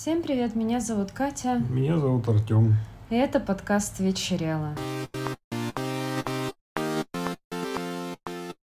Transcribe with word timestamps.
Всем 0.00 0.22
привет, 0.22 0.56
меня 0.56 0.80
зовут 0.80 1.12
Катя, 1.12 1.62
Меня 1.68 1.98
зовут 1.98 2.26
Артем. 2.26 2.74
и 3.10 3.16
это 3.16 3.38
подкаст 3.38 4.00
«Вечерело». 4.00 4.74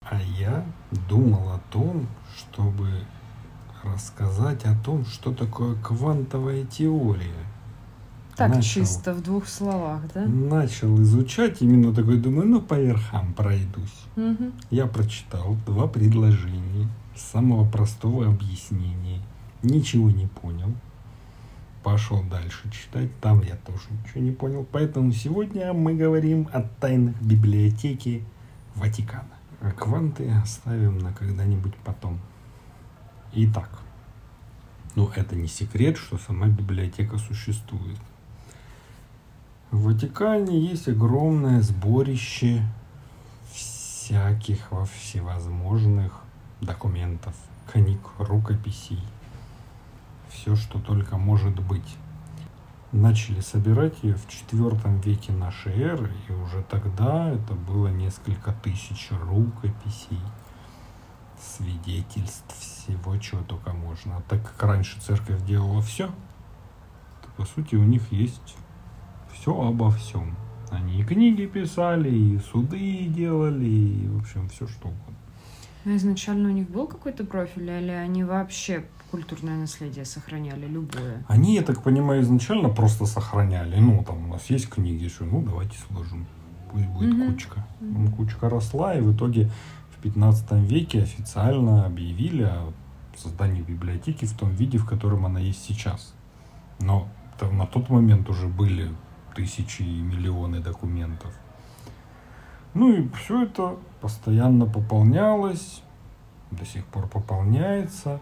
А 0.01 0.19
я 0.39 0.65
думал 1.07 1.51
о 1.51 1.59
том, 1.71 2.07
чтобы 2.35 2.87
рассказать 3.83 4.65
о 4.65 4.75
том, 4.83 5.05
что 5.05 5.31
такое 5.31 5.75
квантовая 5.75 6.65
теория. 6.65 7.45
Так, 8.35 8.55
Начал. 8.55 8.81
чисто 8.81 9.13
в 9.13 9.21
двух 9.21 9.47
словах, 9.47 10.01
да? 10.15 10.25
Начал 10.25 10.99
изучать, 11.03 11.61
именно 11.61 11.93
такой 11.93 12.17
думаю, 12.17 12.47
ну 12.47 12.61
по 12.63 12.79
верхам 12.79 13.35
пройдусь. 13.35 14.07
Мгм. 14.15 14.53
Я 14.71 14.87
прочитал 14.87 15.55
два 15.67 15.85
предложения 15.85 16.87
самого 17.15 17.69
простого 17.69 18.25
объяснения. 18.25 19.21
Ничего 19.61 20.09
не 20.09 20.25
понял. 20.25 20.73
Пошел 21.83 22.21
дальше 22.23 22.69
читать. 22.69 23.09
Там 23.21 23.41
я 23.41 23.55
тоже 23.55 23.87
ничего 23.91 24.21
не 24.21 24.31
понял. 24.31 24.67
Поэтому 24.71 25.11
сегодня 25.11 25.73
мы 25.73 25.95
говорим 25.95 26.47
о 26.53 26.61
тайнах 26.61 27.19
библиотеки 27.21 28.23
Ватикана. 28.75 29.27
А 29.61 29.71
кванты 29.71 30.29
оставим 30.31 30.99
на 30.99 31.11
когда-нибудь 31.13 31.75
потом. 31.83 32.19
Итак, 33.33 33.69
ну 34.95 35.09
это 35.15 35.35
не 35.35 35.47
секрет, 35.47 35.97
что 35.97 36.17
сама 36.17 36.47
библиотека 36.47 37.17
существует. 37.17 37.97
В 39.71 39.83
Ватикане 39.83 40.59
есть 40.59 40.87
огромное 40.89 41.61
сборище 41.61 42.61
всяких 43.53 44.71
во 44.71 44.85
всевозможных 44.85 46.21
документов, 46.59 47.35
книг, 47.71 47.99
рукописей. 48.19 48.99
Все, 50.31 50.55
что 50.55 50.79
только 50.79 51.17
может 51.17 51.59
быть. 51.59 51.97
Начали 52.91 53.39
собирать 53.39 54.03
ее 54.03 54.15
в 54.15 54.27
четвертом 54.27 54.99
веке 54.99 55.31
нашей 55.31 55.73
эры, 55.79 56.11
и 56.27 56.33
уже 56.33 56.63
тогда 56.63 57.29
это 57.29 57.53
было 57.53 57.87
несколько 57.87 58.51
тысяч 58.51 59.11
рукописей, 59.11 60.19
свидетельств 61.39 62.57
всего, 62.59 63.17
чего 63.17 63.41
только 63.43 63.71
можно. 63.71 64.17
А 64.17 64.21
так 64.27 64.43
как 64.43 64.63
раньше 64.63 64.99
церковь 64.99 65.45
делала 65.45 65.81
все, 65.81 66.07
то 66.07 67.29
по 67.37 67.45
сути 67.45 67.75
у 67.75 67.83
них 67.83 68.11
есть 68.11 68.55
все 69.31 69.59
обо 69.59 69.91
всем. 69.91 70.35
Они 70.69 71.01
и 71.01 71.03
книги 71.03 71.45
писали, 71.45 72.09
и 72.09 72.39
суды 72.39 73.05
делали, 73.07 73.69
и, 73.69 74.07
в 74.07 74.19
общем, 74.19 74.49
все 74.49 74.67
что 74.67 74.87
угодно. 74.87 75.15
А 75.85 75.95
изначально 75.95 76.49
у 76.49 76.51
них 76.51 76.69
был 76.69 76.87
какой-то 76.87 77.25
профиль, 77.25 77.69
или 77.69 77.91
они 77.91 78.23
вообще 78.23 78.85
культурное 79.11 79.57
наследие 79.57 80.05
сохраняли, 80.05 80.65
любое? 80.67 81.23
Они, 81.27 81.55
я 81.55 81.61
так 81.61 81.83
понимаю, 81.83 82.21
изначально 82.21 82.69
просто 82.69 83.05
сохраняли. 83.05 83.75
Ну, 83.79 84.03
там 84.07 84.25
у 84.29 84.33
нас 84.33 84.49
есть 84.49 84.69
книги, 84.69 85.07
что, 85.09 85.25
ну, 85.25 85.41
давайте 85.41 85.77
сложим. 85.87 86.25
Пусть 86.71 86.87
будет 86.87 87.13
Мгм. 87.13 87.33
кучка. 87.33 87.65
Ну, 87.81 88.11
Кучка 88.11 88.49
росла, 88.49 88.95
и 88.95 89.01
в 89.01 89.13
итоге 89.15 89.49
в 89.97 90.01
15 90.01 90.61
веке 90.61 91.01
официально 91.03 91.85
объявили 91.85 92.43
о 92.43 92.71
создании 93.17 93.61
библиотеки 93.61 94.25
в 94.25 94.33
том 94.37 94.51
виде, 94.51 94.77
в 94.77 94.85
котором 94.85 95.25
она 95.25 95.39
есть 95.39 95.63
сейчас. 95.63 96.13
Но 96.79 97.07
то- 97.37 97.51
на 97.51 97.65
тот 97.65 97.89
момент 97.89 98.29
уже 98.29 98.47
были 98.47 98.89
тысячи 99.35 99.81
и 99.83 100.01
миллионы 100.01 100.59
документов. 100.61 101.33
Ну 102.73 102.93
и 102.93 103.09
все 103.09 103.43
это 103.43 103.75
постоянно 103.99 104.65
пополнялось, 104.65 105.83
до 106.51 106.65
сих 106.65 106.85
пор 106.85 107.07
пополняется. 107.07 108.19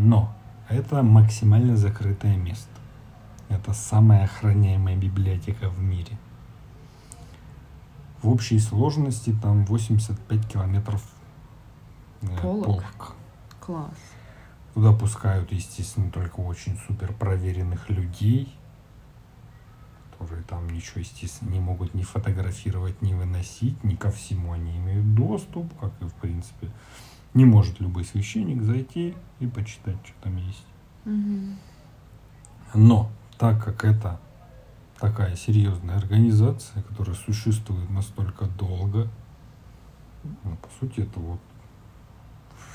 Но 0.00 0.32
это 0.68 1.02
максимально 1.02 1.76
закрытое 1.76 2.36
место. 2.36 2.70
Это 3.48 3.72
самая 3.72 4.24
охраняемая 4.24 4.96
библиотека 4.96 5.68
в 5.68 5.80
мире. 5.80 6.16
В 8.22 8.28
общей 8.28 8.60
сложности 8.60 9.36
там 9.42 9.64
85 9.64 10.46
километров 10.46 11.04
э, 12.22 12.26
Полок? 12.40 12.64
полок. 12.64 13.16
Класс. 13.58 13.98
Туда 14.74 14.92
пускают, 14.92 15.50
естественно, 15.50 16.12
только 16.12 16.38
очень 16.38 16.78
супер 16.86 17.12
проверенных 17.12 17.90
людей, 17.90 18.56
которые 20.12 20.44
там 20.44 20.70
ничего, 20.70 21.00
естественно, 21.00 21.50
не 21.50 21.60
могут 21.60 21.94
ни 21.94 22.04
фотографировать, 22.04 23.02
ни 23.02 23.14
выносить, 23.14 23.82
ни 23.82 23.96
ко 23.96 24.12
всему 24.12 24.52
они 24.52 24.76
имеют 24.76 25.16
доступ, 25.16 25.76
как 25.80 25.90
и 26.00 26.04
в 26.04 26.14
принципе. 26.14 26.70
Не 27.34 27.44
может 27.44 27.80
любой 27.80 28.04
священник 28.04 28.62
зайти 28.62 29.14
и 29.40 29.46
почитать, 29.46 29.98
что 30.04 30.14
там 30.22 30.36
есть. 30.36 30.66
Но 32.74 33.10
так 33.38 33.64
как 33.64 33.84
это 33.84 34.20
такая 34.98 35.36
серьезная 35.36 35.96
организация, 35.96 36.82
которая 36.82 37.14
существует 37.16 37.88
настолько 37.90 38.46
долго, 38.46 39.08
ну, 40.44 40.56
по 40.56 40.68
сути, 40.80 41.00
это 41.00 41.20
вот 41.20 41.40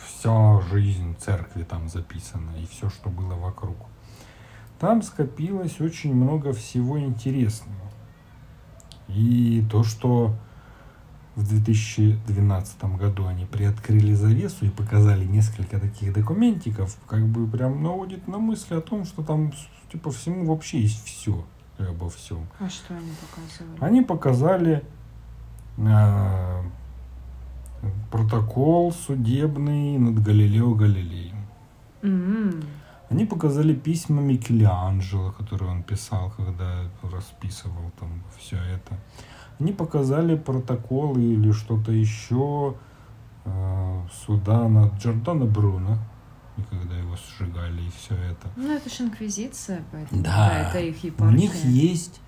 вся 0.05 0.61
жизнь 0.61 1.15
церкви 1.17 1.63
там 1.63 1.89
записана 1.89 2.51
и 2.57 2.65
все, 2.65 2.89
что 2.89 3.09
было 3.09 3.35
вокруг. 3.35 3.75
Там 4.79 5.01
скопилось 5.01 5.79
очень 5.81 6.13
много 6.13 6.53
всего 6.53 6.99
интересного. 6.99 7.91
И 9.07 9.65
то, 9.69 9.83
что 9.83 10.35
в 11.35 11.47
2012 11.47 12.83
году 12.97 13.25
они 13.25 13.45
приоткрыли 13.45 14.13
завесу 14.13 14.65
и 14.65 14.69
показали 14.69 15.25
несколько 15.25 15.79
таких 15.79 16.13
документиков, 16.13 16.95
как 17.07 17.25
бы 17.25 17.47
прям 17.47 17.81
наводит 17.81 18.27
на 18.27 18.37
мысль 18.37 18.75
о 18.75 18.81
том, 18.81 19.05
что 19.05 19.23
там 19.23 19.51
типа 19.91 20.11
всему 20.11 20.45
вообще 20.45 20.81
есть 20.81 21.03
все 21.05 21.43
обо 21.79 22.09
всем. 22.09 22.47
А 22.59 22.69
что 22.69 22.95
они 22.95 23.11
показывали? 23.19 23.77
Они 23.79 24.01
показали 24.01 24.83
э, 25.77 26.63
протокол 28.11 28.91
судебный 28.91 29.97
над 29.97 30.21
Галилео 30.21 30.75
Галилеем. 30.75 31.47
М. 32.03 32.63
Они 33.09 33.25
показали 33.25 33.73
письма 33.73 34.21
Микеланджело, 34.21 35.31
которые 35.31 35.71
он 35.71 35.83
писал, 35.83 36.31
когда 36.35 36.89
расписывал 37.03 37.91
там 37.99 38.23
все 38.37 38.57
это. 38.57 38.97
Они 39.63 39.71
показали 39.71 40.35
протоколы 40.35 41.23
или 41.23 41.53
что-то 41.53 41.93
еще 41.93 42.75
э, 43.45 44.01
суда 44.25 44.67
над 44.67 44.95
Джордано 44.95 45.45
Бруно, 45.45 45.99
и 46.57 46.61
когда 46.63 46.97
его 46.97 47.15
сжигали 47.15 47.81
и 47.83 47.89
все 47.97 48.13
это. 48.13 48.49
Ну, 48.57 48.69
это 48.69 48.89
же 48.89 49.03
инквизиция, 49.05 49.81
поэтому 49.89 50.21
Да. 50.21 50.29
да, 50.49 50.59
это 50.69 50.79
их 50.79 51.01
У 51.03 51.07
епархия. 51.07 51.37
них 51.37 51.55
есть 51.63 52.19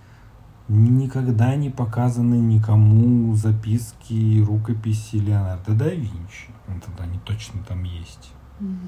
никогда 0.69 1.57
не 1.57 1.69
показаны 1.69 2.35
никому 2.35 3.35
записки 3.35 4.13
и 4.13 4.41
рукописи 4.41 5.17
Леонардо 5.17 5.73
да 5.73 5.89
Винчи. 5.89 6.51
Это 6.69 7.03
они 7.03 7.19
точно 7.25 7.61
там 7.67 7.83
есть. 7.83 8.31
Мгм. 8.61 8.79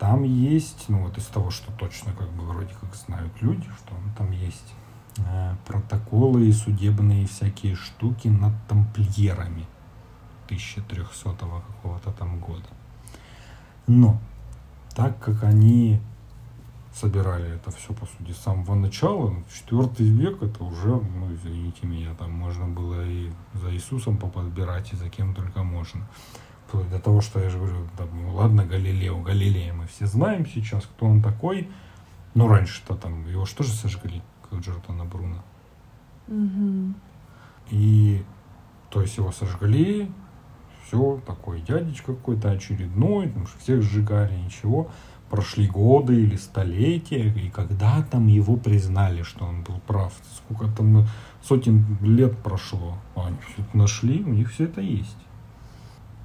Там 0.00 0.24
есть, 0.24 0.86
ну 0.88 1.04
вот 1.04 1.16
из 1.16 1.26
того, 1.26 1.50
что 1.52 1.70
точно 1.78 2.12
как 2.12 2.28
бы 2.30 2.42
вроде 2.42 2.74
как 2.80 2.92
знают 2.96 3.32
люди, 3.40 3.68
что 3.78 3.94
там 4.18 4.32
есть 4.32 4.74
протоколы 5.66 6.48
и 6.48 6.52
судебные 6.52 7.26
всякие 7.26 7.74
штуки 7.74 8.28
над 8.28 8.52
тамплиерами 8.68 9.66
1300 10.46 11.34
какого-то 11.34 12.12
там 12.12 12.38
года. 12.40 12.68
Но 13.86 14.18
так 14.94 15.18
как 15.18 15.44
они 15.44 16.00
собирали 16.94 17.54
это 17.54 17.70
все, 17.70 17.92
по 17.92 18.06
сути, 18.06 18.32
с 18.32 18.38
самого 18.38 18.74
начала, 18.74 19.34
четвертый 19.54 20.08
век, 20.08 20.42
это 20.42 20.64
уже, 20.64 20.88
ну, 20.88 21.32
извините 21.32 21.86
меня, 21.86 22.14
там 22.14 22.32
можно 22.32 22.66
было 22.66 23.04
и 23.06 23.30
за 23.54 23.72
Иисусом 23.72 24.16
поподбирать, 24.16 24.92
и 24.92 24.96
за 24.96 25.08
кем 25.08 25.34
только 25.34 25.62
можно. 25.62 26.06
До 26.72 27.00
того, 27.00 27.20
что 27.20 27.40
я 27.40 27.50
же 27.50 27.58
говорю, 27.58 27.88
да, 27.98 28.04
ну 28.12 28.34
ладно, 28.34 28.64
Галилео, 28.64 29.20
Галилея 29.22 29.72
мы 29.72 29.86
все 29.86 30.06
знаем 30.06 30.46
сейчас, 30.46 30.84
кто 30.84 31.06
он 31.06 31.20
такой. 31.20 31.68
Ну, 32.34 32.46
раньше-то 32.46 32.94
там 32.94 33.26
его 33.26 33.44
что 33.44 33.64
же 33.64 33.72
сожгли, 33.72 34.22
Джордана 34.58 35.04
Бруно. 35.04 35.42
Мгм. 36.26 36.94
И, 37.70 38.24
то 38.90 39.02
есть 39.02 39.16
его 39.16 39.32
сожгли, 39.32 40.10
все, 40.84 41.20
такой 41.26 41.60
дядечка 41.60 42.14
какой-то 42.14 42.50
очередной, 42.50 43.28
потому 43.28 43.46
что 43.46 43.58
всех 43.60 43.82
сжигали, 43.82 44.36
ничего. 44.36 44.90
Прошли 45.28 45.68
годы 45.68 46.22
или 46.22 46.34
столетия, 46.34 47.28
и 47.28 47.50
когда 47.50 48.02
там 48.02 48.26
его 48.26 48.56
признали, 48.56 49.22
что 49.22 49.44
он 49.44 49.62
был 49.62 49.78
прав, 49.86 50.12
сколько 50.34 50.66
там 50.66 51.06
сотен 51.40 51.84
лет 52.00 52.36
прошло, 52.38 52.98
а 53.14 53.28
они 53.28 53.36
все 53.46 53.62
это 53.62 53.78
нашли, 53.78 54.24
у 54.24 54.30
них 54.30 54.50
все 54.50 54.64
это 54.64 54.80
есть. 54.80 55.16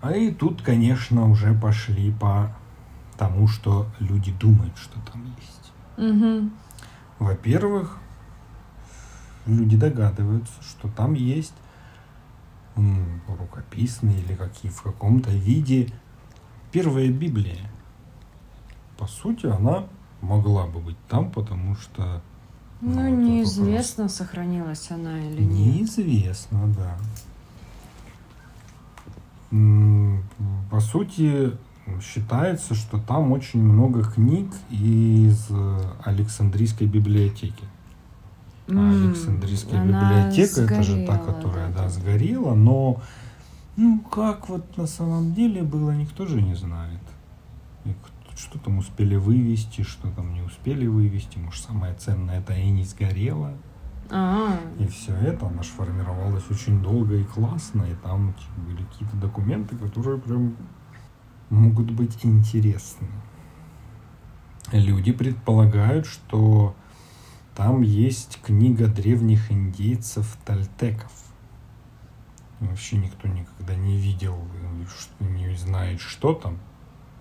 А 0.01 0.11
и 0.11 0.31
тут, 0.31 0.63
конечно, 0.63 1.29
уже 1.29 1.53
пошли 1.53 2.11
по 2.11 2.55
тому, 3.17 3.47
что 3.47 3.85
люди 3.99 4.31
думают, 4.31 4.75
что 4.77 4.99
там 5.11 5.23
есть. 5.37 5.71
Мгм. 5.97 6.51
Во-первых, 7.19 7.99
люди 9.45 9.77
догадываются, 9.77 10.53
что 10.61 10.89
там 10.89 11.13
есть 11.13 11.53
рукописные 13.27 14.19
или 14.19 14.35
какие 14.35 14.71
в 14.71 14.81
каком-то 14.81 15.29
виде 15.31 15.89
первая 16.71 17.09
Библия. 17.09 17.71
По 18.97 19.07
сути, 19.07 19.45
она 19.45 19.85
могла 20.21 20.67
бы 20.67 20.79
быть 20.79 20.97
там, 21.07 21.31
потому 21.31 21.75
что... 21.75 22.21
Ну, 22.81 22.99
этот 22.99 23.19
неизвестно, 23.19 24.09
сохранилась 24.09 24.91
она 24.91 25.19
или 25.19 25.41
вопрос. 25.41 25.57
нет. 25.57 25.75
Неизвестно, 25.75 26.75
да. 26.77 26.97
По 30.69 30.79
сути, 30.81 31.57
считается, 32.01 32.75
что 32.75 32.99
там 32.99 33.31
очень 33.31 33.61
много 33.61 34.03
книг 34.03 34.51
из 34.69 35.47
э, 35.49 35.79
Александрийской 36.03 36.87
библиотеки. 36.87 37.63
М, 38.67 39.07
Александрийская 39.07 39.81
она 39.81 40.01
библиотека, 40.01 40.61
это 40.61 40.83
же 40.83 41.05
та, 41.05 41.13
сгорела, 41.15 41.33
которая, 41.33 41.69
да, 41.69 41.83
да, 41.83 41.89
сгорела, 41.89 42.55
но 42.55 43.01
ну 43.77 43.99
как 43.99 44.49
вот 44.49 44.77
на 44.77 44.87
самом 44.87 45.33
деле 45.33 45.63
было, 45.63 45.91
никто 45.91 46.25
же 46.25 46.41
не 46.41 46.55
знает. 46.55 47.01
И 47.85 47.93
что 48.35 48.59
там 48.59 48.79
успели 48.79 49.15
вывести, 49.15 49.83
что 49.83 50.09
там 50.11 50.33
не 50.33 50.41
успели 50.41 50.87
вывести, 50.87 51.37
может 51.37 51.63
самое 51.63 51.93
ценное 51.93 52.39
это 52.39 52.53
и 52.53 52.69
не 52.69 52.83
сгорело. 52.83 53.53
А, 54.09 54.59
И 54.77 54.85
все 54.87 55.13
это, 55.15 55.47
оно 55.47 55.63
ж 55.63 55.67
формировалось 55.67 56.43
очень 56.49 56.81
долго 56.81 57.15
и 57.15 57.23
классно, 57.23 57.83
и 57.83 57.95
там 58.03 58.33
типа, 58.33 58.61
были 58.67 58.83
какие-то 58.83 59.15
документы, 59.17 59.75
которые 59.75 60.19
прям 60.19 60.55
могут 61.49 61.91
быть 61.91 62.23
интересны. 62.23 63.07
Люди 64.71 65.11
предполагают, 65.11 66.05
что 66.05 66.75
там 67.55 67.81
есть 67.81 68.39
книга 68.43 68.87
древних 68.87 69.51
индейцев 69.51 70.37
тальтеков. 70.45 71.11
Вообще 72.59 72.97
никто 72.97 73.27
никогда 73.27 73.75
не 73.75 73.97
видел, 73.97 74.37
не 75.19 75.55
знает, 75.55 76.01
что 76.01 76.33
там 76.33 76.59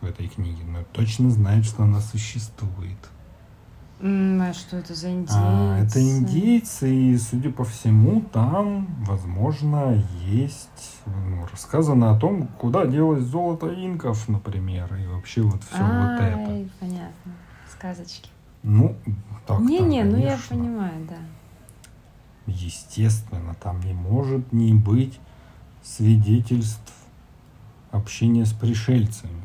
в 0.00 0.06
этой 0.06 0.28
книге, 0.28 0.64
но 0.64 0.82
точно 0.92 1.30
знает, 1.30 1.64
что 1.64 1.84
она 1.84 2.00
существует. 2.00 2.98
а 4.00 4.52
что 4.52 4.76
это 4.78 4.94
за 4.94 5.10
индейцы? 5.10 5.34
А, 5.36 5.78
это 5.78 6.00
индейцы, 6.00 6.92
и, 6.92 7.16
судя 7.16 7.50
по 7.50 7.64
всему, 7.64 8.20
там, 8.20 8.86
возможно, 9.04 10.04
есть 10.26 10.98
ну, 11.06 11.46
рассказано 11.50 12.10
о 12.10 12.18
том, 12.18 12.48
куда 12.58 12.86
делось 12.86 13.22
золото 13.22 13.72
инков, 13.72 14.28
например, 14.28 14.94
и 14.96 15.06
вообще 15.06 15.42
вот 15.42 15.62
все 15.62 15.78
вот 15.82 16.20
это. 16.20 16.68
Понятно. 16.80 17.32
Сказочки. 17.70 18.30
Ну, 18.64 18.96
так 19.46 19.60
Не-не, 19.60 20.04
ну 20.04 20.16
я 20.16 20.38
понимаю, 20.48 21.06
да. 21.06 21.18
Естественно, 22.46 23.54
там 23.62 23.80
не 23.80 23.92
может 23.92 24.52
не 24.52 24.72
быть 24.72 25.20
свидетельств 25.82 26.94
общения 27.90 28.46
с 28.46 28.54
пришельцами. 28.54 29.42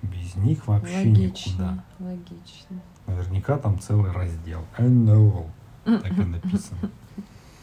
Без 0.00 0.36
них 0.36 0.66
вообще 0.66 1.10
никуда. 1.10 1.20
Логично, 1.20 1.84
логично. 1.98 2.80
Наверняка 3.06 3.58
там 3.58 3.78
целый 3.78 4.10
раздел. 4.10 4.64
NO. 4.78 5.46
Так 5.84 6.18
и 6.18 6.24
написано. 6.24 6.90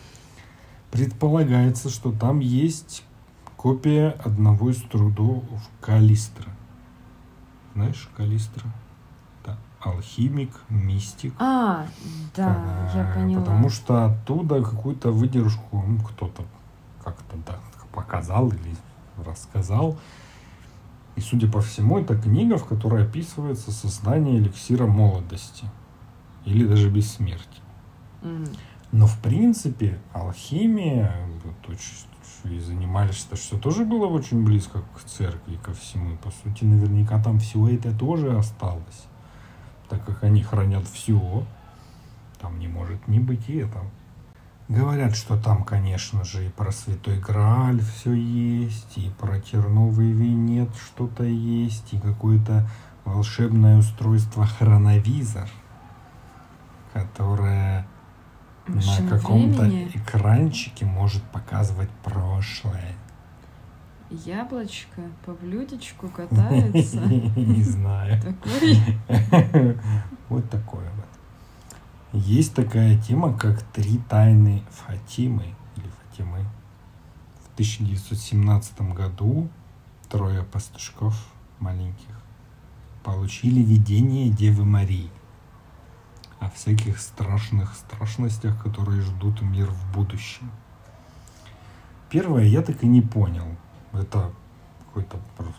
Предполагается, 0.91 1.89
что 1.89 2.11
там 2.11 2.39
есть 2.39 3.03
копия 3.57 4.11
одного 4.23 4.69
из 4.69 4.81
трудов 4.83 5.43
Калистра. 5.81 6.51
Знаешь 7.73 8.09
Калистра? 8.15 8.71
Алхимик, 9.85 10.49
мистик. 10.69 11.33
А, 11.39 11.85
да, 12.35 12.89
я 12.95 13.07
Э, 13.07 13.13
поняла. 13.13 13.41
Потому 13.41 13.69
что 13.69 14.05
оттуда 14.05 14.63
какую-то 14.63 15.11
выдержку 15.11 15.83
ну, 15.87 15.99
кто-то 15.99 16.43
как-то 17.03 17.37
да, 17.45 17.59
показал 17.93 18.49
или 18.49 18.75
рассказал. 19.23 19.97
И, 21.15 21.21
судя 21.21 21.47
по 21.47 21.61
всему, 21.61 21.99
это 21.99 22.19
книга, 22.19 22.57
в 22.57 22.65
которой 22.65 23.03
описывается 23.03 23.71
создание 23.71 24.39
эликсира 24.39 24.87
молодости. 24.87 25.65
Или 26.45 26.67
даже 26.67 26.89
бессмертия. 26.89 27.63
М. 28.23 28.45
Но, 28.91 29.05
в 29.07 29.19
принципе, 29.19 29.99
алхимия, 30.13 31.15
вот, 31.43 31.77
и 32.45 32.59
занимались, 32.59 33.15
что 33.15 33.35
все 33.35 33.57
тоже 33.57 33.85
было 33.85 34.07
очень 34.07 34.43
близко 34.43 34.81
к 34.95 35.03
церкви, 35.03 35.57
ко 35.63 35.73
всему. 35.73 36.13
И, 36.13 36.17
по 36.17 36.31
сути, 36.31 36.63
наверняка 36.63 37.21
там 37.21 37.39
все 37.39 37.67
это 37.67 37.91
тоже 37.95 38.37
осталось. 38.37 39.05
Так 39.89 40.03
как 40.05 40.23
они 40.23 40.41
хранят 40.41 40.87
все, 40.87 41.45
там 42.39 42.59
не 42.59 42.67
может 42.67 43.07
не 43.07 43.19
быть 43.19 43.49
и 43.49 43.57
этого. 43.57 43.85
Говорят, 44.67 45.15
что 45.15 45.37
там, 45.37 45.63
конечно 45.63 46.23
же, 46.23 46.47
и 46.47 46.49
про 46.49 46.71
Святой 46.71 47.19
Грааль 47.19 47.81
все 47.81 48.13
есть, 48.13 48.97
и 48.97 49.11
про 49.19 49.39
терновый 49.39 50.11
венец 50.11 50.69
что-то 50.77 51.23
есть, 51.23 51.93
и 51.93 51.99
какое-то 51.99 52.67
волшебное 53.03 53.77
устройство 53.77 54.47
хроновизор, 54.47 55.47
которое 56.93 57.85
на 58.67 59.09
каком-то 59.09 59.69
экранчике 59.69 60.85
может 60.85 61.23
показывать 61.25 61.91
прошлое. 62.03 62.95
Яблочко 64.23 65.01
по 65.25 65.33
блюдечку 65.33 66.07
катается. 66.07 66.99
Не 67.35 67.63
знаю. 67.63 68.21
Такой. 68.21 68.79
Вот 70.29 70.49
такое 70.49 70.89
вот. 70.95 71.05
Есть 72.13 72.55
такая 72.55 72.97
тема, 72.97 73.37
как 73.37 73.61
три 73.61 73.99
тайны 74.09 74.63
Фатимы 74.71 75.53
или 75.75 75.89
Фатимы. 76.09 76.39
В 77.43 77.53
1917 77.53 78.81
году 78.93 79.49
трое 80.09 80.43
пастушков 80.43 81.15
маленьких 81.59 82.09
получили 83.03 83.61
видение 83.61 84.29
Девы 84.29 84.65
Марии 84.65 85.11
о 86.39 86.49
всяких 86.49 86.99
страшных 86.99 87.75
страшностях, 87.75 88.61
которые 88.63 89.01
ждут 89.01 89.41
мир 89.41 89.69
в 89.69 89.93
будущем. 89.93 90.51
Первое 92.09 92.45
я 92.45 92.61
так 92.61 92.83
и 92.83 92.87
не 92.87 93.01
понял. 93.01 93.45
Это 93.99 94.31
какой-то 94.87 95.17
просто... 95.37 95.55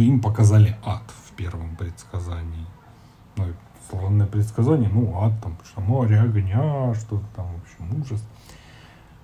Им 0.00 0.20
показали 0.20 0.76
ад 0.84 1.02
в 1.26 1.32
первом 1.32 1.76
предсказании. 1.76 2.66
Ну, 3.36 3.48
и 3.48 3.52
славное 3.90 4.26
предсказание, 4.26 4.88
ну, 4.88 5.20
ад 5.22 5.32
там, 5.42 5.56
что 5.64 5.80
море 5.80 6.20
огня, 6.20 6.94
что-то 6.94 7.24
там, 7.34 7.46
в 7.46 7.62
общем, 7.62 8.00
ужас. 8.02 8.22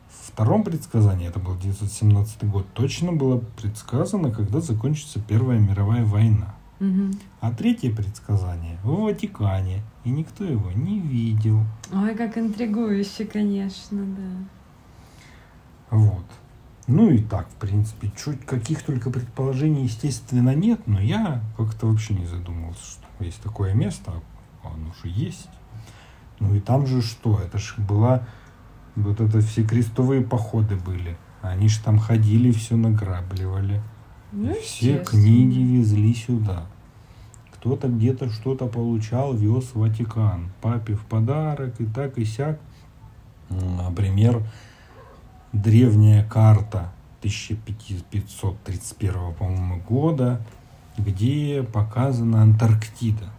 В 0.09 0.33
втором 0.33 0.65
предсказании, 0.65 1.29
это 1.29 1.39
был 1.39 1.53
1917 1.53 2.45
год, 2.45 2.67
точно 2.73 3.13
было 3.13 3.39
предсказано, 3.39 4.31
когда 4.31 4.61
закончится 4.61 5.21
Первая 5.21 5.59
мировая 5.59 6.05
война. 6.05 6.55
Мгм. 6.81 7.13
А 7.41 7.53
третье 7.53 7.95
предсказание 7.95 8.79
в 8.83 9.03
Ватикане, 9.03 9.83
и 10.03 10.11
никто 10.11 10.45
его 10.45 10.73
не 10.73 10.99
видел. 10.99 11.61
Ой, 11.93 12.15
как 12.15 12.37
интригующе, 12.37 13.25
конечно, 13.27 14.05
да. 14.05 14.31
Вот. 15.91 16.25
Ну 16.87 17.11
и 17.11 17.19
так, 17.19 17.49
в 17.49 17.55
принципе, 17.55 18.13
чуть 18.17 18.45
каких 18.45 18.83
только 18.83 19.11
предположений, 19.11 19.85
естественно, 19.85 20.55
нет, 20.55 20.81
но 20.87 21.01
я 21.01 21.43
как-то 21.57 21.87
вообще 21.87 22.15
не 22.15 22.27
задумывался, 22.27 22.85
что 22.85 23.25
есть 23.25 23.41
такое 23.43 23.73
место, 23.73 24.13
а 24.63 24.69
оно 24.69 24.93
же 25.03 25.09
есть. 25.09 25.49
Ну 26.41 26.55
и 26.55 26.61
там 26.61 26.87
же 26.87 27.01
что, 27.01 27.41
это 27.41 27.59
ж 27.59 27.77
была, 27.79 28.27
вот 28.97 29.21
это 29.21 29.41
все 29.41 29.65
крестовые 29.65 30.21
походы 30.23 30.77
были. 30.77 31.17
Они 31.41 31.69
ж 31.69 31.79
там 31.79 31.99
ходили, 31.99 32.51
все 32.51 32.77
награбливали. 32.77 33.83
Ну, 34.33 34.55
все 34.63 34.99
книги 34.99 35.61
везли 35.61 36.15
сюда. 36.15 36.67
Кто-то 37.53 37.89
где-то 37.89 38.29
что-то 38.31 38.67
получал, 38.67 39.35
вез 39.35 39.71
в 39.73 39.77
Ватикан. 39.77 40.51
Папе 40.61 40.95
в 40.95 41.05
подарок 41.07 41.81
и 41.81 41.87
так 41.87 42.19
и 42.19 42.25
сяк. 42.25 42.59
Например, 43.49 44.43
древняя 45.55 46.29
карта 46.29 46.93
1531 47.21 49.33
по-моему, 49.39 49.81
года, 49.81 50.41
где 50.99 51.63
показана 51.63 52.43
Антарктида. 52.43 53.31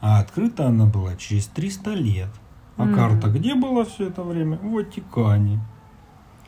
А 0.00 0.20
открыта 0.20 0.66
она 0.66 0.86
была 0.86 1.14
через 1.16 1.46
300 1.46 1.94
лет. 1.94 2.28
А 2.76 2.84
М. 2.84 2.94
карта 2.94 3.28
где 3.28 3.54
была 3.54 3.84
все 3.84 4.08
это 4.08 4.22
время? 4.22 4.58
В 4.58 4.72
Ватикане. 4.72 5.60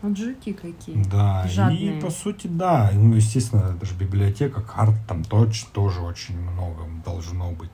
Вот 0.01 0.19
жуки 0.19 0.53
какие. 0.53 1.03
Да, 1.05 1.47
Жадные. 1.47 1.99
и 1.99 2.01
по 2.01 2.11
сути, 2.11 2.49
да, 2.49 2.91
ну, 2.93 3.15
естественно, 3.15 3.75
это 3.77 3.87
же 3.87 3.95
библиотека, 3.95 4.61
карт 4.61 4.97
там 5.07 5.23
точно 5.23 5.69
тоже 5.73 6.01
очень 6.01 6.41
много 6.41 6.85
должно 7.05 7.53
быть. 7.53 7.71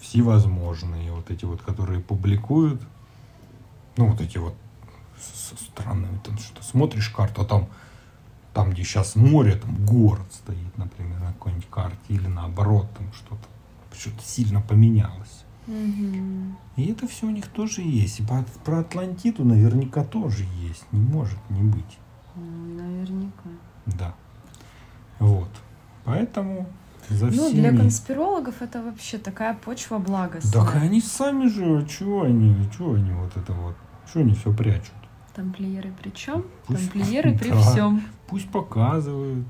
Всевозможные, 0.00 1.12
вот 1.12 1.30
эти 1.30 1.44
вот, 1.44 1.60
которые 1.60 2.00
публикуют, 2.00 2.80
ну, 3.96 4.08
вот 4.08 4.20
эти 4.20 4.38
вот 4.38 4.54
с- 5.18 5.50
с- 5.50 5.64
странные, 5.66 6.18
там 6.24 6.38
что 6.38 6.62
смотришь 6.62 7.08
карту, 7.10 7.42
а 7.42 7.44
там, 7.44 7.68
там, 8.52 8.70
где 8.70 8.84
сейчас 8.84 9.16
море, 9.16 9.56
там 9.56 9.84
город 9.84 10.26
стоит, 10.32 10.78
например, 10.78 11.18
на 11.20 11.32
какой-нибудь 11.32 11.68
карте, 11.70 11.96
или 12.08 12.26
наоборот, 12.26 12.86
там 12.96 13.12
что-то, 13.12 13.46
что-то 13.98 14.22
сильно 14.22 14.60
поменялось. 14.60 15.44
Мгм. 15.66 16.56
И 16.76 16.86
это 16.92 17.08
все 17.08 17.26
у 17.26 17.30
них 17.30 17.46
тоже 17.46 17.80
есть. 17.80 18.20
И 18.20 18.22
про, 18.22 18.44
про 18.64 18.80
Атлантиду 18.80 19.44
наверняка 19.44 20.04
тоже 20.04 20.44
есть. 20.60 20.84
Не 20.92 21.00
может 21.00 21.38
не 21.48 21.62
быть. 21.62 21.98
Ну, 22.36 22.42
Наверняка. 22.82 23.48
Да. 23.86 24.14
Вот. 25.20 25.48
Поэтому 26.04 26.66
За 27.08 27.26
Ну, 27.26 27.48
всеми. 27.48 27.60
для 27.60 27.76
конспирологов 27.76 28.60
это 28.62 28.82
вообще 28.82 29.18
такая 29.18 29.54
почва 29.54 29.98
благостная. 29.98 30.52
Да 30.64 30.70
они 30.80 31.00
сами 31.00 31.48
же, 31.48 31.78
а 31.78 31.86
чего 31.86 32.22
они, 32.24 32.54
чего 32.76 32.94
они 32.94 33.12
вот 33.12 33.36
это 33.36 33.52
вот, 33.52 33.76
чего 34.10 34.22
они 34.24 34.34
все 34.34 34.52
прячут? 34.54 34.92
Тамплиеры 35.34 35.92
при 36.02 36.10
чем? 36.10 36.44
Пусть- 36.66 36.90
Тамплиеры 36.92 37.36
при 37.38 37.50
Да. 37.50 37.60
всем. 37.60 38.02
Пусть 38.28 38.48
показывают. 38.50 39.46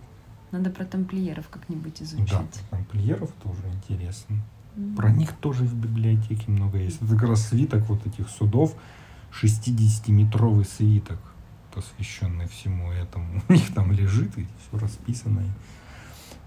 Надо 0.51 0.71
про 0.71 0.85
тамплиеров 0.85 1.49
как-нибудь 1.49 1.99
Да, 1.99 2.05
изучить. 2.05 2.61
тамплиеров 2.71 3.31
тоже 3.43 3.61
интересно. 3.73 4.37
М. 4.77 4.95
Про 4.97 5.11
них 5.11 5.33
тоже 5.33 5.65
в 5.65 5.75
библиотеке 5.75 6.51
много 6.51 6.79
есть. 6.79 7.03
Это 7.03 7.15
как 7.17 7.29
раз 7.31 7.49
свиток 7.49 7.83
вот 7.89 8.07
этих 8.07 8.29
судов, 8.29 8.75
60-метровый 9.33 10.65
свиток, 10.65 11.19
посвященный 11.75 12.47
всему 12.49 12.91
этому. 12.93 13.43
У 13.49 13.53
них 13.53 13.73
там 13.75 13.93
лежит 13.93 14.37
и 14.39 14.47
все 14.47 14.79
расписано. 14.79 15.43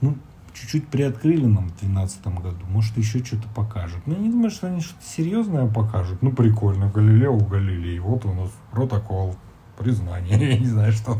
Ну, 0.01 0.17
чуть-чуть 0.60 0.88
приоткрыли 0.88 1.46
нам 1.46 1.66
в 1.66 1.78
2012 1.80 2.28
году. 2.28 2.66
Может, 2.70 2.98
еще 2.98 3.24
что-то 3.24 3.48
покажут. 3.50 4.06
Но 4.06 4.14
я 4.14 4.20
не 4.20 4.30
думаю, 4.30 4.50
что 4.50 4.68
они 4.68 4.82
что-то 4.82 5.06
серьезное 5.06 5.68
покажут. 5.68 6.22
Ну, 6.22 6.32
прикольно. 6.32 6.90
Галилео 6.90 7.38
Галилей. 7.38 8.00
Вот 8.00 8.26
у 8.26 8.34
нас 8.34 8.50
протокол. 8.72 9.36
Признание. 9.78 10.38
Я 10.54 10.58
не 10.58 10.66
знаю, 10.66 10.92
что 10.92 11.20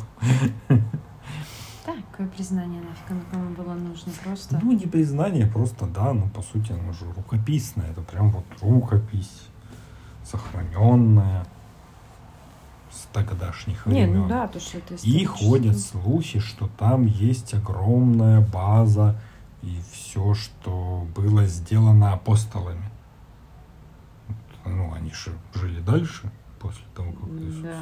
там. 0.68 0.82
Какое 2.12 2.28
признание 2.30 2.82
нафиг 2.82 3.12
оно 3.12 3.22
кому 3.30 3.50
было 3.52 3.76
нужно? 3.76 4.12
Просто... 4.24 4.60
Ну, 4.64 4.72
не 4.72 4.88
признание, 4.88 5.46
просто, 5.46 5.86
да, 5.86 6.14
ну, 6.14 6.28
по 6.28 6.42
сути, 6.42 6.72
оно 6.72 6.92
же 6.92 7.06
рукописное. 7.16 7.92
Это 7.92 8.02
прям 8.02 8.32
вот 8.32 8.44
рукопись, 8.60 9.44
сохраненная 10.24 11.46
с 12.92 13.08
тогдашних 13.14 13.86
Не, 13.86 14.06
времен. 14.06 14.22
ну 14.22 14.28
да, 14.28 14.48
то, 14.48 14.60
что 14.60 14.80
это 14.80 14.96
И 15.04 15.26
ходят 15.26 15.78
слухи, 15.78 16.40
что 16.40 16.68
там 16.68 17.06
есть 17.06 17.54
огромная 17.54 18.42
база 18.42 19.16
и 19.62 19.80
все, 19.92 20.34
что 20.34 21.06
было 21.16 21.46
сделано 21.46 22.14
апостолами. 22.14 22.84
Ну, 24.66 24.94
они 24.94 25.12
же 25.12 25.32
жили 25.54 25.80
дальше 25.82 26.30
после 26.60 26.84
того, 26.96 27.12
как 27.14 27.30
Иисус. 27.40 27.62
Да, 27.64 27.80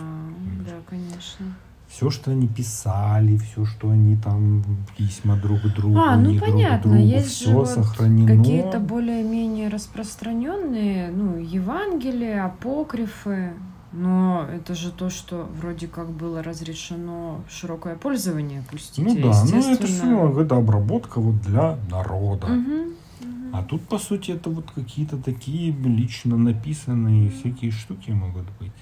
да, 0.67 0.73
конечно. 0.87 1.45
Все, 1.87 2.09
что 2.09 2.31
они 2.31 2.47
писали, 2.47 3.37
все, 3.37 3.65
что 3.65 3.89
они 3.91 4.17
там 4.17 4.63
письма 4.97 5.35
друг 5.37 5.61
другу, 5.75 5.99
А, 5.99 6.15
ну 6.17 6.37
понятно, 6.39 6.91
друг 6.91 6.93
другу, 6.93 6.95
есть 7.07 7.29
все 7.29 7.45
же 7.49 7.53
вот 7.55 7.69
сохранено. 7.69 8.27
какие-то 8.37 8.79
более-менее 8.79 9.69
распространенные, 9.69 11.11
ну, 11.11 11.37
Евангелия, 11.37 12.45
апокрифы, 12.45 13.53
но 13.95 14.45
это 14.51 14.75
же 14.75 14.91
то, 14.91 15.09
что 15.09 15.49
вроде 15.59 15.87
как 15.87 16.09
было 16.09 16.43
разрешено 16.43 17.43
широкое 17.49 17.95
пользование 17.95 18.61
пустить. 18.69 19.05
Ну 19.05 19.15
да, 19.15 19.43
ну 19.45 19.71
это 19.71 19.87
все 19.87 20.41
это 20.41 20.57
обработка 20.57 21.19
вот 21.19 21.41
для 21.41 21.77
народа. 21.89 22.47
Мгм, 22.47 22.93
мгм. 23.21 23.55
А 23.55 23.63
тут, 23.63 23.87
по 23.87 23.97
сути, 23.97 24.31
это 24.31 24.49
вот 24.49 24.69
какие-то 24.71 25.17
такие 25.17 25.71
лично 25.71 26.37
написанные 26.37 27.29
всякие 27.29 27.71
штуки 27.71 28.11
могут 28.11 28.45
быть. 28.59 28.73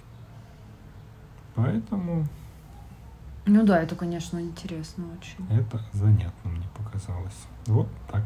Поэтому 1.55 2.25
Ну 3.45 3.63
да, 3.63 3.81
это, 3.81 3.95
конечно, 3.95 4.39
интересно 4.39 5.05
очень. 5.17 5.59
это 5.59 5.79
занятно 5.93 6.49
мне 6.49 6.65
показалось. 6.75 7.47
Вот 7.67 7.87
так. 8.11 8.23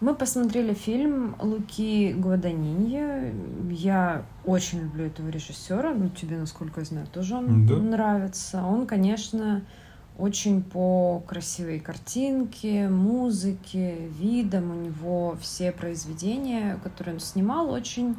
Мы 0.00 0.14
посмотрели 0.14 0.74
фильм 0.74 1.36
Луки 1.40 2.12
Гваданинья. 2.12 3.32
Я 3.70 4.24
очень 4.44 4.80
люблю 4.80 5.06
этого 5.06 5.28
режиссера. 5.30 5.94
Ну, 5.94 6.10
тебе, 6.10 6.36
насколько 6.36 6.80
я 6.80 6.86
знаю, 6.86 7.06
тоже 7.06 7.34
он 7.34 7.66
Да. 7.66 7.76
нравится. 7.76 8.62
Он, 8.62 8.86
конечно, 8.86 9.62
очень 10.18 10.62
по 10.62 11.22
красивой 11.26 11.80
картинке, 11.80 12.90
музыке, 12.90 14.08
видам. 14.18 14.70
У 14.70 14.74
него 14.82 15.38
все 15.40 15.72
произведения, 15.72 16.78
которые 16.84 17.14
он 17.14 17.20
снимал, 17.20 17.70
очень 17.70 18.16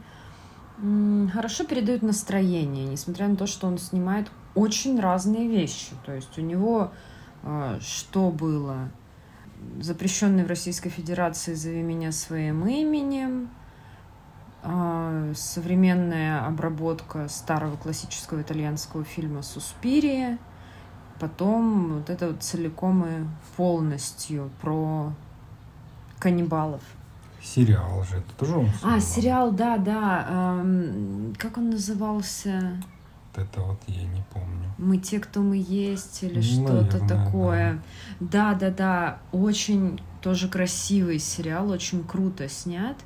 хорошо 1.32 1.64
передают 1.64 2.02
настроение, 2.04 2.86
несмотря 2.86 3.28
на 3.28 3.36
то, 3.36 3.48
что 3.48 3.66
он 3.68 3.78
снимает 3.80 4.28
очень 4.56 5.00
разные 5.00 5.48
вещи. 5.48 5.94
То 6.06 6.14
есть 6.14 6.38
у 6.38 6.42
него 6.42 6.92
э, 7.44 7.80
что 7.82 8.30
было? 8.30 8.90
Запрещенный 9.82 10.44
в 10.44 10.48
Российской 10.48 10.90
Федерации 10.90 11.54
«Зови 11.54 11.82
меня 11.82 12.12
своим 12.12 12.68
именем», 12.68 13.50
а, 14.64 15.32
современная 15.36 16.46
обработка 16.46 17.28
старого 17.30 17.76
классического 17.78 18.42
итальянского 18.42 19.04
фильма 19.04 19.42
«Суспирия», 19.42 20.38
потом 21.20 21.96
вот 21.96 22.10
это 22.10 22.28
вот 22.28 22.44
целиком 22.44 23.06
и 23.06 23.26
полностью 23.56 24.50
про 24.62 25.14
каннибалов. 26.20 26.82
Сериал 27.42 28.04
же, 28.04 28.18
это 28.18 28.32
тоже 28.38 28.58
он 28.58 28.70
А, 28.84 29.00
сериал, 29.00 29.52
да, 29.52 29.78
да. 29.78 30.26
эм, 30.60 31.34
как 31.38 31.58
он 31.58 31.70
назывался? 31.70 32.74
Это 33.38 33.62
вот 33.62 33.80
я 33.88 34.04
не 34.04 34.24
помню. 34.34 34.74
Мы 34.80 34.98
те, 34.98 35.20
кто 35.20 35.42
мы 35.42 35.58
есть, 35.58 36.24
или 36.24 36.38
Ну, 36.38 36.42
что-то 36.42 37.08
такое. 37.08 37.82
Да, 38.20 38.56
да, 38.56 38.72
да. 38.72 39.20
Очень 39.32 40.02
тоже 40.22 40.50
красивый 40.50 41.20
сериал, 41.20 41.70
очень 41.70 42.04
круто 42.04 42.50
снят. 42.50 42.98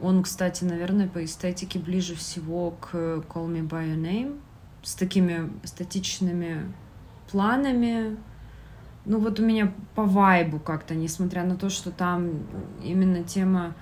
Он, 0.00 0.22
кстати, 0.22 0.64
наверное, 0.64 1.06
по 1.06 1.22
эстетике 1.24 1.78
ближе 1.78 2.14
всего 2.14 2.72
к 2.72 2.94
Call 2.94 3.48
Me 3.48 3.68
By 3.68 3.94
Your 3.94 4.00
Name, 4.00 4.40
с 4.82 4.94
такими 4.94 5.50
статичными 5.64 6.72
планами. 7.30 8.16
Ну 9.04 9.18
вот 9.18 9.38
у 9.38 9.44
меня 9.44 9.72
по 9.94 10.04
вайбу 10.04 10.58
как-то, 10.58 10.94
несмотря 10.94 11.44
на 11.44 11.56
то, 11.56 11.68
что 11.68 11.90
там 11.90 12.30
именно 12.82 13.22
тема 13.22 13.74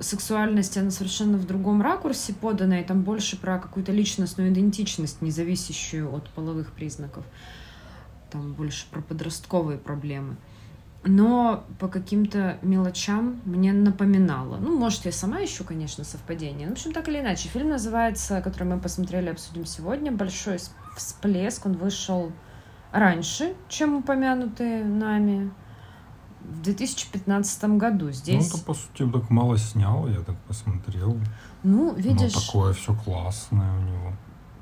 сексуальности, 0.00 0.78
она 0.78 0.90
совершенно 0.90 1.38
в 1.38 1.46
другом 1.46 1.82
ракурсе 1.82 2.32
подана, 2.32 2.80
и 2.80 2.84
там 2.84 3.02
больше 3.02 3.40
про 3.40 3.58
какую-то 3.58 3.92
личностную 3.92 4.52
идентичность, 4.52 5.22
не 5.22 5.30
зависящую 5.30 6.12
от 6.12 6.28
половых 6.30 6.72
признаков. 6.72 7.24
Там 8.30 8.52
больше 8.52 8.86
про 8.90 9.00
подростковые 9.00 9.78
проблемы. 9.78 10.36
Но 11.06 11.64
по 11.78 11.88
каким-то 11.88 12.58
мелочам 12.62 13.40
мне 13.44 13.72
напоминало. 13.72 14.56
Ну, 14.56 14.78
может, 14.78 15.04
я 15.04 15.12
сама 15.12 15.44
ищу, 15.44 15.62
конечно, 15.62 16.02
совпадение. 16.02 16.66
Ну, 16.66 16.70
в 16.70 16.78
общем, 16.78 16.92
так 16.92 17.08
или 17.08 17.20
иначе. 17.20 17.48
Фильм 17.50 17.68
называется, 17.68 18.40
который 18.40 18.64
мы 18.68 18.80
посмотрели, 18.80 19.28
обсудим 19.28 19.66
сегодня, 19.66 20.10
«Большой 20.10 20.58
всплеск». 20.96 21.66
Он 21.66 21.74
вышел 21.74 22.32
раньше, 22.90 23.54
чем 23.68 23.96
упомянутые 23.96 24.82
нами, 24.82 25.52
в 26.44 26.62
2015 26.62 27.64
году. 27.78 28.06
Ну, 28.06 28.12
Здесь, 28.12 28.48
это, 28.48 28.58
по 28.64 28.74
сути, 28.74 29.10
так 29.10 29.30
мало 29.30 29.56
снял, 29.58 30.06
я 30.08 30.20
так 30.20 30.36
посмотрел. 30.48 31.16
ну, 31.62 31.90
Ну, 31.92 31.94
видишь, 31.94 32.32
такое 32.32 32.72
все 32.74 32.94
классное 32.94 33.72
у 33.78 33.82
него. 33.82 34.12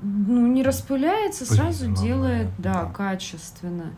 ну, 0.01 0.47
не 0.47 0.63
распыляется, 0.63 1.45
сразу 1.45 1.91
делает, 1.91 2.49
да, 2.57 2.85
да. 2.85 2.85
качественно. 2.91 3.91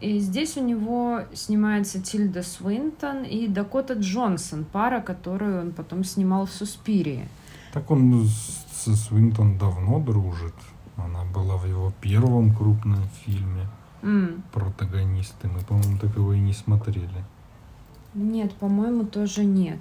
И 0.00 0.18
здесь 0.18 0.56
у 0.56 0.64
него 0.64 1.20
снимается 1.34 2.00
Тильда 2.00 2.42
Свинтон 2.42 3.24
и 3.24 3.46
Дакота 3.48 3.94
Джонсон, 3.94 4.64
пара, 4.64 5.00
которую 5.02 5.60
он 5.60 5.72
потом 5.72 6.04
снимал 6.04 6.46
в 6.46 6.50
«Суспирии». 6.50 7.28
Так 7.74 7.90
он 7.90 8.26
с- 8.26 8.64
со 8.72 8.96
Свинтон 8.96 9.58
давно 9.58 10.00
дружит. 10.00 10.54
Она 10.96 11.24
была 11.34 11.56
в 11.56 11.66
его 11.66 11.92
первом 12.00 12.54
крупном 12.54 13.02
фильме 13.24 13.68
М, 14.02 14.42
«Протагонисты». 14.52 15.48
Мы, 15.48 15.60
по-моему, 15.60 15.98
так 15.98 16.14
его 16.16 16.32
и 16.32 16.40
не 16.40 16.52
смотрели. 16.52 17.24
Нет, 18.14 18.54
по-моему, 18.54 19.04
тоже 19.04 19.44
нет. 19.44 19.78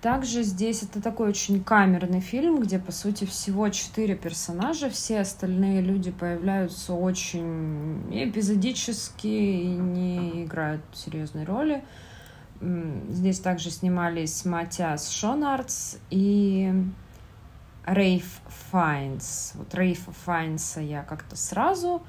Также 0.00 0.42
здесь 0.42 0.82
это 0.82 1.02
такой 1.02 1.28
очень 1.28 1.64
камерный 1.64 2.20
фильм, 2.20 2.60
где, 2.60 2.78
по 2.78 2.92
сути, 2.92 3.24
всего 3.24 3.68
четыре 3.70 4.14
персонажа, 4.14 4.88
все 4.88 5.20
остальные 5.20 5.80
люди 5.80 6.10
появляются 6.10 6.92
очень 6.92 8.02
эпизодически 8.12 9.26
и 9.26 9.66
не 9.66 10.44
играют 10.44 10.82
серьезной 10.92 11.44
роли. 11.44 11.82
Здесь 12.60 13.40
также 13.40 13.70
снимались 13.70 14.44
Матиас 14.44 15.10
Шонардс 15.10 15.96
и 16.10 16.72
Рейф 17.84 18.40
Файнс. 18.70 19.52
Вот 19.56 19.74
Рейфа 19.74 20.12
Файнса 20.12 20.80
я 20.80 21.02
как-то 21.02 21.36
сразу 21.36 22.02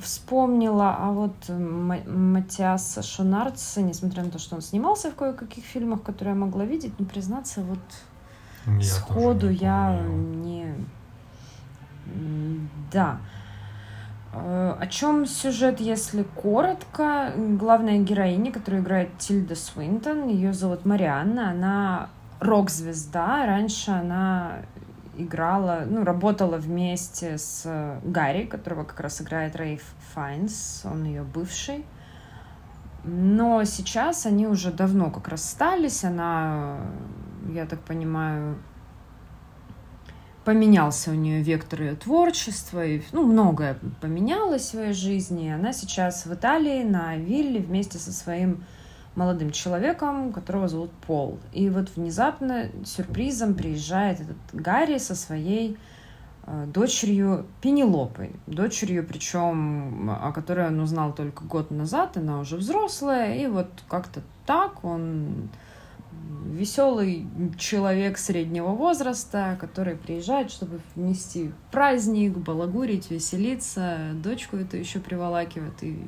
вспомнила, 0.00 0.96
а 0.98 1.10
вот 1.10 1.48
Ма- 1.48 2.04
Матиаса 2.06 3.02
Шонардса, 3.02 3.82
несмотря 3.82 4.22
на 4.24 4.30
то, 4.30 4.38
что 4.38 4.56
он 4.56 4.62
снимался 4.62 5.10
в 5.10 5.14
кое-каких 5.14 5.64
фильмах, 5.64 6.02
которые 6.02 6.34
я 6.34 6.40
могла 6.40 6.64
видеть, 6.64 6.98
но 6.98 7.04
признаться, 7.06 7.62
вот 7.62 7.78
Я 8.66 8.82
сходу 8.82 9.50
не 9.50 9.56
я 9.56 10.00
не... 10.00 10.74
Да. 12.92 13.18
Э, 14.32 14.76
О 14.78 14.86
чем 14.86 15.26
сюжет, 15.26 15.80
если 15.80 16.22
коротко? 16.22 17.32
Главная 17.36 17.98
героиня, 17.98 18.52
которую 18.52 18.82
играет 18.82 19.16
Тильда 19.18 19.54
Свинтон, 19.54 20.28
ее 20.28 20.52
зовут 20.52 20.84
Марианна, 20.84 21.50
она 21.50 22.08
рок-звезда. 22.40 23.46
Раньше 23.46 23.90
она 23.90 24.62
играла, 25.16 25.84
ну, 25.86 26.04
работала 26.04 26.56
вместе 26.56 27.38
с 27.38 28.00
Гарри, 28.04 28.44
которого 28.44 28.84
как 28.84 29.00
раз 29.00 29.20
играет 29.20 29.56
Рейф 29.56 29.82
Файнс, 30.14 30.82
он 30.84 31.04
ее 31.04 31.22
бывший. 31.22 31.84
Но 33.04 33.64
сейчас 33.64 34.26
они 34.26 34.46
уже 34.46 34.72
давно 34.72 35.10
как 35.10 35.28
расстались. 35.28 36.04
Она, 36.04 36.78
я 37.52 37.66
так 37.66 37.80
понимаю, 37.80 38.56
поменялся 40.44 41.10
у 41.10 41.14
нее 41.14 41.42
вектор 41.42 41.82
ее 41.82 41.94
творчества, 41.94 42.84
и, 42.84 43.02
ну, 43.12 43.24
многое 43.24 43.76
поменялось 44.00 44.62
в 44.62 44.70
своей 44.70 44.92
жизни. 44.92 45.50
Она 45.50 45.72
сейчас 45.72 46.26
в 46.26 46.34
Италии 46.34 46.84
на 46.84 47.16
вилле 47.16 47.60
вместе 47.60 47.98
со 47.98 48.12
своим 48.12 48.64
молодым 49.14 49.50
человеком, 49.50 50.32
которого 50.32 50.68
зовут 50.68 50.90
Пол. 51.06 51.38
И 51.52 51.68
вот 51.68 51.90
внезапно 51.96 52.68
сюрпризом 52.84 53.54
приезжает 53.54 54.20
этот 54.20 54.36
Гарри 54.52 54.98
со 54.98 55.14
своей 55.14 55.76
э, 56.46 56.66
дочерью 56.72 57.46
Пенелопой. 57.60 58.32
Дочерью, 58.46 59.06
причем, 59.06 60.10
о 60.10 60.32
которой 60.32 60.68
он 60.68 60.80
узнал 60.80 61.14
только 61.14 61.44
год 61.44 61.70
назад, 61.70 62.16
она 62.16 62.40
уже 62.40 62.56
взрослая, 62.56 63.36
и 63.36 63.46
вот 63.46 63.68
как-то 63.88 64.22
так 64.46 64.84
он 64.84 65.50
веселый 66.46 67.26
человек 67.58 68.18
среднего 68.18 68.68
возраста, 68.68 69.56
который 69.60 69.96
приезжает, 69.96 70.50
чтобы 70.50 70.80
внести 70.94 71.52
праздник, 71.70 72.36
балагурить, 72.36 73.10
веселиться, 73.10 74.12
дочку 74.14 74.56
эту 74.56 74.76
еще 74.76 74.98
приволакивает. 74.98 75.82
И 75.82 75.98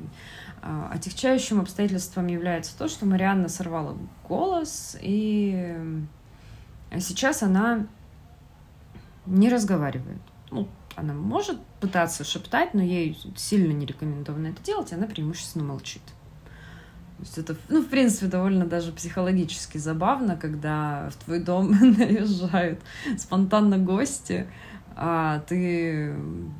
отягчающим 0.91 1.59
обстоятельством 1.59 2.27
является 2.27 2.77
то, 2.77 2.87
что 2.87 3.05
Марианна 3.05 3.49
сорвала 3.49 3.95
голос, 4.27 4.97
и 4.99 5.77
сейчас 6.99 7.43
она 7.43 7.87
не 9.25 9.49
разговаривает. 9.49 10.21
Ну, 10.51 10.67
она 10.95 11.13
может 11.13 11.59
пытаться 11.79 12.23
шептать, 12.23 12.73
но 12.73 12.81
ей 12.81 13.17
сильно 13.35 13.73
не 13.73 13.85
рекомендовано 13.85 14.47
это 14.47 14.63
делать, 14.63 14.91
и 14.91 14.95
она 14.95 15.07
преимущественно 15.07 15.63
молчит. 15.63 16.01
То 17.17 17.23
есть 17.23 17.37
это, 17.37 17.55
ну, 17.69 17.81
в 17.81 17.87
принципе, 17.87 18.27
довольно 18.27 18.65
даже 18.65 18.91
психологически 18.91 19.77
забавно, 19.77 20.35
когда 20.35 21.09
в 21.11 21.23
твой 21.23 21.39
дом 21.39 21.71
наезжают 21.97 22.79
спонтанно 23.17 23.77
гости, 23.77 24.47
а 24.97 25.39
ты 25.39 26.15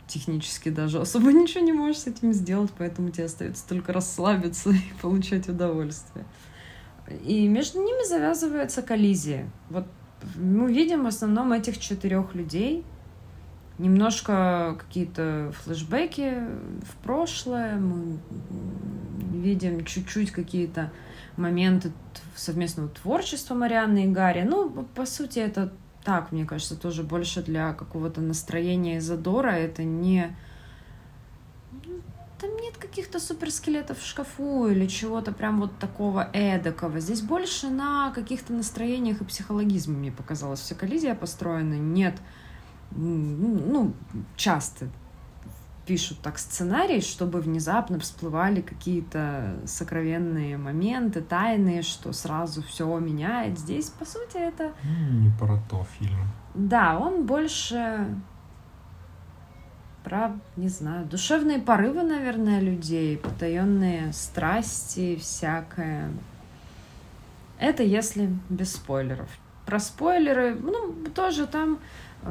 технически 0.08 0.70
даже 0.70 1.00
особо 1.00 1.32
ничего 1.34 1.64
не 1.64 1.74
можешь 1.74 2.02
с 2.02 2.08
этим 2.08 2.34
сделать, 2.34 2.72
поэтому 2.78 3.10
тебе 3.10 3.26
остается 3.26 3.68
только 3.68 3.94
расслабиться 3.94 4.72
и 4.72 4.80
получать 5.02 5.48
удовольствие. 5.48 6.26
И 7.24 7.48
между 7.48 7.80
ними 7.80 8.08
завязывается 8.08 8.82
коллизия. 8.82 9.50
Вот 9.70 9.86
мы 10.36 10.74
видим 10.74 11.04
в 11.04 11.08
основном 11.08 11.54
этих 11.54 11.78
четырех 11.78 12.36
людей, 12.36 12.84
немножко 13.78 14.76
какие-то 14.80 15.54
флешбеки 15.64 16.42
в 16.84 16.96
прошлое, 17.04 17.76
мы 17.76 18.18
видим 19.32 19.86
чуть-чуть 19.86 20.32
какие-то 20.32 20.92
моменты 21.38 21.92
совместного 22.36 22.90
творчества 22.90 23.54
Марианны 23.54 24.06
и 24.06 24.08
Гарри. 24.08 24.42
Ну, 24.50 24.70
по 24.96 25.06
сути, 25.06 25.40
это 25.40 25.72
так, 26.06 26.32
мне 26.32 26.46
кажется, 26.46 26.80
тоже 26.80 27.04
больше 27.04 27.44
для 27.44 27.74
какого-то 27.74 28.22
настроения 28.22 28.98
и 28.98 29.00
задора. 29.02 29.50
Это 29.50 29.84
не... 29.84 30.36
Там 32.40 32.56
нет 32.62 32.78
каких-то 32.78 33.20
суперскелетов 33.20 34.00
в 34.00 34.06
шкафу 34.06 34.68
или 34.68 34.86
чего-то 34.86 35.32
прям 35.32 35.60
вот 35.60 35.78
такого 35.80 36.30
эдакого. 36.32 37.00
Здесь 37.00 37.22
больше 37.22 37.70
на 37.70 38.12
каких-то 38.12 38.54
настроениях 38.54 39.22
и 39.22 39.26
психологизме, 39.26 39.98
мне 39.98 40.12
показалось, 40.12 40.60
вся 40.60 40.76
коллизия 40.76 41.16
построена. 41.16 41.74
Нет, 41.74 42.16
ну, 42.92 43.94
часто 44.36 44.90
пишут 45.86 46.20
так 46.22 46.38
сценарий, 46.38 47.02
чтобы 47.02 47.42
внезапно 47.42 48.00
всплывали 48.00 48.62
какие-то 48.62 49.56
сокровенные 49.66 50.58
моменты, 50.58 51.22
тайные, 51.22 51.82
что 51.82 52.12
сразу 52.14 52.64
все 52.64 52.98
меняет. 53.00 53.60
Здесь, 53.60 53.90
по 53.90 54.06
сути, 54.06 54.38
это... 54.38 54.74
Не 54.84 55.32
про 55.38 55.60
то 55.70 55.86
фильм. 56.00 56.28
Да, 56.54 56.98
он 56.98 57.26
больше 57.26 58.08
про, 60.06 60.40
не 60.56 60.70
знаю, 60.70 61.06
душевные 61.06 61.60
порывы, 61.60 62.04
наверное, 62.04 62.60
людей, 62.60 63.18
потаенные 63.18 64.14
страсти, 64.14 65.16
всякое. 65.16 66.12
Это 67.60 67.82
если 67.82 68.30
без 68.50 68.74
спойлеров. 68.74 69.28
Про 69.66 69.80
спойлеры, 69.80 70.56
ну, 70.56 70.94
тоже 71.16 71.48
там 71.48 71.80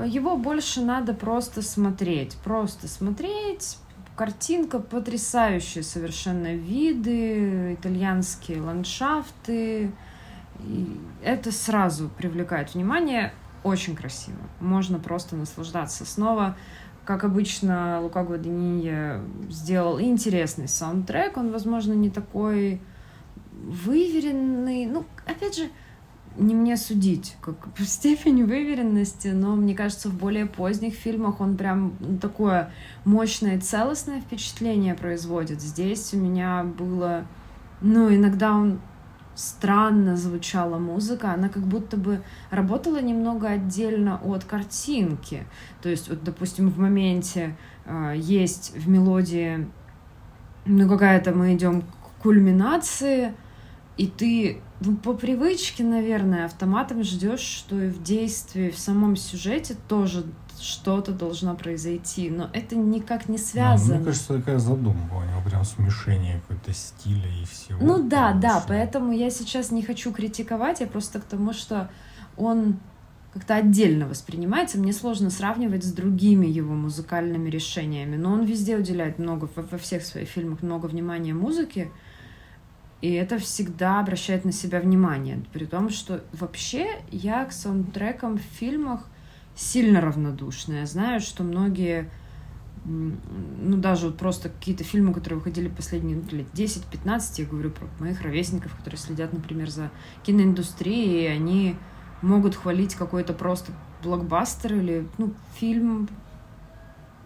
его 0.02 0.36
больше 0.36 0.80
надо 0.80 1.14
просто 1.14 1.62
смотреть. 1.62 2.36
Просто 2.44 2.88
смотреть. 2.88 3.78
Картинка 4.16 4.78
потрясающая 4.78 5.82
совершенно. 5.82 6.54
Виды, 6.54 7.74
итальянские 7.74 8.60
ландшафты. 8.60 9.92
И 10.60 11.00
это 11.22 11.52
сразу 11.52 12.08
привлекает 12.08 12.74
внимание. 12.74 13.32
Очень 13.62 13.96
красиво. 13.96 14.38
Можно 14.60 14.98
просто 14.98 15.36
наслаждаться. 15.36 16.04
Снова, 16.04 16.56
как 17.04 17.24
обычно, 17.24 18.00
Лука 18.00 18.24
Гвадинья 18.24 19.20
сделал 19.48 20.00
интересный 20.00 20.68
саундтрек. 20.68 21.36
Он, 21.36 21.50
возможно, 21.50 21.92
не 21.92 22.10
такой 22.10 22.80
выверенный. 23.52 24.86
Ну, 24.86 25.04
опять 25.26 25.56
же, 25.56 25.70
не 26.36 26.54
мне 26.54 26.76
судить, 26.76 27.36
как 27.40 27.56
степень 27.78 28.44
выверенности, 28.44 29.28
но 29.28 29.56
мне 29.56 29.74
кажется, 29.74 30.08
в 30.08 30.14
более 30.14 30.46
поздних 30.46 30.94
фильмах 30.94 31.40
он 31.40 31.56
прям 31.56 31.94
такое 32.20 32.70
мощное 33.04 33.60
целостное 33.60 34.20
впечатление 34.20 34.94
производит. 34.94 35.60
Здесь 35.60 36.12
у 36.14 36.18
меня 36.18 36.64
было, 36.64 37.26
ну, 37.80 38.14
иногда 38.14 38.52
он 38.52 38.80
странно 39.34 40.16
звучала 40.16 40.78
музыка, 40.78 41.32
она 41.32 41.48
как 41.48 41.64
будто 41.64 41.96
бы 41.96 42.22
работала 42.50 43.00
немного 43.00 43.48
отдельно 43.48 44.20
от 44.22 44.44
картинки. 44.44 45.44
То 45.82 45.88
есть, 45.88 46.08
вот, 46.08 46.22
допустим, 46.22 46.70
в 46.70 46.78
моменте 46.78 47.56
э, 47.84 48.14
есть 48.16 48.76
в 48.76 48.88
мелодии, 48.88 49.66
ну, 50.66 50.88
какая-то 50.88 51.32
мы 51.32 51.54
идем 51.54 51.82
к 51.82 52.22
кульминации, 52.22 53.34
и 53.96 54.06
ты 54.06 54.60
ну, 54.84 54.96
по 54.96 55.14
привычке, 55.14 55.84
наверное, 55.84 56.46
автоматом 56.46 57.02
ждешь, 57.02 57.40
что 57.40 57.80
и 57.80 57.88
в 57.88 58.02
действии, 58.02 58.70
в 58.70 58.78
самом 58.78 59.16
сюжете 59.16 59.76
тоже 59.88 60.24
что-то 60.60 61.12
должно 61.12 61.54
произойти, 61.54 62.30
но 62.30 62.48
это 62.52 62.76
никак 62.76 63.28
не 63.28 63.38
связано. 63.38 63.94
Да, 63.94 63.96
мне 63.96 64.04
кажется, 64.04 64.34
такая 64.34 64.58
задумка 64.58 65.14
у 65.14 65.22
него, 65.22 65.42
прям 65.44 65.64
смешение 65.64 66.40
какой-то 66.40 66.72
стиля 66.72 67.28
и 67.42 67.44
всего. 67.44 67.78
Ну 67.80 68.08
да, 68.08 68.32
да, 68.32 68.60
что... 68.60 68.68
поэтому 68.68 69.12
я 69.12 69.30
сейчас 69.30 69.70
не 69.70 69.82
хочу 69.82 70.12
критиковать, 70.12 70.80
я 70.80 70.86
просто 70.86 71.20
к 71.20 71.24
тому, 71.24 71.52
что 71.52 71.90
он 72.36 72.78
как-то 73.32 73.56
отдельно 73.56 74.06
воспринимается. 74.06 74.78
Мне 74.78 74.92
сложно 74.92 75.28
сравнивать 75.28 75.84
с 75.84 75.92
другими 75.92 76.46
его 76.46 76.74
музыкальными 76.74 77.50
решениями, 77.50 78.16
но 78.16 78.32
он 78.32 78.44
везде 78.44 78.76
уделяет 78.76 79.18
много, 79.18 79.48
во 79.56 79.78
всех 79.78 80.04
своих 80.04 80.28
фильмах 80.28 80.62
много 80.62 80.86
внимания 80.86 81.34
музыке, 81.34 81.90
и 83.04 83.12
это 83.12 83.38
всегда 83.38 84.00
обращает 84.00 84.46
на 84.46 84.52
себя 84.52 84.80
внимание. 84.80 85.42
При 85.52 85.66
том, 85.66 85.90
что 85.90 86.24
вообще 86.32 86.86
я 87.10 87.44
к 87.44 87.52
саундтрекам 87.52 88.38
в 88.38 88.40
фильмах 88.40 89.04
сильно 89.54 90.00
равнодушна. 90.00 90.76
Я 90.76 90.86
знаю, 90.86 91.20
что 91.20 91.42
многие, 91.42 92.08
ну 92.86 93.76
даже 93.76 94.06
вот 94.06 94.16
просто 94.16 94.48
какие-то 94.48 94.84
фильмы, 94.84 95.12
которые 95.12 95.38
выходили 95.38 95.68
последние 95.68 96.16
ну, 96.16 96.38
лет 96.38 96.46
10-15, 96.54 97.42
я 97.42 97.44
говорю 97.44 97.72
про 97.72 97.88
моих 98.00 98.22
ровесников, 98.22 98.74
которые 98.74 98.96
следят, 98.96 99.34
например, 99.34 99.68
за 99.68 99.90
киноиндустрией, 100.22 101.24
и 101.24 101.26
они 101.26 101.76
могут 102.22 102.54
хвалить 102.54 102.94
какой-то 102.94 103.34
просто 103.34 103.72
блокбастер 104.02 104.76
или 104.76 105.06
ну, 105.18 105.34
фильм 105.56 106.08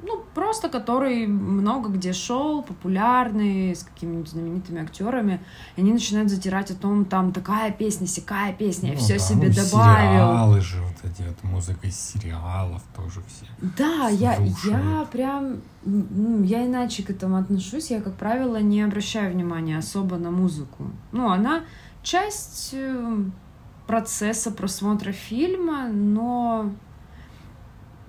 ну, 0.02 0.24
просто 0.34 0.68
который 0.68 1.26
много 1.26 1.88
где 1.88 2.12
шел, 2.12 2.62
популярный, 2.62 3.74
с 3.74 3.82
какими-нибудь 3.82 4.28
знаменитыми 4.28 4.82
актерами, 4.82 5.40
и 5.76 5.80
они 5.80 5.92
начинают 5.92 6.30
затирать 6.30 6.70
о 6.70 6.74
том, 6.74 7.04
там 7.04 7.32
такая 7.32 7.72
песня, 7.72 8.06
сякая 8.06 8.52
песня, 8.52 8.88
ну, 8.88 8.94
я 8.94 9.00
все 9.00 9.14
да, 9.14 9.18
себе 9.18 9.48
ну, 9.48 9.54
добавил. 9.54 10.10
Сериалы 10.10 10.60
же, 10.60 10.82
вот 10.82 11.10
эти 11.10 11.26
вот 11.26 11.42
музыка 11.42 11.86
из 11.86 11.98
сериалов 11.98 12.82
тоже 12.94 13.20
все. 13.26 13.46
Да, 13.76 14.08
я, 14.08 14.38
я 14.64 15.06
прям, 15.10 15.60
ну, 15.84 16.42
я 16.44 16.66
иначе 16.66 17.02
к 17.02 17.10
этому 17.10 17.36
отношусь, 17.36 17.90
я, 17.90 18.00
как 18.00 18.14
правило, 18.14 18.60
не 18.60 18.82
обращаю 18.82 19.32
внимания 19.32 19.78
особо 19.78 20.16
на 20.16 20.30
музыку. 20.30 20.90
Ну, 21.12 21.30
она 21.30 21.64
часть 22.02 22.70
э, 22.72 23.24
процесса 23.86 24.50
просмотра 24.50 25.12
фильма, 25.12 25.88
но 25.88 26.70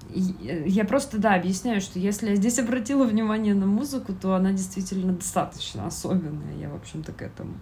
я 0.09 0.85
просто, 0.85 1.19
да, 1.19 1.35
объясняю, 1.35 1.81
что 1.81 1.99
если 1.99 2.29
я 2.29 2.35
здесь 2.35 2.59
обратила 2.59 3.05
внимание 3.05 3.53
на 3.53 3.65
музыку, 3.65 4.13
то 4.13 4.35
она 4.35 4.51
действительно 4.51 5.13
достаточно 5.13 5.85
особенная. 5.85 6.55
Я, 6.57 6.69
в 6.69 6.75
общем-то, 6.75 7.11
к 7.11 7.21
этому. 7.21 7.53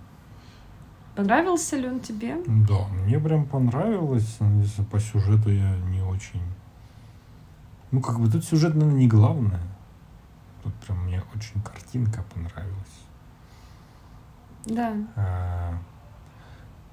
Понравился 1.15 1.75
ли 1.77 1.87
он 1.87 1.99
тебе? 1.99 2.37
Да, 2.45 2.87
мне 2.89 3.19
прям 3.19 3.45
понравилось. 3.45 4.37
Если 4.61 4.83
по 4.83 4.99
сюжету 4.99 5.49
я 5.49 5.75
не 5.89 6.01
очень... 6.01 6.41
Ну, 7.91 8.01
как 8.01 8.19
бы 8.19 8.29
тут 8.29 8.45
сюжет, 8.45 8.75
наверное, 8.75 8.99
не 8.99 9.07
главное. 9.07 9.61
Тут 10.63 10.73
прям 10.75 11.05
мне 11.05 11.23
очень 11.33 11.61
картинка 11.61 12.23
понравилась. 12.33 12.97
Да. 14.65 14.93
А, 15.15 15.79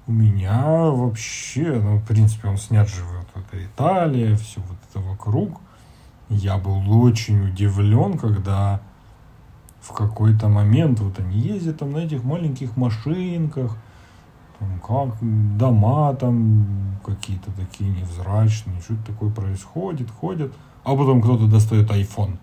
у 0.07 0.11
меня 0.11 0.63
вообще, 0.63 1.79
ну, 1.79 1.97
в 1.97 2.05
принципе, 2.05 2.47
он 2.47 2.57
снят 2.57 2.87
же 2.87 3.03
вот 3.03 3.27
это 3.35 3.65
Италия, 3.65 4.35
все 4.35 4.61
вот 4.61 4.74
это 4.95 4.99
вокруг. 4.99 5.59
Я 6.29 6.57
был 6.57 7.01
очень 7.01 7.49
удивлен, 7.49 8.17
когда 8.17 8.81
в 9.81 9.91
какой-то 9.91 10.47
момент 10.47 10.99
вот 10.99 11.19
они 11.19 11.39
ездят 11.39 11.79
там 11.79 11.91
на 11.91 11.99
этих 11.99 12.23
маленьких 12.23 12.75
машинках, 12.77 13.77
там 14.57 14.79
как 14.79 15.17
дома 15.57 16.13
там 16.15 16.97
какие-то 17.05 17.51
такие 17.51 17.91
невзрачные, 17.91 18.81
что-то 18.81 19.05
такое 19.05 19.29
происходит, 19.29 20.09
ходят, 20.09 20.53
а 20.83 20.95
потом 20.95 21.21
кто-то 21.21 21.45
достает 21.47 21.91
iPhone. 21.91 22.37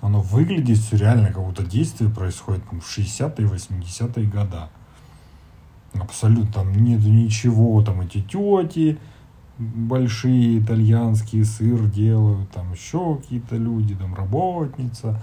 Оно 0.00 0.22
выглядит 0.22 0.78
все 0.78 0.96
реально, 0.96 1.28
как 1.28 1.44
будто 1.44 1.62
действие 1.62 2.08
происходит 2.08 2.62
в 2.70 2.76
60-е, 2.76 3.46
80-е 3.46 4.26
года. 4.26 4.70
Абсолютно 5.92 6.50
там 6.50 6.72
нету 6.72 7.08
ничего, 7.08 7.82
там 7.82 8.00
эти 8.00 8.22
тети 8.22 8.98
большие 9.60 10.58
итальянские 10.58 11.44
сыр 11.44 11.84
делают, 11.86 12.50
там 12.50 12.72
еще 12.72 13.16
какие-то 13.16 13.56
люди, 13.56 13.94
там 13.94 14.14
работница. 14.14 15.20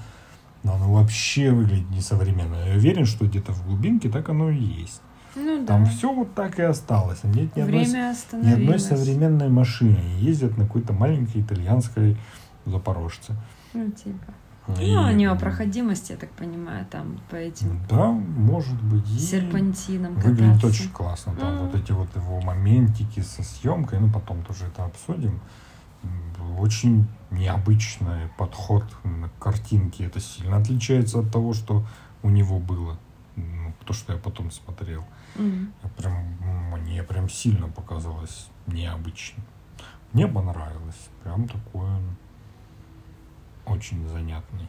Но 0.64 0.76
оно 0.76 0.94
вообще 0.94 1.52
выглядит 1.52 1.90
несовременно. 1.90 2.56
Я 2.68 2.76
уверен, 2.76 3.06
что 3.06 3.26
где-то 3.26 3.54
в 3.54 3.66
глубинке 3.66 4.10
так 4.10 4.30
оно 4.30 4.50
и 4.50 4.64
есть. 4.64 5.02
Ну 5.36 5.66
Там 5.66 5.84
да. 5.84 5.90
все 5.90 6.12
вот 6.12 6.34
так 6.34 6.60
и 6.60 6.64
осталось. 6.64 7.24
Нет 7.24 7.56
ни 7.56 7.62
одной, 7.62 7.86
ни 7.86 8.52
одной 8.52 8.80
современной 8.80 9.50
машины. 9.50 10.00
Ездят 10.20 10.58
на 10.58 10.66
какой-то 10.66 10.94
маленькой 10.94 11.42
итальянской 11.42 12.18
запорожце. 12.66 13.36
Ну, 13.74 13.90
типа. 13.92 14.34
И- 14.80 14.94
Ну, 14.94 15.04
они 15.06 15.26
о 15.26 15.36
проходимости, 15.36 16.12
я 16.12 16.18
так 16.18 16.30
понимаю, 16.32 16.86
там 16.92 17.20
по 17.30 17.36
этим 17.36 17.82
Да, 17.90 18.12
может 18.12 18.82
быть. 18.84 19.10
и 19.10 19.18
серпантинам 19.20 20.16
Выглядит 20.16 20.56
кататься. 20.56 20.68
очень 20.68 20.90
классно. 20.92 21.36
Там 21.36 21.54
М. 21.54 21.66
вот 21.68 21.76
эти 21.76 21.92
вот 21.94 22.14
его 22.16 22.42
моментики 22.42 23.22
со 23.22 23.44
съемкой, 23.44 24.00
ну 24.00 24.12
потом 24.12 24.44
тоже 24.44 24.66
это 24.66 24.84
обсудим. 24.86 25.40
Очень 26.60 27.08
необычный 27.32 28.28
подход 28.38 28.84
на 29.04 29.30
картинке. 29.40 30.06
Это 30.06 30.20
сильно 30.20 30.58
отличается 30.58 31.20
от 31.20 31.32
того, 31.32 31.54
что 31.54 31.86
у 32.24 32.30
него 32.30 32.60
было. 32.60 32.98
Ну, 33.36 33.74
то, 33.86 33.94
что 33.94 34.14
я 34.14 34.20
потом 34.20 34.52
смотрел. 34.52 35.04
Я 35.38 35.90
прям, 35.98 36.14
мне 36.74 37.04
прям 37.04 37.30
сильно 37.30 37.68
показалось 37.68 38.48
необычным. 38.68 39.46
Мне 40.14 40.28
понравилось. 40.28 41.10
Прям 41.24 41.48
такое 41.48 42.00
очень 43.70 44.08
занятный. 44.08 44.68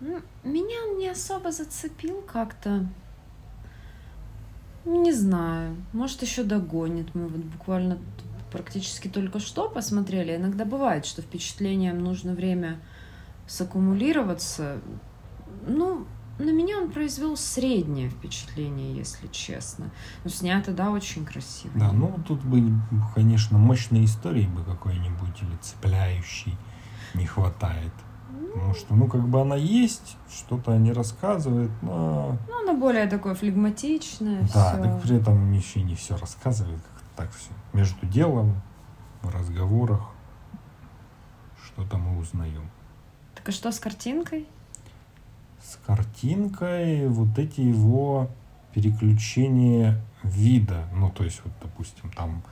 Ну, 0.00 0.20
Меня 0.44 0.76
он 0.88 0.98
не 0.98 1.08
особо 1.08 1.52
зацепил 1.52 2.22
как-то. 2.22 2.86
Не 4.84 5.12
знаю. 5.12 5.76
Может, 5.92 6.22
еще 6.22 6.42
догонит. 6.42 7.14
Мы 7.14 7.28
вот 7.28 7.40
буквально 7.40 7.98
практически 8.50 9.08
только 9.08 9.40
что 9.40 9.68
посмотрели. 9.68 10.36
Иногда 10.36 10.64
бывает, 10.64 11.04
что 11.04 11.22
впечатлениям 11.22 12.02
нужно 12.02 12.32
время 12.32 12.80
саккумулироваться. 13.46 14.80
Ну, 15.66 16.06
на 16.38 16.50
меня 16.50 16.78
он 16.78 16.90
произвел 16.90 17.36
среднее 17.36 18.08
впечатление, 18.08 18.96
если 18.96 19.26
честно. 19.28 19.90
Но 20.24 20.30
снято, 20.30 20.72
да, 20.72 20.90
очень 20.90 21.26
красиво. 21.26 21.72
Да, 21.78 21.92
ну 21.92 22.18
тут 22.26 22.40
бы, 22.42 22.62
конечно, 23.14 23.58
мощной 23.58 24.06
истории 24.06 24.46
бы 24.46 24.64
какой-нибудь 24.64 25.42
или 25.42 25.56
цепляющей 25.60 26.56
не 27.14 27.26
хватает. 27.26 27.92
Потому 28.54 28.74
что, 28.74 28.94
ну, 28.94 29.06
как 29.06 29.28
бы 29.28 29.40
она 29.40 29.54
есть, 29.54 30.16
что-то 30.28 30.72
они 30.72 30.92
рассказывают, 30.92 31.70
но... 31.82 32.36
Ну, 32.48 32.60
оно 32.62 32.74
более 32.78 33.06
такое 33.06 33.34
флегматичное. 33.34 34.40
Да, 34.52 34.72
всё. 34.72 34.82
так 34.82 35.02
при 35.02 35.16
этом 35.16 35.52
еще 35.52 35.82
не 35.82 35.94
все 35.94 36.16
рассказывает, 36.16 36.80
как 36.82 37.04
так 37.16 37.30
все. 37.32 37.50
Между 37.72 38.06
делом, 38.06 38.60
в 39.22 39.28
разговорах, 39.28 40.00
что-то 41.64 41.96
мы 41.96 42.18
узнаем. 42.18 42.68
Так 43.34 43.48
а 43.48 43.52
что 43.52 43.70
с 43.70 43.78
картинкой? 43.78 44.48
С 45.62 45.78
картинкой 45.86 47.08
вот 47.08 47.38
эти 47.38 47.60
его 47.60 48.28
переключения 48.74 50.02
вида. 50.22 50.86
Ну, 50.92 51.10
то 51.10 51.24
есть, 51.24 51.40
вот, 51.44 51.52
допустим, 51.62 52.10
там 52.10 52.42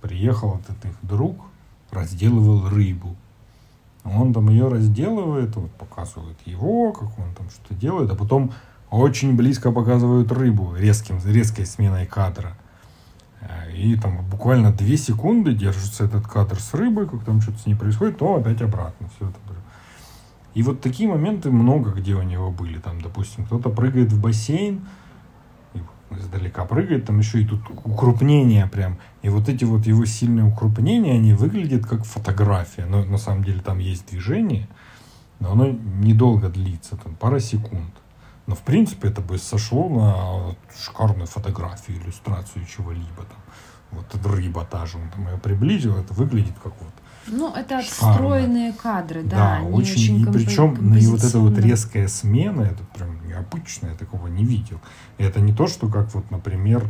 приехал 0.00 0.58
этот 0.58 0.84
их 0.84 0.96
друг, 1.02 1.46
разделывал 1.90 2.68
рыбу. 2.68 3.16
Он 4.14 4.32
там 4.32 4.48
ее 4.48 4.68
разделывает, 4.68 5.56
вот 5.56 5.70
показывает 5.72 6.36
его, 6.44 6.92
как 6.92 7.18
он 7.18 7.34
там 7.34 7.48
что 7.50 7.74
делает, 7.74 8.10
а 8.10 8.14
потом 8.14 8.52
очень 8.90 9.36
близко 9.36 9.72
показывают 9.72 10.30
рыбу 10.30 10.74
резким, 10.76 11.18
резкой 11.24 11.66
сменой 11.66 12.06
кадра. 12.06 12.56
Э, 13.40 13.72
И 13.74 13.96
там 13.96 14.24
буквально 14.30 14.72
две 14.72 14.96
секунды 14.96 15.54
держится 15.54 16.04
этот 16.04 16.26
кадр 16.26 16.60
с 16.60 16.72
рыбой, 16.74 17.08
как 17.08 17.24
там 17.24 17.40
что-то 17.40 17.58
с 17.58 17.66
ней 17.66 17.74
происходит, 17.74 18.18
то 18.18 18.36
опять 18.36 18.62
обратно. 18.62 19.08
Все 19.16 19.28
это. 19.28 19.38
И 20.54 20.62
вот 20.62 20.80
такие 20.80 21.06
моменты 21.06 21.50
много 21.50 21.90
где 21.90 22.14
у 22.14 22.22
него 22.22 22.50
были. 22.50 22.78
Там, 22.78 23.02
допустим, 23.02 23.44
кто-то 23.44 23.68
прыгает 23.68 24.10
в 24.10 24.20
бассейн, 24.20 24.86
издалека 26.10 26.64
прыгает, 26.64 27.06
там 27.06 27.18
еще 27.18 27.42
и 27.42 27.46
тут 27.46 27.60
укрупнение 27.84 28.66
прям. 28.66 28.98
И 29.22 29.28
вот 29.28 29.48
эти 29.48 29.64
вот 29.64 29.86
его 29.86 30.04
сильные 30.04 30.44
укрупнения, 30.44 31.14
они 31.14 31.32
выглядят 31.32 31.86
как 31.86 32.04
фотография. 32.04 32.86
Но 32.86 33.04
на 33.04 33.18
самом 33.18 33.44
деле 33.44 33.60
там 33.60 33.78
есть 33.78 34.08
движение, 34.08 34.68
но 35.40 35.52
оно 35.52 35.68
недолго 35.68 36.48
длится, 36.48 36.96
там 36.96 37.14
пара 37.14 37.40
секунд. 37.40 37.92
Но 38.46 38.54
в 38.54 38.60
принципе 38.60 39.08
это 39.08 39.20
бы 39.20 39.38
сошло 39.38 39.88
на 39.88 40.56
шикарную 40.84 41.26
фотографию, 41.26 41.98
иллюстрацию 41.98 42.64
чего-либо 42.64 43.16
там. 43.16 43.40
Вот 43.90 44.06
рыба 44.26 44.64
та 44.64 44.86
же, 44.86 44.98
он 44.98 45.08
там 45.10 45.26
ее 45.28 45.38
приблизил, 45.38 45.96
это 45.96 46.12
выглядит 46.14 46.54
как 46.62 46.72
вот 46.80 46.92
Ну, 47.28 47.52
это 47.54 47.78
отстроенные 47.78 48.72
кадры, 48.72 49.22
да. 49.22 49.36
да, 49.36 49.54
они 49.56 49.70
очень, 49.72 50.20
и 50.20 50.24
компо- 50.24 50.32
причем 50.32 50.76
ну, 50.80 50.94
и 50.94 51.06
вот 51.06 51.24
эта 51.24 51.38
вот 51.38 51.58
резкая 51.58 52.08
смена, 52.08 52.62
это 52.62 52.82
прям 52.94 53.26
необычно, 53.26 53.88
я 53.88 53.94
такого 53.94 54.28
не 54.28 54.44
видел. 54.44 54.80
И 55.18 55.24
это 55.24 55.40
не 55.40 55.52
то, 55.52 55.66
что 55.66 55.88
как 55.88 56.14
вот, 56.14 56.30
например, 56.30 56.84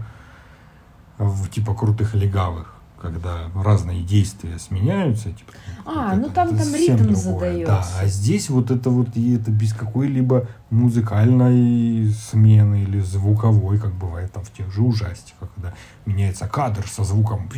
в 1.18 1.48
типа 1.48 1.74
крутых 1.74 2.14
легавых, 2.14 2.74
когда 3.00 3.50
разные 3.54 4.02
действия 4.02 4.58
сменяются. 4.58 5.30
Типа, 5.30 5.52
А, 5.84 6.14
ну 6.14 6.26
это- 6.26 6.34
там- 6.34 6.48
это 6.48 6.64
там 6.64 6.74
ритм 6.74 6.96
другое. 7.14 7.66
Да, 7.66 7.82
задается. 7.82 8.00
а 8.00 8.06
здесь 8.06 8.50
вот 8.50 8.70
это 8.70 8.90
вот 8.90 9.16
и 9.16 9.36
это 9.36 9.50
без 9.50 9.72
какой-либо 9.72 10.48
музыкальной 10.70 12.10
смены 12.12 12.82
или 12.82 13.00
звуковой, 13.00 13.78
как 13.78 13.94
бывает 13.94 14.32
там 14.32 14.44
в 14.44 14.50
тех 14.52 14.70
же 14.72 14.82
ужастиках, 14.82 15.48
когда 15.54 15.72
меняется 16.04 16.46
кадр 16.48 16.86
со 16.88 17.04
звуком. 17.04 17.48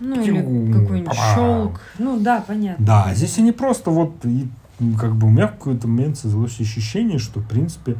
Ну, 0.00 0.22
или 0.22 0.72
какой-нибудь 0.72 1.12
щелк. 1.12 1.80
Ну, 1.98 2.20
да, 2.20 2.40
понятно. 2.40 2.84
Да, 2.84 3.14
здесь 3.14 3.38
они 3.38 3.52
просто 3.52 3.90
вот, 3.90 4.24
и, 4.24 4.48
как 4.98 5.16
бы 5.16 5.26
у 5.26 5.30
меня 5.30 5.48
в 5.48 5.52
какой-то 5.52 5.88
момент 5.88 6.18
создалось 6.18 6.60
ощущение, 6.60 7.18
что, 7.18 7.40
в 7.40 7.46
принципе, 7.46 7.96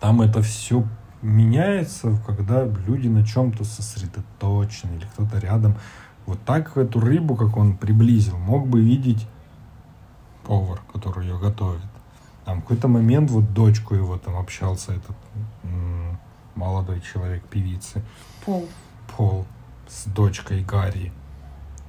там 0.00 0.20
это 0.20 0.42
все 0.42 0.84
меняется, 1.22 2.18
когда 2.26 2.64
люди 2.64 3.08
на 3.08 3.24
чем-то 3.24 3.64
сосредоточены 3.64 4.96
или 4.96 5.04
кто-то 5.14 5.38
рядом. 5.38 5.76
Вот 6.26 6.40
так 6.44 6.76
эту 6.76 7.00
рыбу, 7.00 7.36
как 7.36 7.56
он 7.56 7.76
приблизил, 7.76 8.36
мог 8.38 8.66
бы 8.66 8.80
видеть 8.80 9.26
повар, 10.44 10.80
который 10.92 11.26
ее 11.26 11.38
готовит. 11.38 11.82
Там 12.44 12.58
в 12.58 12.62
какой-то 12.62 12.88
момент 12.88 13.30
вот 13.30 13.52
дочку 13.52 13.94
его 13.94 14.16
там 14.18 14.36
общался 14.36 14.92
этот 14.92 15.16
молодой 16.56 17.00
человек 17.00 17.44
певицы. 17.44 18.02
Пол. 18.44 18.66
Пол 19.16 19.46
с 19.90 20.06
дочкой 20.06 20.62
Гарри. 20.62 21.12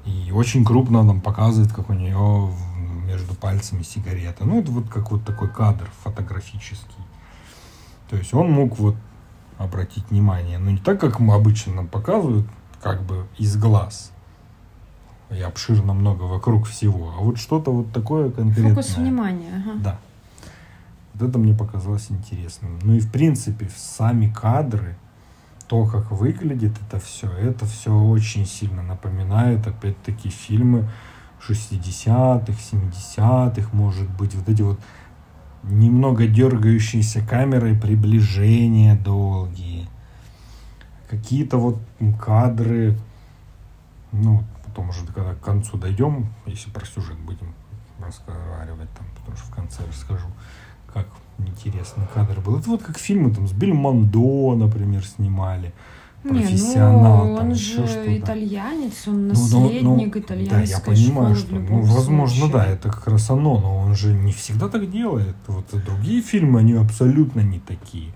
И 0.06 0.32
очень 0.32 0.66
крупно 0.66 1.04
нам 1.04 1.22
показывает, 1.22 1.72
как 1.72 1.90
у 1.90 1.94
нее 1.94 2.52
между 3.06 3.36
пальцами 3.36 3.84
сигарета. 3.84 4.46
Ну, 4.46 4.60
это 4.60 4.72
вот 4.72 4.90
как 4.90 5.12
вот 5.12 5.24
такой 5.24 5.50
кадр 5.50 5.90
фотографический. 6.04 7.04
То 8.10 8.18
есть 8.18 8.34
он 8.34 8.52
мог 8.52 8.80
вот 8.80 8.96
обратить 9.58 10.10
внимание, 10.10 10.58
но 10.58 10.72
не 10.72 10.80
так, 10.80 11.00
как 11.00 11.20
мы 11.20 11.36
обычно 11.36 11.76
нам 11.76 11.88
показывают, 11.88 12.48
как 12.82 13.04
бы 13.04 13.28
из 13.38 13.56
глаз. 13.56 14.12
И 15.30 15.40
обширно 15.40 15.94
много 15.94 16.24
вокруг 16.24 16.68
всего. 16.68 17.14
А 17.18 17.22
вот 17.22 17.38
что-то 17.38 17.72
вот 17.72 17.94
такое 17.94 18.32
конкретное. 18.32 18.76
Фокус 18.76 18.98
внимания. 18.98 19.64
Ага. 19.66 19.80
Да. 19.80 20.00
Вот 21.14 21.30
это 21.30 21.38
мне 21.38 21.54
показалось 21.54 22.08
интересным. 22.10 22.80
Ну 22.82 22.96
и 22.96 23.00
в 23.00 23.10
принципе 23.12 23.70
сами 23.76 24.34
кадры, 24.34 24.98
то, 25.72 25.86
как 25.86 26.12
выглядит 26.12 26.74
это 26.86 27.00
все, 27.00 27.32
это 27.32 27.66
все 27.66 27.98
очень 27.98 28.46
сильно 28.46 28.84
напоминает, 28.84 29.66
опять-таки, 29.66 30.28
фильмы 30.28 30.90
60-х, 31.40 32.52
70-х, 32.52 33.70
может 33.72 34.10
быть, 34.10 34.36
вот 34.36 34.50
эти 34.50 34.64
вот 34.64 34.82
немного 35.64 36.28
дергающиеся 36.28 37.26
камерой 37.26 37.74
приближения 37.74 38.98
долгие. 38.98 39.88
Какие-то 41.10 41.56
вот 41.56 41.80
кадры, 42.22 43.00
ну, 44.12 44.44
потом 44.66 44.90
уже 44.90 45.06
когда 45.06 45.36
к 45.36 45.40
концу 45.40 45.78
дойдем, 45.78 46.34
если 46.48 46.70
про 46.70 46.86
сюжет 46.86 47.18
будем 47.20 47.54
разговаривать, 47.98 48.90
там, 48.98 49.08
потому 49.16 49.38
что 49.38 49.48
в 49.48 49.56
конце 49.56 49.84
расскажу, 49.88 50.28
как 50.94 51.08
интересный 51.48 52.06
кадр 52.14 52.40
был. 52.40 52.58
Это 52.60 52.70
вот 52.70 52.84
как 52.84 52.98
фильмы 52.98 53.34
там 53.34 53.48
с 53.48 53.52
Бельмондо, 53.52 54.56
например, 54.56 55.06
снимали. 55.06 55.74
Не, 56.24 56.42
Профессионал, 56.42 57.26
ну, 57.26 57.38
там 57.38 57.46
он 57.48 57.54
еще 57.54 57.82
же 57.82 57.88
что-то. 57.88 58.20
итальянец, 58.20 59.08
он 59.08 59.28
Ну, 59.28 59.34
ну, 59.34 59.64
наследник 59.64 60.16
ну, 60.16 60.22
итальянской 60.22 60.50
Да, 60.50 60.62
я 60.62 60.80
понимаю, 60.80 61.36
что, 61.36 61.56
ну, 61.56 61.82
возможно, 61.82 62.48
случае. 62.48 62.54
да, 62.54 62.66
это 62.68 62.90
как 62.90 63.08
раз 63.08 63.30
оно, 63.32 63.60
но 63.60 63.78
он 63.80 63.96
же 63.96 64.14
не 64.14 64.32
всегда 64.32 64.70
так 64.70 64.92
делает. 64.92 65.36
Вот 65.48 65.66
другие 65.84 66.22
фильмы, 66.22 66.60
они 66.60 66.74
абсолютно 66.74 67.40
не 67.40 67.60
такие. 67.60 68.12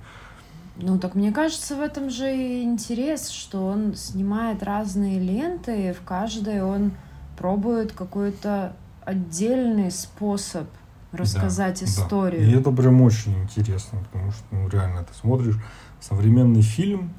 Ну, 0.78 1.00
так 1.00 1.16
мне 1.16 1.32
кажется, 1.32 1.76
в 1.76 1.82
этом 1.82 2.12
же 2.12 2.36
и 2.36 2.64
интерес, 2.64 3.30
что 3.30 3.66
он 3.66 3.96
снимает 3.96 4.62
разные 4.62 5.20
ленты, 5.20 5.90
и 5.90 5.94
в 5.94 6.02
каждой 6.02 6.62
он 6.62 6.92
пробует 7.38 7.92
какой-то 7.92 8.76
отдельный 9.04 9.90
способ 9.90 10.68
рассказать 11.16 11.80
Да, 11.80 11.86
историю. 11.86 12.46
Да. 12.46 12.52
И 12.52 12.60
это 12.60 12.72
прям 12.72 13.02
очень 13.02 13.44
интересно, 13.44 14.00
потому 14.12 14.32
что, 14.32 14.44
ну, 14.52 14.68
реально, 14.70 15.04
ты 15.04 15.14
смотришь 15.14 15.58
современный 16.00 16.62
фильм, 16.62 17.14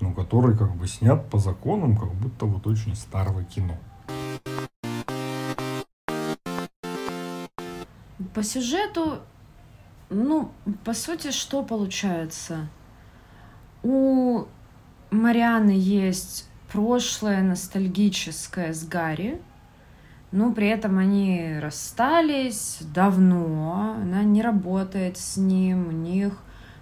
ну, 0.00 0.12
который 0.12 0.56
как 0.56 0.74
бы 0.74 0.86
снят 0.86 1.28
по 1.28 1.38
законам, 1.38 1.96
как 1.96 2.12
будто 2.14 2.46
вот 2.46 2.66
очень 2.66 2.96
старого 2.96 3.44
кино. 3.44 3.76
По 8.34 8.42
сюжету, 8.42 9.18
ну, 10.10 10.50
по 10.84 10.94
сути, 10.94 11.30
что 11.30 11.62
получается? 11.62 12.68
У 13.82 14.44
Марианы 15.10 15.72
есть 15.76 16.48
прошлое 16.72 17.42
ностальгическое 17.42 18.72
с 18.72 18.84
Гарри, 18.84 19.40
но 20.32 20.52
при 20.52 20.68
этом 20.68 20.98
они 20.98 21.58
расстались 21.60 22.78
давно, 22.80 23.96
она 24.00 24.24
не 24.24 24.42
работает 24.42 25.18
с 25.18 25.36
ним, 25.36 25.88
у 25.88 25.92
них 25.92 26.32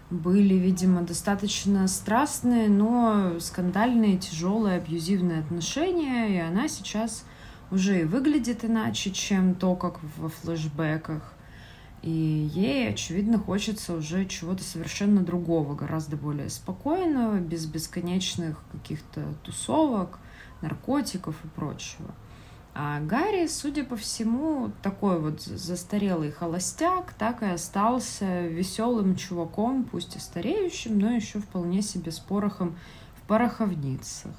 были, 0.09 0.55
видимо, 0.55 1.03
достаточно 1.03 1.87
страстные, 1.89 2.69
но 2.69 3.39
скандальные, 3.41 4.19
тяжелые, 4.19 4.77
абьюзивные 4.77 5.41
отношения, 5.41 6.37
и 6.37 6.39
она 6.39 6.69
сейчас 6.69 7.25
уже 7.71 8.03
и 8.03 8.05
выглядит 8.05 8.65
иначе, 8.65 9.11
чем 9.11 9.55
то, 9.55 9.75
как 9.77 10.01
во 10.17 10.29
флешбеках. 10.29 11.35
И 12.03 12.11
ей, 12.55 12.89
очевидно, 12.89 13.39
хочется 13.39 13.95
уже 13.95 14.25
чего-то 14.25 14.65
совершенно 14.65 15.21
другого, 15.23 15.75
гораздо 15.75 16.17
более 16.17 16.49
спокойного, 16.49 17.39
без 17.39 17.67
бесконечных 17.67 18.59
каких-то 18.73 19.23
тусовок, 19.43 20.19
наркотиков 20.63 21.37
и 21.45 21.49
прочего. 21.49 22.15
А 22.73 23.01
Гарри, 23.01 23.47
судя 23.49 23.85
по 23.85 23.97
всему, 23.97 24.71
такой 24.83 25.19
вот 25.19 25.43
застарелый 25.43 26.31
холостяк, 26.31 27.13
так 27.15 27.43
и 27.43 27.47
остался 27.47 28.47
веселым 28.47 29.17
чуваком, 29.17 29.85
пусть 29.85 30.17
и 30.17 30.21
стареющим, 30.21 30.99
но 30.99 31.11
еще 31.11 31.41
вполне 31.41 31.83
себе 31.83 32.13
с 32.13 32.21
порохом 32.21 32.77
в 33.17 33.27
пороховницах. 33.27 34.33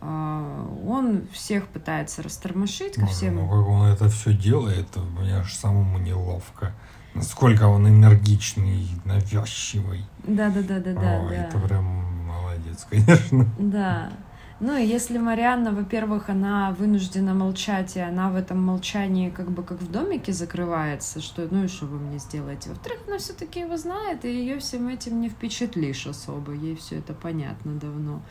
А, 0.00 0.66
Он 0.86 1.26
всех 1.32 1.68
пытается 1.68 2.22
растормошить, 2.22 2.94
ко 2.94 3.06
всем 3.06 3.36
Ну, 3.36 3.48
как 3.48 3.68
он 3.68 3.86
это 3.86 4.08
все 4.08 4.32
делает, 4.32 4.88
мне 4.96 5.36
аж 5.36 5.54
самому 5.54 5.98
неловко. 5.98 6.72
Насколько 7.14 7.64
он 7.64 7.88
энергичный, 7.88 8.88
навязчивый. 9.04 10.04
Да, 10.26 10.50
да, 10.50 10.60
да, 10.62 10.80
да, 10.80 10.92
да. 10.92 11.34
это 11.34 11.58
прям 11.58 11.84
молодец, 12.26 12.86
конечно. 12.90 13.46
Да. 13.58 14.12
Ну 14.58 14.74
и 14.74 14.86
если 14.86 15.18
Марианна, 15.18 15.72
во-первых, 15.72 16.30
она 16.30 16.74
вынуждена 16.78 17.34
молчать, 17.34 17.96
и 17.96 18.00
она 18.00 18.30
в 18.30 18.36
этом 18.36 18.62
молчании 18.62 19.28
как 19.28 19.50
бы 19.50 19.62
как 19.62 19.82
в 19.82 19.90
домике 19.90 20.32
закрывается, 20.32 21.20
что 21.20 21.46
ну 21.50 21.64
и 21.64 21.68
что 21.68 21.84
вы 21.84 21.98
мне 21.98 22.18
сделаете. 22.18 22.70
Во-вторых, 22.70 23.00
она 23.06 23.18
все-таки 23.18 23.60
его 23.60 23.76
знает, 23.76 24.24
и 24.24 24.30
ее 24.30 24.58
всем 24.58 24.88
этим 24.88 25.20
не 25.20 25.28
впечатлишь 25.28 26.06
особо. 26.06 26.52
Ей 26.52 26.74
все 26.74 26.98
это 26.98 27.12
понятно 27.12 27.74
давно. 27.74 28.22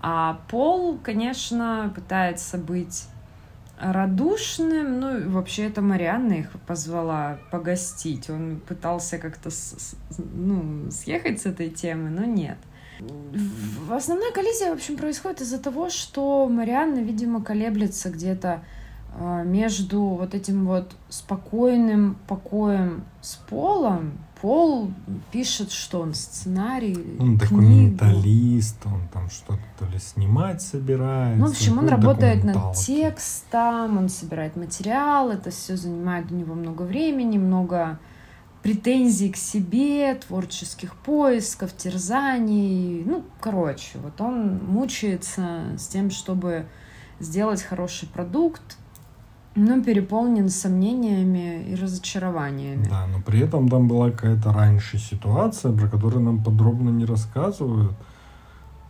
А 0.00 0.40
Пол, 0.50 0.98
конечно, 1.00 1.92
пытается 1.94 2.58
быть 2.58 3.06
радушным. 3.78 4.98
Ну, 4.98 5.18
и 5.18 5.24
вообще, 5.26 5.66
это 5.66 5.80
Марианна 5.80 6.32
их 6.32 6.50
позвала 6.66 7.38
погостить. 7.52 8.28
Он 8.28 8.60
пытался 8.66 9.18
как-то 9.18 9.50
ну, 10.18 10.90
съехать 10.90 11.40
с 11.40 11.46
этой 11.46 11.70
темы, 11.70 12.10
но 12.10 12.24
нет. 12.24 12.58
Основная 13.90 14.32
коллизия, 14.32 14.70
в 14.70 14.74
общем, 14.74 14.96
происходит 14.96 15.40
из-за 15.42 15.58
того, 15.58 15.90
что 15.90 16.48
Марианна, 16.48 17.00
видимо, 17.00 17.42
колеблется 17.42 18.10
где-то 18.10 18.62
э, 19.18 19.44
между 19.44 20.00
вот 20.02 20.34
этим 20.34 20.66
вот 20.66 20.92
спокойным 21.08 22.16
покоем 22.26 23.04
с 23.20 23.36
Полом. 23.36 24.12
Пол 24.40 24.90
пишет, 25.30 25.70
что 25.70 26.00
он 26.00 26.14
сценарий, 26.14 26.96
Он 27.20 27.38
книгу. 27.38 27.96
он 28.92 29.02
там 29.12 29.30
что-то 29.30 29.62
то 29.78 29.84
ли 29.86 30.00
снимать 30.00 30.60
собирается. 30.60 31.38
Ну, 31.38 31.46
в 31.46 31.50
общем, 31.50 31.78
он 31.78 31.88
работает 31.88 32.42
над 32.42 32.74
текстом, 32.74 33.98
он 33.98 34.08
собирает 34.08 34.56
материал, 34.56 35.30
это 35.30 35.50
все 35.50 35.76
занимает 35.76 36.32
у 36.32 36.34
него 36.34 36.54
много 36.54 36.82
времени, 36.82 37.38
много 37.38 38.00
претензий 38.62 39.30
к 39.30 39.36
себе, 39.36 40.14
творческих 40.14 40.94
поисков, 40.94 41.72
терзаний. 41.72 43.02
Ну, 43.04 43.24
короче, 43.40 43.98
вот 44.02 44.20
он 44.20 44.64
мучается 44.64 45.76
с 45.76 45.88
тем, 45.88 46.10
чтобы 46.10 46.66
сделать 47.18 47.62
хороший 47.62 48.08
продукт, 48.08 48.78
но 49.54 49.82
переполнен 49.82 50.48
сомнениями 50.48 51.64
и 51.68 51.74
разочарованиями. 51.74 52.86
Да, 52.88 53.06
но 53.06 53.20
при 53.20 53.40
этом 53.40 53.68
там 53.68 53.88
была 53.88 54.10
какая-то 54.10 54.52
раньше 54.52 54.98
ситуация, 54.98 55.72
про 55.72 55.88
которую 55.88 56.24
нам 56.24 56.42
подробно 56.42 56.90
не 56.90 57.04
рассказывают. 57.04 57.92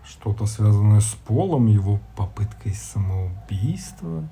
Что-то 0.05 0.47
связанное 0.47 1.01
с 1.01 1.17
Полом, 1.27 1.67
его 1.67 2.01
попыткой 2.17 2.75
самоубийства. 2.75 4.29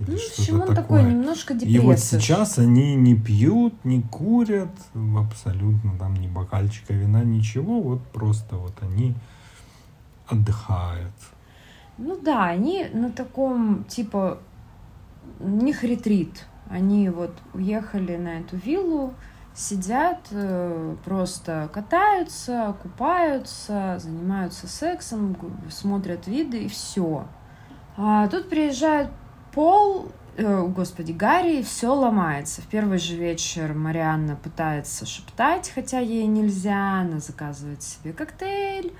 Или 0.00 0.10
Ну, 0.12 0.16
в 0.16 0.38
общем, 0.38 0.54
он 0.54 0.60
такое. 0.60 0.76
такой 0.76 1.02
немножко 1.04 1.54
И 1.54 1.58
депрессив. 1.58 1.84
вот 1.84 1.98
сейчас 1.98 2.58
они 2.58 2.94
не 2.94 3.14
пьют, 3.14 3.84
не 3.84 4.02
курят, 4.02 4.70
абсолютно 5.18 5.98
там 5.98 6.14
ни 6.14 6.26
бокальчика 6.28 6.92
вина, 6.92 7.24
ничего, 7.24 7.80
вот 7.80 8.02
просто 8.08 8.56
вот 8.56 8.74
они 8.82 9.14
отдыхают. 10.28 11.12
Ну 11.98 12.18
да, 12.20 12.44
они 12.46 12.86
на 12.92 13.10
таком, 13.10 13.84
типа, 13.84 14.38
у 15.40 15.48
них 15.48 15.82
ретрит. 15.82 16.46
Они 16.68 17.08
вот 17.08 17.32
уехали 17.54 18.16
на 18.16 18.40
эту 18.40 18.56
виллу, 18.56 19.14
сидят, 19.54 20.26
э, 20.32 20.96
просто 21.04 21.70
катаются, 21.72 22.74
купаются, 22.82 23.98
занимаются 23.98 24.66
сексом, 24.66 25.36
смотрят 25.70 26.26
виды 26.26 26.64
и 26.64 26.68
все. 26.68 27.26
А 27.96 28.26
тут 28.28 28.50
приезжает 28.50 29.08
Пол, 29.56 30.12
э, 30.36 30.66
господи, 30.66 31.12
Гарри, 31.12 31.62
все 31.62 31.88
ломается. 31.88 32.60
В 32.60 32.66
первый 32.66 32.98
же 32.98 33.16
вечер 33.16 33.72
Марианна 33.72 34.36
пытается 34.36 35.06
шептать, 35.06 35.72
хотя 35.74 35.98
ей 35.98 36.26
нельзя, 36.26 37.00
она 37.00 37.20
заказывает 37.20 37.82
себе 37.82 38.12
коктейль, 38.12 38.92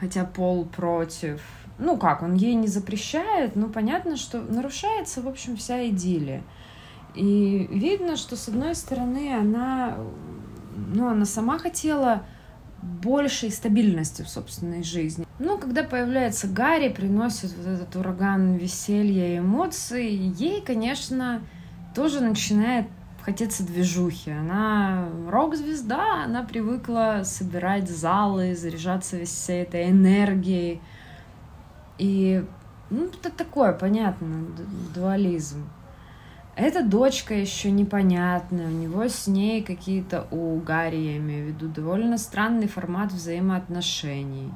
хотя 0.00 0.24
Пол 0.24 0.64
против. 0.64 1.40
Ну 1.78 1.96
как, 1.98 2.22
он 2.22 2.34
ей 2.34 2.56
не 2.56 2.66
запрещает, 2.66 3.54
но 3.54 3.68
понятно, 3.68 4.16
что 4.16 4.40
нарушается, 4.40 5.22
в 5.22 5.28
общем, 5.28 5.56
вся 5.56 5.86
идиллия. 5.88 6.42
И 7.14 7.68
видно, 7.70 8.16
что 8.16 8.34
с 8.34 8.48
одной 8.48 8.74
стороны 8.74 9.36
она, 9.38 9.98
ну, 10.74 11.06
она 11.06 11.26
сама 11.26 11.58
хотела 11.58 12.24
большей 12.84 13.50
стабильности 13.50 14.22
в 14.22 14.28
собственной 14.28 14.82
жизни. 14.82 15.26
Но 15.38 15.58
когда 15.58 15.82
появляется 15.82 16.46
Гарри, 16.46 16.88
приносит 16.88 17.56
вот 17.56 17.66
этот 17.66 17.96
ураган 17.96 18.54
веселья 18.54 19.34
и 19.34 19.38
эмоций, 19.38 20.06
ей, 20.06 20.60
конечно, 20.60 21.40
тоже 21.94 22.20
начинает 22.20 22.86
хотеться 23.22 23.64
движухи. 23.64 24.30
Она 24.30 25.08
рок-звезда, 25.28 26.24
она 26.24 26.42
привыкла 26.42 27.22
собирать 27.24 27.88
залы, 27.88 28.54
заряжаться 28.54 29.24
всей 29.24 29.62
этой 29.62 29.90
энергией. 29.90 30.82
И 31.96 32.44
ну, 32.90 33.06
это 33.06 33.30
такое, 33.30 33.72
понятно, 33.72 34.46
дуализм. 34.94 35.64
Эта 36.56 36.84
дочка 36.84 37.34
еще 37.34 37.70
непонятная, 37.72 38.68
у 38.68 38.70
него 38.70 39.08
с 39.08 39.26
ней 39.26 39.62
какие-то, 39.62 40.26
у 40.30 40.56
Гарри, 40.60 40.96
я 40.96 41.16
имею 41.16 41.46
в 41.46 41.48
виду, 41.48 41.68
довольно 41.68 42.16
странный 42.16 42.68
формат 42.68 43.12
взаимоотношений. 43.12 44.52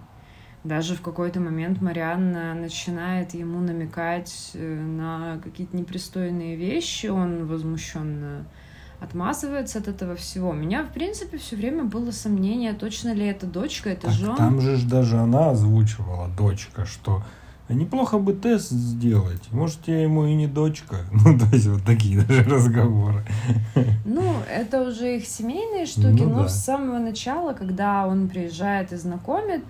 Даже 0.62 0.94
в 0.94 1.02
какой-то 1.02 1.40
момент 1.40 1.80
Марианна 1.80 2.54
начинает 2.54 3.34
ему 3.34 3.60
намекать 3.60 4.52
э, 4.54 4.80
на 4.80 5.40
какие-то 5.42 5.76
непристойные 5.76 6.56
вещи, 6.56 7.06
он 7.06 7.46
возмущенно 7.46 8.44
отмазывается 9.00 9.78
от 9.78 9.88
этого 9.88 10.14
всего. 10.16 10.50
У 10.50 10.54
меня, 10.54 10.82
в 10.82 10.92
принципе, 10.92 11.38
все 11.38 11.56
время 11.56 11.84
было 11.84 12.10
сомнение, 12.10 12.74
точно 12.74 13.12
ли 13.14 13.26
это 13.26 13.46
дочка, 13.46 13.90
это 13.90 14.08
Так 14.08 14.12
же 14.12 14.30
он. 14.30 14.36
там 14.36 14.60
же 14.60 14.84
даже 14.86 15.16
она 15.18 15.50
озвучивала, 15.50 16.28
дочка, 16.36 16.84
что 16.84 17.22
а 17.68 17.74
неплохо 17.74 18.18
бы 18.18 18.32
тест 18.32 18.70
сделать. 18.70 19.52
Может, 19.52 19.86
я 19.86 20.02
ему 20.02 20.26
и 20.26 20.34
не 20.34 20.46
дочка. 20.46 20.96
Ну, 21.12 21.38
то 21.38 21.46
есть 21.52 21.66
вот 21.66 21.82
такие 21.84 22.20
даже 22.22 22.44
разговоры. 22.44 23.24
Ну, 24.04 24.34
это 24.50 24.82
уже 24.82 25.16
их 25.16 25.26
семейные 25.26 25.86
штуки, 25.86 26.22
Ну 26.22 26.30
но 26.30 26.42
да. 26.42 26.48
с 26.48 26.64
самого 26.64 26.98
начала, 26.98 27.52
когда 27.52 28.06
он 28.06 28.28
приезжает 28.28 28.92
и 28.92 28.96
знакомит, 28.96 29.62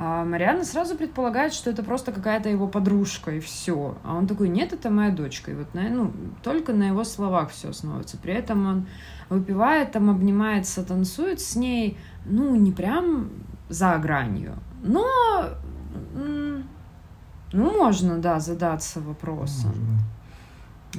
а, 0.00 0.24
Марианна 0.24 0.64
сразу 0.64 0.94
предполагает, 0.94 1.52
что 1.52 1.70
это 1.70 1.82
просто 1.82 2.12
какая-то 2.12 2.48
его 2.48 2.68
подружка, 2.68 3.32
и 3.32 3.40
все. 3.40 3.96
А 4.04 4.14
он 4.14 4.26
такой, 4.26 4.48
нет, 4.48 4.72
это 4.72 4.90
моя 4.90 5.10
дочка. 5.10 5.50
И 5.50 5.54
вот 5.54 5.74
на, 5.74 5.88
ну, 5.88 6.12
только 6.42 6.72
на 6.72 6.84
его 6.84 7.02
словах 7.02 7.50
все 7.50 7.70
основывается. 7.70 8.16
При 8.16 8.34
этом 8.34 8.66
он 8.66 8.86
выпивает, 9.28 9.90
там 9.92 10.08
обнимается, 10.10 10.84
танцует 10.84 11.40
с 11.40 11.56
ней, 11.56 11.98
ну, 12.26 12.54
не 12.54 12.70
прям 12.70 13.30
за 13.68 13.96
гранью. 13.98 14.54
Но, 14.84 15.04
ну, 17.52 17.76
можно, 17.76 18.18
да, 18.18 18.40
задаться 18.40 19.00
вопросом. 19.00 19.74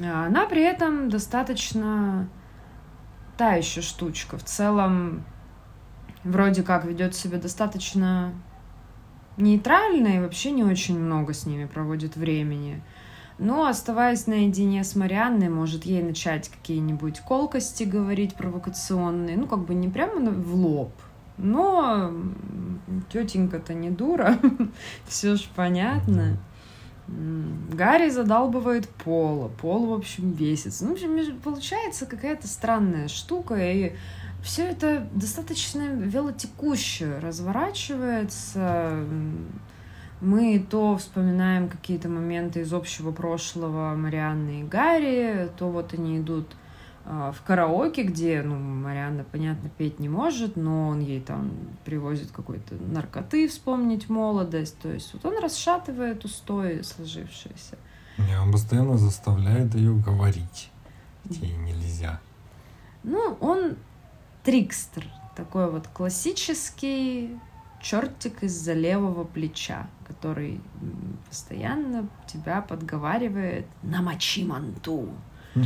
А 0.04 0.26
Она 0.26 0.46
при 0.46 0.62
этом 0.62 1.10
достаточно 1.10 2.28
та 3.38 3.54
еще 3.54 3.82
штучка. 3.82 4.38
В 4.38 4.44
целом, 4.44 5.24
вроде 6.24 6.64
как 6.64 6.86
ведет 6.86 7.16
себя 7.16 7.38
достаточно 7.38 8.34
нейтрально 9.38 10.18
и 10.18 10.20
вообще 10.20 10.52
не 10.52 10.64
очень 10.64 11.00
много 11.00 11.34
с 11.34 11.46
ними 11.46 11.66
проводит 11.66 12.16
времени. 12.16 12.82
Но, 13.38 13.68
оставаясь 13.68 14.28
наедине 14.28 14.84
с 14.84 14.96
Марианной, 14.96 15.48
может 15.48 15.86
ей 15.86 16.04
начать 16.04 16.50
какие-нибудь 16.50 17.22
колкости 17.22 17.84
говорить 17.84 18.36
провокационные. 18.36 19.38
Ну, 19.38 19.48
как 19.48 19.60
бы 19.60 19.74
не 19.74 19.88
прямо 19.88 20.20
в 20.30 20.56
лоб. 20.56 20.92
Но 21.42 22.14
тетенька-то 23.10 23.74
не 23.74 23.90
дура, 23.90 24.38
все 25.08 25.36
ж 25.36 25.48
понятно. 25.56 26.38
Гарри 27.08 28.10
задалбывает 28.10 28.88
Пола. 28.90 29.48
Пол, 29.48 29.88
в 29.88 29.94
общем, 29.94 30.32
бесится. 30.32 30.86
Ну, 30.86 30.92
в 30.92 30.94
общем, 30.94 31.40
получается 31.40 32.06
какая-то 32.06 32.48
странная 32.48 33.08
штука, 33.08 33.56
и 33.56 33.94
все 34.44 34.64
это 34.64 35.08
достаточно 35.14 35.82
велотекуще 35.94 37.18
разворачивается. 37.20 39.06
Мы 40.22 40.66
то 40.70 40.98
вспоминаем 40.98 41.70
какие-то 41.70 42.10
моменты 42.10 42.62
из 42.62 42.74
общего 42.74 43.12
прошлого 43.12 43.96
Марианны 43.96 44.62
и 44.62 44.64
Гарри, 44.64 45.50
то 45.58 45.70
вот 45.70 45.94
они 45.94 46.20
идут 46.20 46.48
в 47.06 47.38
караоке, 47.46 48.04
где, 48.04 48.42
ну, 48.42 48.56
Марианна, 48.56 49.24
понятно, 49.24 49.70
петь 49.70 50.00
не 50.00 50.10
может, 50.10 50.56
но 50.56 50.90
он 50.90 51.00
ей 51.00 51.22
там 51.22 51.52
привозит 51.84 52.32
какой-то 52.32 52.76
наркоты 52.76 53.48
вспомнить 53.48 54.10
молодость. 54.10 54.78
То 54.80 54.92
есть 54.92 55.14
вот 55.14 55.26
он 55.26 55.42
расшатывает 55.42 56.24
устои 56.26 56.82
сложившиеся. 56.82 57.78
Не, 58.18 58.40
он 58.40 58.52
постоянно 58.52 58.98
заставляет 58.98 59.76
ее 59.76 59.94
говорить. 59.96 60.70
Ей 61.26 61.56
нельзя. 61.58 62.20
Ну, 63.04 63.38
он 63.40 63.76
трикстер, 64.44 65.06
такой 65.36 65.72
вот 65.72 65.88
классический 65.88 67.40
чертик 67.82 68.44
из-за 68.44 68.74
левого 68.74 69.24
плеча, 69.24 69.88
который 70.06 70.60
постоянно 71.28 72.08
тебя 72.28 72.62
подговаривает 72.62 73.66
«намочи 73.84 74.44
манту». 74.44 75.10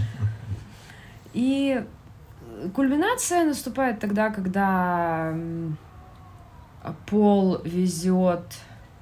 И 1.34 1.84
кульминация 2.74 3.46
наступает 3.46 4.00
тогда, 4.00 4.30
когда 4.30 5.36
Пол 7.08 7.60
везет 7.64 8.46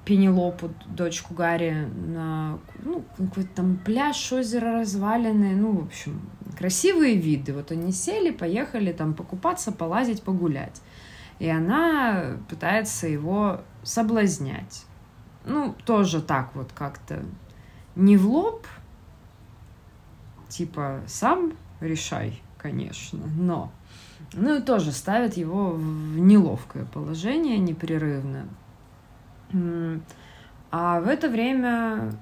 Пенелопу, 0.04 0.70
дочку 0.88 1.32
Гарри, 1.34 1.88
на 1.94 2.58
ну, 2.82 3.04
какой-то 3.16 3.54
там 3.54 3.76
пляж, 3.76 4.32
озеро 4.32 4.80
развалины, 4.80 5.54
ну, 5.54 5.72
в 5.72 5.84
общем, 5.86 6.28
красивые 6.58 7.16
виды. 7.16 7.52
Вот 7.52 7.70
они 7.70 7.92
сели, 7.92 8.32
поехали 8.32 8.92
там 8.92 9.14
покупаться, 9.14 9.70
полазить, 9.70 10.22
погулять. 10.22 10.82
И 11.38 11.48
она 11.48 12.36
пытается 12.48 13.06
его 13.06 13.60
соблазнять. 13.84 14.86
Ну, 15.44 15.74
тоже 15.84 16.20
так 16.20 16.54
вот 16.54 16.72
как-то 16.72 17.24
не 17.94 18.16
в 18.16 18.26
лоб, 18.26 18.66
типа 20.48 21.00
сам 21.06 21.52
решай, 21.82 22.42
конечно, 22.58 23.20
но 23.36 23.72
ну 24.34 24.56
и 24.56 24.62
тоже 24.62 24.92
ставит 24.92 25.36
его 25.36 25.72
в 25.72 26.18
неловкое 26.18 26.84
положение 26.86 27.58
непрерывно. 27.58 28.46
А 30.70 31.00
в 31.00 31.08
это 31.08 31.28
время 31.28 32.14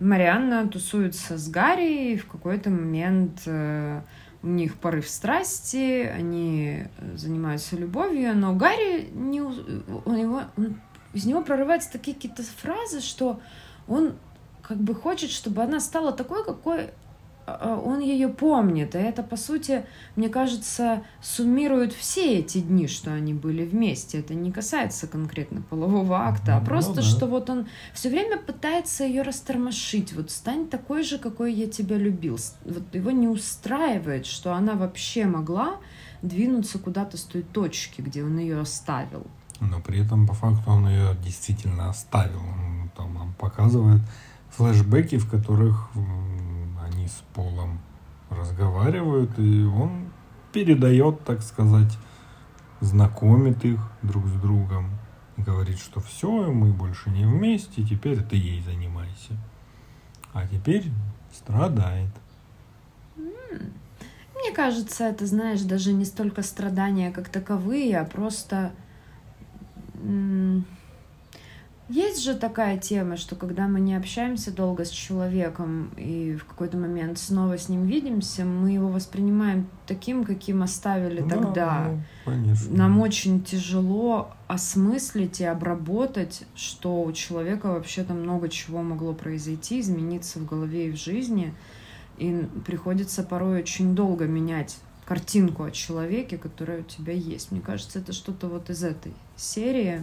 Марианна 0.00 0.68
тусуется 0.68 1.38
с 1.38 1.48
Гарри, 1.48 2.12
и 2.12 2.16
в 2.18 2.26
какой-то 2.26 2.68
момент 2.68 3.42
э, 3.46 4.02
у 4.42 4.48
них 4.48 4.74
порыв 4.74 5.08
страсти, 5.08 6.02
они 6.04 6.84
занимаются 7.14 7.76
любовью, 7.76 8.36
но 8.36 8.54
Гарри 8.54 9.08
не, 9.14 9.40
у 9.40 10.12
него, 10.12 10.42
он- 10.58 10.78
из 11.14 11.24
него 11.24 11.42
прорываются 11.42 11.90
такие 11.90 12.14
какие-то 12.14 12.42
фразы, 12.42 13.00
что 13.00 13.40
он 13.88 14.12
как 14.60 14.76
бы 14.76 14.94
хочет, 14.94 15.30
чтобы 15.30 15.62
она 15.62 15.80
стала 15.80 16.12
такой, 16.12 16.44
какой 16.44 16.90
он 17.46 18.00
ее 18.00 18.28
помнит. 18.28 18.94
И 18.94 18.98
это, 18.98 19.22
по 19.22 19.36
сути, 19.36 19.84
мне 20.16 20.28
кажется, 20.28 21.02
суммирует 21.20 21.92
все 21.92 22.38
эти 22.38 22.58
дни, 22.58 22.86
что 22.86 23.12
они 23.12 23.34
были 23.34 23.64
вместе. 23.64 24.20
Это 24.20 24.34
не 24.34 24.50
касается 24.50 25.06
конкретно 25.06 25.62
полового 25.62 26.20
акта, 26.26 26.56
а 26.56 26.60
Ну 26.60 26.66
просто, 26.66 26.96
да. 26.96 27.02
что 27.02 27.26
вот 27.26 27.50
он 27.50 27.66
все 27.92 28.08
время 28.08 28.38
пытается 28.38 29.04
ее 29.04 29.22
растормошить. 29.22 30.12
Вот 30.14 30.30
стань 30.30 30.68
такой 30.68 31.02
же, 31.02 31.18
какой 31.18 31.52
я 31.52 31.66
тебя 31.66 31.96
любил. 31.98 32.38
Вот 32.64 32.94
его 32.94 33.10
не 33.10 33.28
устраивает, 33.28 34.26
что 34.26 34.54
она 34.54 34.74
вообще 34.74 35.26
могла 35.26 35.76
двинуться 36.22 36.78
куда-то 36.78 37.16
с 37.16 37.22
той 37.22 37.42
точки, 37.42 38.00
где 38.00 38.24
он 38.24 38.38
ее 38.38 38.60
оставил. 38.60 39.26
Но 39.60 39.80
при 39.80 40.00
этом, 40.04 40.26
по 40.26 40.34
факту, 40.34 40.70
он 40.70 40.88
ее 40.88 41.14
действительно 41.22 41.90
оставил. 41.90 42.40
Он 42.40 42.90
там 42.96 43.14
нам 43.14 43.34
показывает 43.34 44.00
флешбеки, 44.50 45.18
в 45.18 45.28
которых 45.30 45.90
они 47.04 47.08
с 47.08 47.22
Полом 47.34 47.80
разговаривают, 48.30 49.38
и 49.38 49.64
он 49.64 50.08
передает, 50.52 51.24
так 51.24 51.42
сказать, 51.42 51.98
знакомит 52.80 53.64
их 53.64 53.80
друг 54.02 54.26
с 54.26 54.32
другом, 54.32 54.90
говорит, 55.36 55.78
что 55.78 56.00
все, 56.00 56.50
мы 56.50 56.72
больше 56.72 57.10
не 57.10 57.24
вместе, 57.24 57.82
теперь 57.82 58.22
ты 58.22 58.36
ей 58.36 58.62
занимайся. 58.62 59.36
А 60.32 60.46
теперь 60.46 60.90
страдает. 61.32 62.10
Мне 63.16 64.52
кажется, 64.54 65.04
это, 65.04 65.26
знаешь, 65.26 65.62
даже 65.62 65.92
не 65.92 66.04
столько 66.04 66.42
страдания 66.42 67.12
как 67.12 67.28
таковые, 67.28 67.98
а 68.00 68.04
просто... 68.04 68.72
Есть 71.90 72.22
же 72.22 72.34
такая 72.34 72.78
тема, 72.78 73.18
что 73.18 73.36
когда 73.36 73.68
мы 73.68 73.78
не 73.78 73.94
общаемся 73.94 74.50
долго 74.50 74.86
с 74.86 74.90
человеком 74.90 75.90
и 75.98 76.34
в 76.34 76.46
какой-то 76.46 76.78
момент 76.78 77.18
снова 77.18 77.58
с 77.58 77.68
ним 77.68 77.84
видимся, 77.86 78.46
мы 78.46 78.70
его 78.72 78.88
воспринимаем 78.88 79.68
таким, 79.86 80.24
каким 80.24 80.62
оставили 80.62 81.20
Да, 81.20 81.28
тогда. 81.28 81.88
ну, 81.88 82.02
конечно. 82.24 82.74
Нам 82.74 83.00
очень 83.00 83.42
тяжело 83.42 84.30
осмыслить 84.48 85.40
и 85.40 85.44
обработать, 85.44 86.44
что 86.54 87.02
у 87.02 87.12
человека 87.12 87.66
вообще-то 87.66 88.14
много 88.14 88.48
чего 88.48 88.82
могло 88.82 89.12
произойти, 89.12 89.80
измениться 89.80 90.38
в 90.38 90.46
голове 90.46 90.88
и 90.88 90.92
в 90.92 90.96
жизни. 90.96 91.52
И 92.16 92.46
приходится 92.64 93.22
порой 93.24 93.60
очень 93.60 93.94
долго 93.94 94.24
менять 94.26 94.78
картинку 95.04 95.64
о 95.64 95.70
человеке, 95.70 96.38
которая 96.38 96.80
у 96.80 96.84
тебя 96.84 97.12
есть. 97.12 97.52
Мне 97.52 97.60
кажется, 97.60 97.98
это 97.98 98.14
что-то 98.14 98.48
вот 98.48 98.70
из 98.70 98.82
этой 98.82 99.12
серии. 99.36 100.02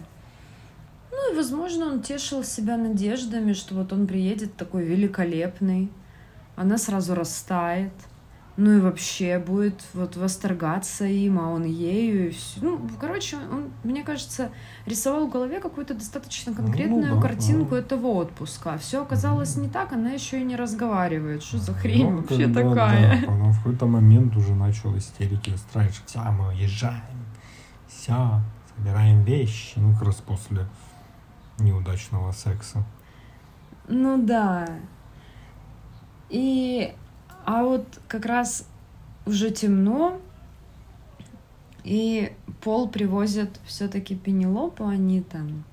Ну 1.11 1.33
и, 1.33 1.35
возможно, 1.35 1.87
он 1.87 2.01
тешил 2.01 2.43
себя 2.43 2.77
надеждами, 2.77 3.53
что 3.53 3.75
вот 3.75 3.91
он 3.93 4.07
приедет 4.07 4.55
такой 4.55 4.85
великолепный, 4.85 5.91
она 6.55 6.77
сразу 6.77 7.15
растает, 7.15 7.91
ну 8.57 8.77
и 8.77 8.79
вообще 8.79 9.39
будет 9.39 9.81
вот 9.93 10.17
восторгаться 10.17 11.05
им, 11.05 11.39
а 11.39 11.49
он 11.49 11.63
ею. 11.63 12.27
И 12.27 12.31
всё. 12.31 12.59
Ну, 12.61 12.89
короче, 12.99 13.37
он, 13.37 13.71
мне 13.83 14.03
кажется, 14.03 14.51
рисовал 14.85 15.27
в 15.27 15.31
голове 15.31 15.59
какую-то 15.59 15.93
достаточно 15.93 16.53
конкретную 16.53 17.15
да, 17.15 17.21
картинку 17.21 17.71
да. 17.71 17.79
этого 17.79 18.07
отпуска. 18.07 18.77
Все 18.77 19.01
оказалось 19.01 19.55
не 19.55 19.69
так, 19.69 19.93
она 19.93 20.11
еще 20.11 20.41
и 20.41 20.43
не 20.43 20.55
разговаривает. 20.55 21.43
Что 21.43 21.59
за 21.59 21.73
хрень 21.73 22.09
Ну, 22.09 22.17
вообще 22.17 22.43
когда, 22.43 22.69
такая? 22.69 23.21
Да, 23.21 23.27
потом 23.27 23.51
в 23.51 23.57
какой-то 23.57 23.85
момент 23.85 24.35
уже 24.35 24.53
начал 24.53 24.97
истерики 24.97 25.51
устраивать, 25.51 26.01
все, 26.05 26.19
мы 26.19 26.49
уезжаем, 26.49 27.01
все, 27.87 28.41
собираем 28.75 29.23
вещи. 29.23 29.79
Ну, 29.79 29.93
как 29.93 30.03
раз 30.03 30.15
после 30.15 30.65
неудачного 31.59 32.31
секса. 32.31 32.83
Ну 33.87 34.23
да. 34.23 34.67
И 36.29 36.93
а 37.45 37.63
вот 37.63 37.85
как 38.07 38.25
раз 38.25 38.67
уже 39.25 39.51
темно, 39.51 40.19
и 41.83 42.33
Пол 42.61 42.89
привозит 42.89 43.59
все-таки 43.65 44.15
Пенелопу, 44.15 44.87
они 44.87 45.21
там 45.21 45.63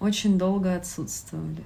очень 0.00 0.38
долго 0.38 0.74
отсутствовали. 0.74 1.64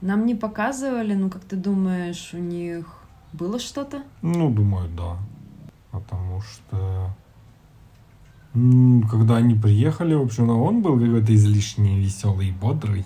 Нам 0.00 0.26
не 0.26 0.34
показывали, 0.34 1.14
ну 1.14 1.30
как 1.30 1.44
ты 1.44 1.56
думаешь, 1.56 2.30
у 2.32 2.38
них 2.38 2.98
было 3.32 3.58
что-то? 3.58 4.02
Ну, 4.22 4.50
думаю, 4.50 4.88
да. 4.90 5.16
Потому 5.90 6.40
что 6.40 7.10
когда 8.52 9.36
они 9.36 9.54
приехали, 9.54 10.14
в 10.14 10.22
общем, 10.22 10.46
ну, 10.46 10.62
он 10.64 10.82
был 10.82 10.98
какой-то 10.98 11.34
излишне 11.34 11.98
веселый 11.98 12.48
и 12.48 12.52
бодрый. 12.52 13.04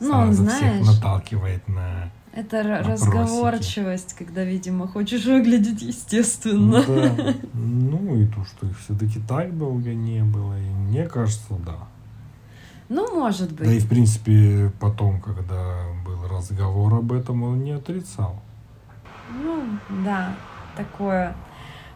Ну, 0.00 0.08
он, 0.10 0.34
Сразу 0.34 0.42
знаешь, 0.44 0.82
всех 0.82 0.94
наталкивает 0.96 1.68
на... 1.68 2.10
это 2.32 2.56
Вопросики. 2.56 2.90
разговорчивость, 2.90 4.14
когда, 4.14 4.44
видимо, 4.44 4.88
хочешь 4.88 5.24
выглядеть 5.24 5.82
естественно. 5.82 6.82
Да. 6.86 7.34
Ну 7.52 8.16
и 8.16 8.26
то, 8.26 8.44
что 8.44 8.66
их 8.66 8.78
все-таки 8.80 9.20
так 9.20 9.56
долго 9.56 9.94
не 9.94 10.22
было. 10.22 10.58
И 10.58 10.64
мне 10.68 11.04
кажется, 11.06 11.54
да. 11.64 11.76
Ну, 12.88 13.18
может 13.18 13.54
Да 13.56 13.64
и 13.64 13.74
быть. 13.76 13.84
в 13.84 13.88
принципе 13.88 14.72
потом, 14.80 15.20
когда 15.20 15.84
был 16.04 16.26
разговор 16.28 16.94
об 16.94 17.12
этом, 17.12 17.42
он 17.42 17.62
не 17.62 17.70
отрицал. 17.72 18.42
Ну, 19.42 19.62
да, 20.04 20.34
такое. 20.76 21.34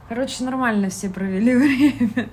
Короче, 0.09 0.45
нормально 0.45 0.89
все 0.89 1.11
провели 1.11 1.55
время. 1.57 2.29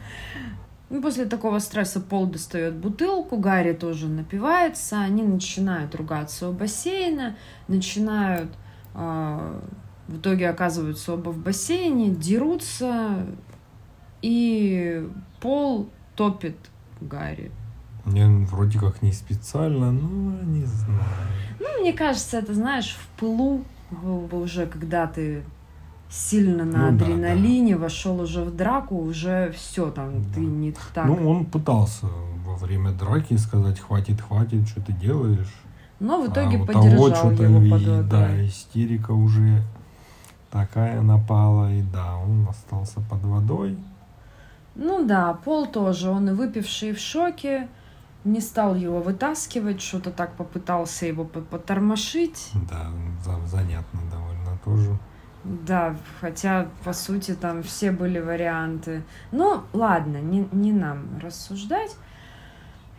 Ну, 0.89 1.01
после 1.01 1.25
такого 1.25 1.59
стресса 1.59 1.99
Пол 1.99 2.27
достает 2.27 2.75
бутылку, 2.75 3.37
Гарри 3.37 3.73
тоже 3.73 4.07
напивается, 4.07 5.01
они 5.01 5.23
начинают 5.23 5.95
ругаться 5.95 6.47
у 6.49 6.53
бассейна, 6.53 7.35
начинают 7.67 8.51
а, 8.93 9.61
в 10.07 10.17
итоге 10.17 10.49
оказываются 10.49 11.13
оба 11.13 11.29
в 11.29 11.37
бассейне, 11.37 12.09
дерутся, 12.09 13.25
и 14.21 15.07
Пол 15.41 15.89
топит 16.15 16.57
Гарри. 17.01 17.51
Мне 18.05 18.27
вроде 18.27 18.79
как 18.79 19.01
не 19.01 19.11
специально, 19.11 19.91
но 19.91 20.41
не 20.43 20.63
знаю. 20.63 21.01
Ну, 21.59 21.81
мне 21.81 21.91
кажется, 21.91 22.37
это, 22.37 22.53
знаешь, 22.53 22.95
в 22.95 23.19
пылу 23.19 23.65
уже, 24.31 24.67
когда 24.67 25.07
ты 25.07 25.43
сильно 26.15 26.63
на 26.63 26.91
Ну 26.91 26.97
да, 26.97 27.05
адреналине 27.05 27.75
вошел 27.77 28.21
уже 28.21 28.43
в 28.43 28.55
драку, 28.55 28.97
уже 28.97 29.51
все 29.55 29.91
там, 29.91 30.21
Да. 30.23 30.33
ты 30.35 30.39
не 30.39 30.73
так. 30.93 31.05
Ну, 31.05 31.29
он 31.29 31.45
пытался 31.45 32.07
во 32.45 32.55
время 32.55 32.91
драки 32.91 33.35
сказать, 33.37 33.79
хватит, 33.79 34.21
хватит, 34.21 34.67
что 34.67 34.81
ты 34.81 34.93
делаешь. 34.93 35.53
Но 35.99 36.21
в 36.21 36.29
итоге 36.31 36.57
а 36.57 36.61
у 36.61 36.65
поддержал 36.65 37.11
того 37.11 37.31
его 37.31 37.69
под 37.69 38.07
да, 38.09 38.45
истерика 38.45 39.11
уже 39.11 39.61
такая 40.51 41.01
напала, 41.01 41.71
и 41.71 41.81
да, 41.81 42.15
он 42.17 42.47
остался 42.49 43.01
под 43.01 43.23
водой. 43.23 43.77
Ну 44.75 45.05
да, 45.05 45.33
Пол 45.33 45.67
тоже, 45.67 46.09
он 46.09 46.29
и 46.29 46.33
выпивший 46.33 46.89
и 46.89 46.93
в 46.93 46.99
шоке, 46.99 47.67
не 48.25 48.41
стал 48.41 48.75
его 48.75 49.01
вытаскивать, 49.01 49.81
что-то 49.81 50.11
так 50.11 50.33
попытался 50.33 51.05
его 51.05 51.23
по- 51.25 51.41
потормошить. 51.41 52.51
Да, 52.69 52.87
за- 53.23 53.47
занятно 53.47 53.99
довольно 54.11 54.57
тоже. 54.63 54.97
Да, 55.45 55.95
хотя, 56.21 56.67
по 56.83 56.91
сути, 56.91 57.35
там 57.35 57.61
все 57.61 57.91
были 57.91 58.19
варианты. 58.19 59.03
Ну, 59.31 59.61
ладно, 59.73 60.17
не, 60.17 60.47
не 60.51 60.73
нам 60.73 61.19
рассуждать. 61.21 61.95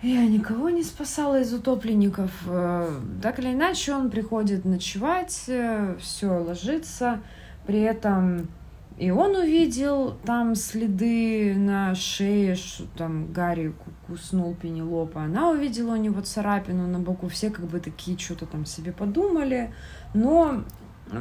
Я 0.01 0.27
никого 0.27 0.71
не 0.71 0.85
спасала 0.85 1.41
из 1.41 1.53
утопленников. 1.53 2.31
Э, 2.47 2.89
Так 3.21 3.41
или 3.41 3.53
иначе, 3.53 3.95
он 3.95 4.11
приходит 4.11 4.65
ночевать, 4.65 5.51
все 5.99 6.27
ложится. 6.39 7.21
При 7.67 7.81
этом 7.81 8.47
и 8.99 9.11
он 9.11 9.37
увидел 9.37 10.17
там 10.25 10.55
следы 10.55 11.55
на 11.55 11.95
шее, 11.95 12.55
что 12.55 12.85
там 12.97 13.31
Гарри 13.31 13.69
ку- 13.69 13.91
куснул 14.07 14.55
Пенелопа. 14.55 15.23
Она 15.25 15.51
увидела 15.51 15.93
у 15.93 15.97
него 15.97 16.23
царапину 16.23 16.87
на 16.87 16.99
боку. 16.99 17.29
Все 17.29 17.51
как 17.51 17.67
бы 17.67 17.79
такие 17.79 18.17
что-то 18.17 18.47
там 18.47 18.65
себе 18.65 18.93
подумали. 18.93 19.75
Но 20.15 20.63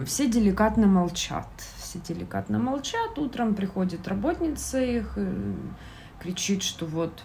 все 0.05 0.27
деликатно 0.27 0.88
молчат. 0.88 1.47
Все 1.77 1.99
деликатно 1.99 2.59
молчат. 2.59 3.17
Утром 3.17 3.55
приходит 3.55 4.07
работница 4.07 4.81
их, 4.81 5.13
э, 5.17 5.53
кричит, 6.19 6.63
что 6.63 6.86
вот 6.86 7.23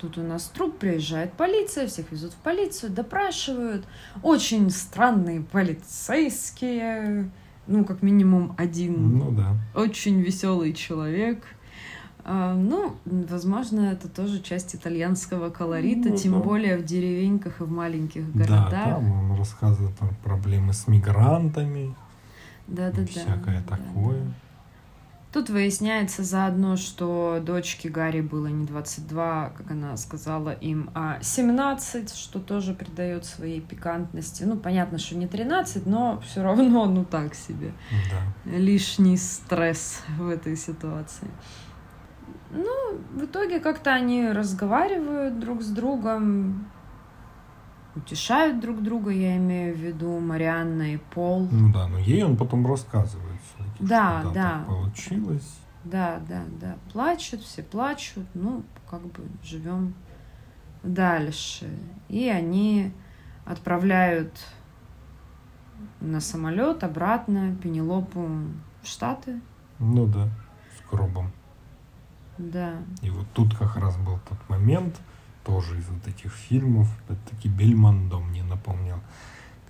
тут 0.00 0.18
у 0.18 0.22
нас 0.22 0.44
труп, 0.48 0.78
приезжает 0.78 1.32
полиция, 1.32 1.86
всех 1.86 2.10
везут 2.12 2.32
в 2.32 2.36
полицию, 2.36 2.92
допрашивают. 2.92 3.86
Очень 4.22 4.70
странные 4.70 5.40
полицейские, 5.40 7.30
ну, 7.66 7.84
как 7.84 8.02
минимум 8.02 8.54
один 8.56 9.18
Ну 9.18 9.30
да. 9.32 9.56
очень 9.74 10.20
веселый 10.20 10.72
человек. 10.72 11.44
А, 12.30 12.54
Ну, 12.54 12.94
возможно, 13.06 13.80
это 13.80 14.06
тоже 14.06 14.40
часть 14.42 14.74
итальянского 14.74 15.48
колорита, 15.48 16.10
Ну, 16.10 16.16
тем 16.16 16.32
да. 16.34 16.38
более 16.40 16.76
в 16.76 16.84
деревеньках 16.84 17.60
и 17.62 17.64
в 17.64 17.70
маленьких 17.70 18.30
Да, 18.34 18.44
городах. 18.44 18.84
там 18.84 19.30
он 19.30 19.38
рассказывает 19.38 19.96
про 19.96 20.08
проблемы 20.22 20.74
с 20.74 20.86
мигрантами, 20.88 21.94
Да, 22.66 22.90
да, 22.90 23.00
да. 23.00 23.06
всякое 23.06 23.64
да, 23.66 23.76
такое. 23.76 24.20
да. 24.24 24.30
Тут 25.32 25.50
выясняется 25.50 26.22
заодно, 26.22 26.76
что 26.76 27.38
дочке 27.44 27.88
Гарри 27.90 28.20
было 28.22 28.46
не 28.46 28.66
22, 28.66 29.50
как 29.56 29.70
она 29.70 29.96
сказала 29.96 30.50
им, 30.50 30.90
а 30.94 31.18
17, 31.22 32.14
что 32.14 32.40
тоже 32.40 32.72
придает 32.74 33.24
своей 33.26 33.60
пикантности. 33.60 34.42
Ну, 34.44 34.56
понятно, 34.56 34.98
что 34.98 35.16
не 35.16 35.26
13, 35.26 35.86
но 35.86 36.20
все 36.26 36.42
равно, 36.42 36.86
ну 36.86 37.04
так 37.04 37.34
себе. 37.34 37.72
Да. 37.90 38.50
лишний 38.58 39.16
стресс 39.18 40.00
в 40.18 40.28
этой 40.28 40.56
ситуации. 40.56 41.28
Ну, 42.50 42.98
в 43.14 43.24
итоге 43.24 43.60
как-то 43.60 43.92
они 43.92 44.30
разговаривают 44.30 45.38
друг 45.38 45.62
с 45.62 45.68
другом, 45.68 46.66
утешают 47.94 48.60
друг 48.60 48.82
друга, 48.82 49.10
я 49.10 49.36
имею 49.36 49.74
в 49.74 49.78
виду 49.78 50.18
Марианна 50.18 50.94
и 50.94 50.96
Пол. 50.96 51.48
Ну 51.50 51.72
да, 51.72 51.88
но 51.88 51.98
ей 51.98 52.22
он 52.24 52.36
потом 52.36 52.66
рассказывает 52.66 53.40
Да, 53.80 54.20
что 54.20 54.30
да. 54.32 54.50
так 54.58 54.66
получилось. 54.66 55.58
Да, 55.84 56.20
да, 56.28 56.42
да, 56.60 56.76
плачут, 56.92 57.42
все 57.42 57.62
плачут, 57.62 58.26
ну, 58.34 58.62
как 58.90 59.02
бы 59.02 59.24
живем 59.42 59.94
дальше. 60.82 61.68
И 62.08 62.28
они 62.28 62.92
отправляют 63.44 64.32
на 66.00 66.20
самолет 66.20 66.84
обратно 66.84 67.56
Пенелопу 67.62 68.28
в 68.82 68.86
Штаты. 68.86 69.40
Ну 69.78 70.06
да, 70.06 70.28
с 70.76 70.90
гробом. 70.90 71.30
Да. 72.38 72.76
И 73.02 73.10
вот 73.10 73.26
тут 73.34 73.56
как 73.56 73.76
раз 73.76 73.96
был 73.96 74.18
тот 74.28 74.38
момент, 74.48 75.00
тоже 75.44 75.78
из 75.78 75.88
вот 75.88 76.06
этих 76.06 76.32
фильмов, 76.32 76.88
опять-таки 77.04 77.48
Бельмондо 77.48 78.18
мне 78.18 78.42
напомнил, 78.42 79.00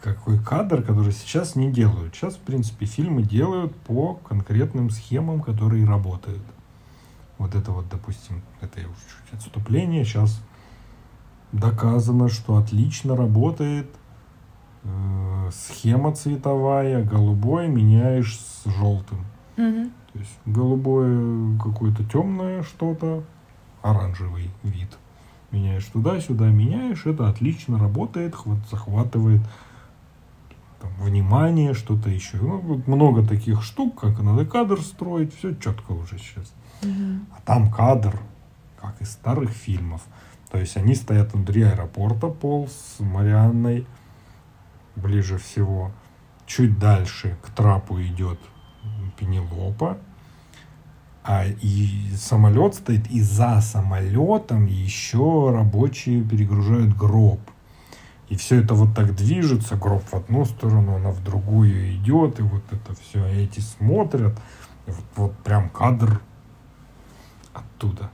какой 0.01 0.39
кадр, 0.39 0.83
который 0.83 1.13
сейчас 1.13 1.57
не 1.57 1.73
делают. 1.73 2.15
Сейчас, 2.15 2.35
в 2.35 2.41
принципе, 2.41 2.87
фильмы 2.87 3.23
делают 3.23 3.75
по 3.75 4.15
конкретным 4.15 4.91
схемам, 4.91 5.41
которые 5.41 5.85
работают. 5.85 6.43
Вот 7.39 7.55
это 7.55 7.71
вот, 7.73 7.89
допустим, 7.89 8.43
это 8.61 8.81
я 8.81 8.87
уже 8.87 8.97
чуть 8.97 9.39
отступление. 9.39 10.05
Сейчас 10.05 10.41
доказано, 11.53 12.29
что 12.29 12.57
отлично 12.57 13.17
работает 13.17 13.89
э, 14.85 15.51
схема 15.53 16.15
цветовая, 16.15 17.05
голубой 17.05 17.69
меняешь 17.69 18.39
с 18.39 18.65
желтым. 18.67 19.25
Мгм. 19.57 19.93
То 20.19 20.23
есть 20.23 20.39
голубое 20.47 21.57
какое-то 21.59 22.03
темное 22.03 22.65
что-то, 22.65 23.23
оранжевый 23.83 24.51
вид. 24.65 24.99
Меняешь 25.53 25.85
туда-сюда, 25.85 26.49
меняешь, 26.49 27.07
это 27.07 27.29
отлично 27.29 27.79
работает, 27.79 28.35
хват- 28.35 28.69
захватывает 28.69 29.41
там, 30.81 30.91
внимание, 30.99 31.73
что-то 31.73 32.11
еще. 32.11 32.39
Ну, 32.39 32.59
вот 32.59 32.89
много 32.89 33.25
таких 33.25 33.63
штук, 33.63 34.01
как 34.01 34.21
надо 34.21 34.45
кадр 34.45 34.81
строить, 34.81 35.33
все 35.37 35.55
четко 35.55 35.93
уже 35.93 36.19
сейчас. 36.19 36.53
Мгм. 36.83 37.27
А 37.37 37.41
там 37.45 37.71
кадр, 37.71 38.19
как 38.81 39.01
из 39.01 39.13
старых 39.13 39.51
фильмов. 39.51 40.03
То 40.51 40.59
есть 40.59 40.77
они 40.77 40.97
стоят 40.97 41.33
внутри 41.33 41.63
аэропорта, 41.63 42.27
Пол 42.27 42.67
с 42.67 42.99
Марианной 42.99 43.87
ближе 44.97 45.39
всего. 45.39 45.93
Чуть 46.45 46.77
дальше 46.77 47.39
к 47.41 47.51
трапу 47.51 48.03
идет 48.03 48.41
Пенелопа. 49.19 49.99
А 51.25 51.45
и 51.47 52.11
самолет 52.17 52.75
стоит, 52.75 53.11
и 53.11 53.21
за 53.21 53.61
самолетом 53.61 54.67
еще 54.67 55.51
рабочие 55.53 56.23
перегружают 56.23 56.97
гроб. 56.97 57.41
И 58.29 58.37
все 58.37 58.63
это 58.63 58.75
вот 58.75 58.95
так 58.95 59.15
движется, 59.15 59.77
гроб 59.77 60.03
в 60.05 60.15
одну 60.15 60.45
сторону, 60.45 60.97
она 60.97 61.11
в 61.11 61.23
другую 61.23 61.95
идет, 61.97 62.41
и 62.41 62.43
вот 62.43 62.63
это 62.71 62.95
все, 62.95 63.27
эти 63.27 63.61
смотрят. 63.61 64.39
И 64.87 64.91
вот, 64.91 65.05
вот 65.17 65.39
прям 65.39 65.69
кадр 65.69 66.21
оттуда. 67.53 68.11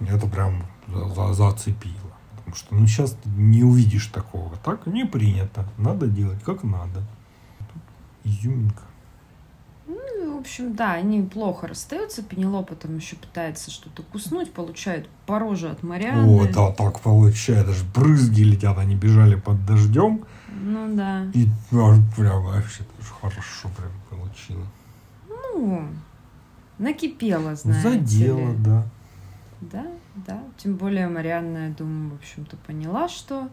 И 0.00 0.04
Это 0.04 0.26
прям 0.26 0.64
за- 0.88 1.08
за- 1.08 1.32
зацепило. 1.34 1.94
Потому 2.36 2.56
что 2.56 2.74
ну 2.74 2.86
сейчас 2.86 3.16
не 3.24 3.62
увидишь 3.62 4.06
такого. 4.06 4.56
Так 4.64 4.86
не 4.86 5.04
принято. 5.04 5.64
Надо 5.78 6.08
делать 6.08 6.42
как 6.42 6.64
надо. 6.64 7.02
Изюминка. 8.24 8.82
Ну, 9.86 10.36
в 10.36 10.40
общем, 10.40 10.74
да, 10.74 10.92
они 10.92 11.22
плохо 11.22 11.66
расстаются. 11.66 12.22
Пенелопа 12.22 12.74
там 12.74 12.96
еще 12.96 13.16
пытается 13.16 13.70
что-то 13.70 14.02
куснуть, 14.02 14.52
получает 14.52 15.08
по 15.26 15.38
роже 15.38 15.70
от 15.70 15.82
Марианны. 15.82 16.26
Вот, 16.26 16.56
а 16.56 16.72
так 16.72 17.00
получает, 17.00 17.68
аж 17.68 17.82
брызги 17.94 18.42
летят, 18.42 18.78
они 18.78 18.94
бежали 18.94 19.34
под 19.34 19.64
дождем. 19.66 20.24
Ну 20.48 20.94
да. 20.94 21.26
И 21.34 21.48
аж 21.72 21.98
прям 22.16 22.44
вообще 22.44 22.84
хорошо 23.20 23.68
прям 23.76 23.90
получила. 24.10 24.66
Ну, 25.28 25.86
накипело, 26.78 27.54
знаете 27.56 27.88
Задело, 27.88 28.50
ли. 28.52 28.56
да. 28.58 28.86
Да, 29.60 29.86
да. 30.26 30.42
Тем 30.58 30.76
более 30.76 31.08
Марианна, 31.08 31.68
я 31.68 31.70
думаю, 31.70 32.10
в 32.10 32.14
общем-то 32.14 32.56
поняла, 32.56 33.08
что 33.08 33.48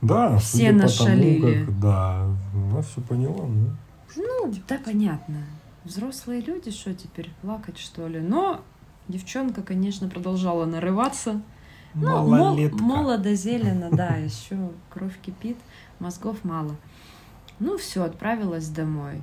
Да, 0.00 0.36
Все 0.38 0.72
нашалили. 0.72 1.40
тому, 1.40 1.66
как, 1.66 1.80
да, 1.80 2.26
она 2.54 2.82
все 2.82 3.00
поняла, 3.00 3.46
ну. 3.46 3.70
Ну, 4.16 4.52
да, 4.68 4.78
понятно. 4.84 5.38
Взрослые 5.84 6.40
люди, 6.40 6.70
что 6.70 6.94
теперь, 6.94 7.30
плакать, 7.42 7.78
что 7.78 8.06
ли? 8.06 8.20
Но 8.20 8.60
девчонка, 9.08 9.62
конечно, 9.62 10.08
продолжала 10.08 10.64
нарываться. 10.64 11.40
Ну, 11.94 12.26
мол- 12.26 12.70
молодо 12.72 13.34
зелено, 13.34 13.88
да, 13.90 14.16
еще 14.16 14.70
кровь 14.90 15.18
кипит, 15.20 15.56
мозгов 15.98 16.44
мало. 16.44 16.76
Ну, 17.58 17.78
все, 17.78 18.02
отправилась 18.04 18.68
домой. 18.68 19.22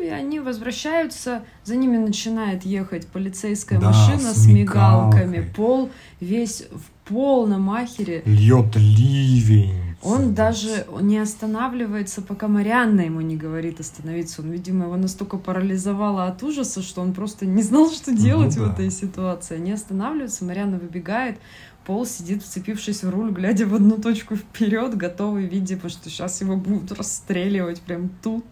Ну, 0.00 0.06
и 0.06 0.08
они 0.08 0.40
возвращаются, 0.40 1.42
за 1.64 1.76
ними 1.76 1.98
начинает 1.98 2.64
ехать 2.64 3.06
полицейская 3.06 3.78
Да, 3.78 3.88
машина 3.88 4.32
с 4.32 4.46
мигалками. 4.46 5.46
Пол 5.54 5.90
весь 6.20 6.64
в 6.72 7.08
полном 7.08 7.70
ахере. 7.70 8.22
Льет 8.24 8.76
ливень. 8.76 9.74
Он 10.02 10.32
даже 10.34 10.86
не 11.02 11.18
останавливается, 11.18 12.22
пока 12.22 12.48
Марианна 12.48 13.02
ему 13.02 13.20
не 13.20 13.36
говорит 13.36 13.80
остановиться. 13.80 14.40
Он, 14.40 14.50
видимо, 14.50 14.86
его 14.86 14.96
настолько 14.96 15.36
парализовало 15.36 16.24
от 16.24 16.42
ужаса, 16.42 16.80
что 16.80 17.02
он 17.02 17.12
просто 17.12 17.44
не 17.44 17.62
знал, 17.62 17.90
что 17.90 18.16
делать 18.16 18.56
Ну 18.56 18.64
в 18.64 18.66
да. 18.68 18.72
этой 18.72 18.90
ситуации. 18.90 19.56
Они 19.56 19.72
останавливаются, 19.72 20.44
Марианна 20.46 20.78
выбегает, 20.78 21.36
Пол 21.84 22.06
сидит, 22.06 22.42
вцепившись 22.42 23.02
в 23.02 23.10
руль, 23.10 23.32
глядя 23.32 23.66
в 23.66 23.74
одну 23.74 23.96
точку 23.96 24.36
вперед, 24.36 24.96
готовый, 24.96 25.46
видимо, 25.46 25.88
что 25.88 26.08
сейчас 26.08 26.40
его 26.40 26.56
будут 26.56 26.92
расстреливать 26.92 27.80
прям 27.82 28.10
тут. 28.22 28.44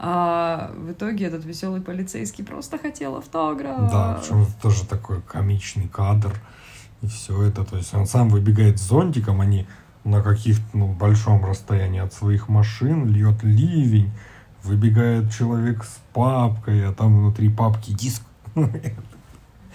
А 0.00 0.70
в 0.76 0.92
итоге 0.92 1.26
этот 1.26 1.44
веселый 1.44 1.80
полицейский 1.80 2.44
просто 2.44 2.78
хотел 2.78 3.16
автограф. 3.16 3.90
Да, 3.90 4.20
причем 4.20 4.42
это 4.42 4.52
тоже 4.62 4.86
такой 4.86 5.20
комичный 5.22 5.88
кадр. 5.88 6.32
И 7.02 7.08
все 7.08 7.42
это. 7.42 7.64
То 7.64 7.76
есть 7.76 7.92
он 7.94 8.06
сам 8.06 8.28
выбегает 8.28 8.78
с 8.78 8.82
зонтиком, 8.82 9.40
они 9.40 9.66
на 10.04 10.22
каких-то 10.22 10.64
ну, 10.72 10.92
большом 10.92 11.44
расстоянии 11.44 12.00
от 12.00 12.12
своих 12.12 12.48
машин, 12.48 13.06
льет 13.06 13.42
ливень, 13.42 14.10
выбегает 14.62 15.32
человек 15.32 15.84
с 15.84 15.98
папкой, 16.12 16.88
а 16.88 16.92
там 16.92 17.18
внутри 17.18 17.50
папки 17.50 17.92
диск. 17.92 18.22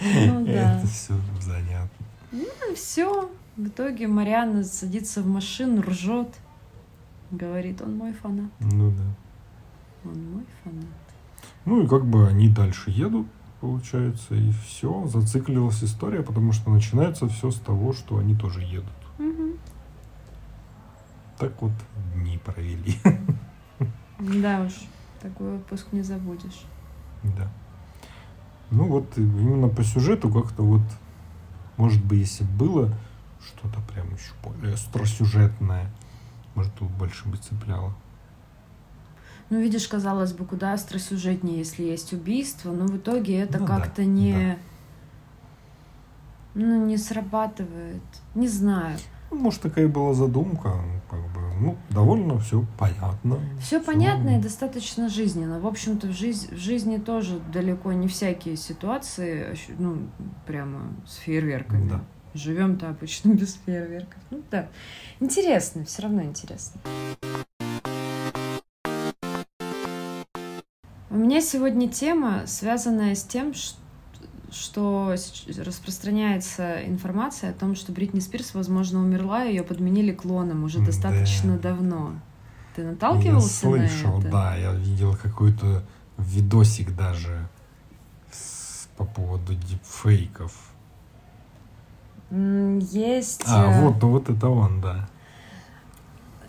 Ну 0.01 0.45
да. 0.45 0.79
Это 0.79 0.87
все 0.87 1.13
занятно. 1.39 2.05
Ну 2.31 2.75
все. 2.75 3.29
В 3.55 3.67
итоге 3.67 4.07
Марианна 4.07 4.63
садится 4.63 5.21
в 5.21 5.27
машину, 5.27 5.81
ржет. 5.81 6.27
Говорит, 7.31 7.81
он 7.81 7.95
мой 7.95 8.11
фанат. 8.11 8.49
Ну 8.59 8.91
да. 8.91 9.03
Он 10.05 10.31
мой 10.33 10.45
фанат. 10.63 10.85
Ну 11.65 11.83
и 11.83 11.87
как 11.87 12.05
бы 12.05 12.27
они 12.27 12.49
дальше 12.49 12.91
едут, 12.91 13.27
получается, 13.61 14.35
и 14.35 14.51
все, 14.51 15.07
зациклилась 15.07 15.83
история, 15.83 16.21
потому 16.21 16.51
что 16.51 16.69
начинается 16.69 17.27
все 17.29 17.51
с 17.51 17.59
того, 17.59 17.93
что 17.93 18.17
они 18.17 18.35
тоже 18.35 18.61
едут. 18.61 18.93
Мгм. 19.17 19.53
Так 21.39 21.61
вот 21.61 21.71
дни 22.15 22.37
провели. 22.43 22.97
Да 24.19 24.61
уж, 24.61 24.73
такой 25.21 25.57
отпуск 25.57 25.87
не 25.91 26.01
забудешь. 26.01 26.65
Да. 27.23 27.51
Ну 28.69 28.85
вот 28.85 29.17
именно 29.17 29.67
по 29.69 29.83
сюжету 29.83 30.29
как-то 30.29 30.63
вот, 30.63 30.81
может 31.77 32.03
быть, 32.03 32.19
если 32.19 32.43
было 32.43 32.93
что-то 33.39 33.79
прям 33.91 34.07
еще 34.13 34.31
более 34.43 34.73
остросюжетное, 34.73 35.91
может, 36.55 36.73
тут 36.75 36.89
больше 36.91 37.27
бы 37.27 37.37
цепляло. 37.37 37.93
Ну, 39.53 39.59
видишь, 39.59 39.87
казалось 39.87 40.33
бы, 40.33 40.45
куда 40.45 40.73
остросюжетнее, 40.73 41.59
если 41.59 41.83
есть 41.83 42.11
убийство, 42.11 42.71
но 42.71 42.87
в 42.87 42.97
итоге 42.97 43.37
это 43.37 43.59
Ну 43.59 43.67
да, 43.67 43.77
как-то 43.77 44.03
не... 44.03 44.57
Ну, 46.55 46.87
не 46.87 46.97
срабатывает. 46.97 48.01
Не 48.33 48.47
знаю. 48.47 48.97
Ну, 49.29 49.37
может, 49.37 49.61
такая 49.61 49.87
была 49.87 50.15
задумка, 50.15 50.69
ну, 50.69 51.01
как 51.07 51.19
бы, 51.35 51.41
ну, 51.61 51.77
довольно 51.91 52.39
все 52.39 52.65
понятно. 52.79 53.37
Все 53.61 53.79
Всё. 53.79 53.85
понятно 53.85 54.39
и 54.39 54.41
достаточно 54.41 55.07
жизненно. 55.07 55.59
В 55.59 55.67
общем-то, 55.67 56.07
в, 56.07 56.11
жиз- 56.11 56.51
в 56.51 56.57
жизни 56.57 56.97
тоже 56.97 57.39
далеко 57.53 57.93
не 57.93 58.07
всякие 58.07 58.57
ситуации, 58.57 59.55
ну, 59.77 59.99
прямо 60.47 60.79
с 61.05 61.17
фейерверками. 61.17 61.89
Да. 61.89 62.03
Живем-то 62.33 62.89
обычно 62.89 63.29
без 63.33 63.53
фейерверков. 63.67 64.17
Ну 64.31 64.41
да. 64.49 64.67
Интересно, 65.19 65.85
все 65.85 66.01
равно 66.01 66.23
интересно. 66.23 66.81
У 71.13 71.15
меня 71.15 71.41
сегодня 71.41 71.87
тема, 71.87 72.41
связанная 72.47 73.13
с 73.13 73.21
тем, 73.23 73.53
что 74.49 75.15
распространяется 75.63 76.83
информация 76.87 77.51
о 77.51 77.53
том, 77.53 77.75
что 77.75 77.91
Бритни 77.91 78.19
Спирс, 78.19 78.55
возможно, 78.55 78.97
умерла, 78.99 79.43
ее 79.43 79.61
подменили 79.61 80.11
клоном 80.11 80.63
уже 80.63 80.79
Да. 80.79 80.85
достаточно 80.87 81.55
давно. 81.59 82.13
Ты 82.75 82.81
наталкивался 82.83 83.67
я 83.67 83.75
на 83.75 83.87
слышал, 83.89 84.19
это? 84.21 84.31
да, 84.31 84.55
я 84.55 84.73
видел 84.73 85.15
какой-то 85.15 85.83
видосик 86.17 86.95
даже 86.95 87.47
с- 88.31 88.87
по 88.97 89.05
поводу 89.05 89.53
дипфейков. 89.53 90.51
Есть... 92.31 93.43
А, 93.45 93.65
э, 93.71 93.81
вот, 93.83 94.01
ну 94.01 94.09
вот 94.09 94.29
это 94.31 94.49
он, 94.49 94.81
да. 94.81 95.07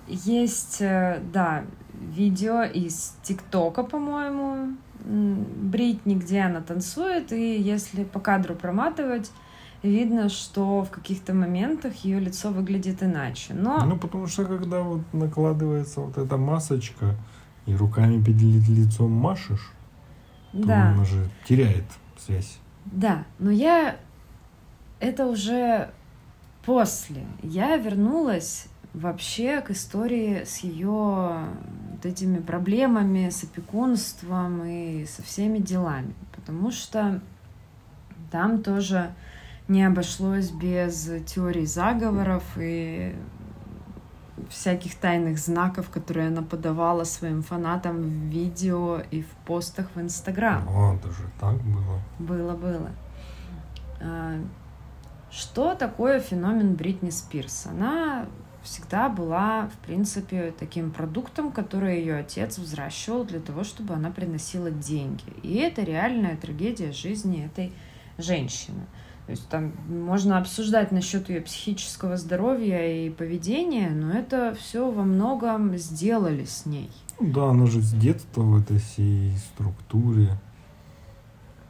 Есть, 0.09 0.79
э, 0.81 1.21
да, 1.35 1.65
видео 2.01 2.63
из 2.63 3.17
ТикТока, 3.23 3.83
по-моему, 3.83 4.77
Бритни, 5.07 6.15
где 6.15 6.41
она 6.41 6.61
танцует, 6.61 7.33
и 7.33 7.61
если 7.61 8.05
по 8.05 8.21
кадру 8.21 8.55
проматывать, 8.55 9.31
видно, 9.83 10.31
что 10.31 10.83
в 10.83 10.91
каких-то 10.91 11.35
моментах 11.35 11.95
ее 12.05 12.21
лицо 12.21 12.51
выглядит 12.51 13.03
иначе. 13.03 13.53
Но 13.53 13.85
Ну, 13.85 13.99
потому 13.99 14.27
что 14.27 14.47
когда 14.47 14.81
вот 14.81 15.03
накладывается 15.13 16.01
вот 16.01 16.17
эта 16.17 16.37
масочка, 16.39 17.15
и 17.67 17.75
руками 17.75 18.23
перед 18.23 18.41
ли- 18.41 18.83
лицом 18.85 19.11
машешь, 19.11 19.73
то 20.53 20.59
да, 20.67 20.89
она 20.91 21.05
же 21.05 21.29
теряет 21.47 21.85
связь. 22.19 22.59
да, 22.87 23.25
но 23.39 23.51
я 23.51 23.97
это 25.01 25.27
уже 25.27 25.91
после. 26.65 27.25
Я 27.43 27.77
вернулась 27.77 28.69
вообще 28.95 29.61
к 29.61 29.71
истории 29.71 30.45
с 30.45 30.59
ее 30.59 31.39
вот 32.05 32.13
этими 32.13 32.39
проблемами, 32.39 33.31
с 33.31 33.45
опекунством 33.45 34.65
и 34.65 35.07
со 35.07 35.23
всеми 35.23 35.59
делами. 35.59 36.15
Потому 36.35 36.71
что 36.71 37.21
там 38.31 38.63
тоже 38.63 39.13
не 39.69 39.85
обошлось 39.85 40.51
без 40.51 41.11
теорий 41.27 41.67
заговоров 41.67 42.45
и 42.57 43.15
всяких 44.51 44.97
тайных 44.97 45.39
знаков, 45.39 45.89
которые 45.89 46.29
она 46.29 46.43
подавала 46.43 47.05
своим 47.05 47.43
фанатам 47.43 48.03
в 48.03 48.31
видео 48.31 49.01
и 49.11 49.23
в 49.23 49.29
постах 49.47 49.89
в 49.95 50.01
Инстаграм. 50.01 50.69
О, 50.69 50.99
даже 51.03 51.23
так 51.41 51.57
было. 51.63 52.01
Было, 52.19 52.57
было. 52.57 52.91
А, 54.01 54.39
Что 55.31 55.75
такое 55.75 56.21
феномен 56.21 56.75
Бритни 56.75 57.11
Спирс? 57.11 57.67
Она 57.67 58.27
всегда 58.65 59.09
была, 59.09 59.69
в 59.69 59.87
принципе, 59.87 60.53
таким 60.59 60.91
продуктом, 60.91 61.53
который 61.53 62.01
ее 62.01 62.17
отец 62.17 62.59
взращивал 62.59 63.25
для 63.25 63.41
того, 63.41 63.63
чтобы 63.63 63.95
она 63.95 64.11
приносила 64.11 64.71
деньги. 64.71 65.23
И 65.43 65.57
это 65.57 65.83
реальная 65.83 66.37
трагедия 66.37 66.93
жизни 66.93 67.45
этой 67.45 67.73
женщины. 68.19 68.87
То 69.27 69.31
есть 69.31 69.49
там 69.49 69.73
можно 69.89 70.39
обсуждать 70.39 70.93
насчет 70.93 71.29
ее 71.31 71.41
психического 71.41 72.17
здоровья 72.17 73.07
и 73.07 73.11
поведения, 73.11 73.91
но 73.91 74.13
это 74.13 74.55
все 74.59 74.91
во 74.91 75.03
многом 75.03 75.77
сделали 75.79 76.45
с 76.45 76.67
ней. 76.67 76.91
Да, 77.21 77.51
она 77.51 77.67
же 77.67 77.81
с 77.81 77.93
детства 77.93 78.43
в 78.43 78.61
этой 78.61 78.79
всей 78.79 79.37
структуре. 79.39 80.37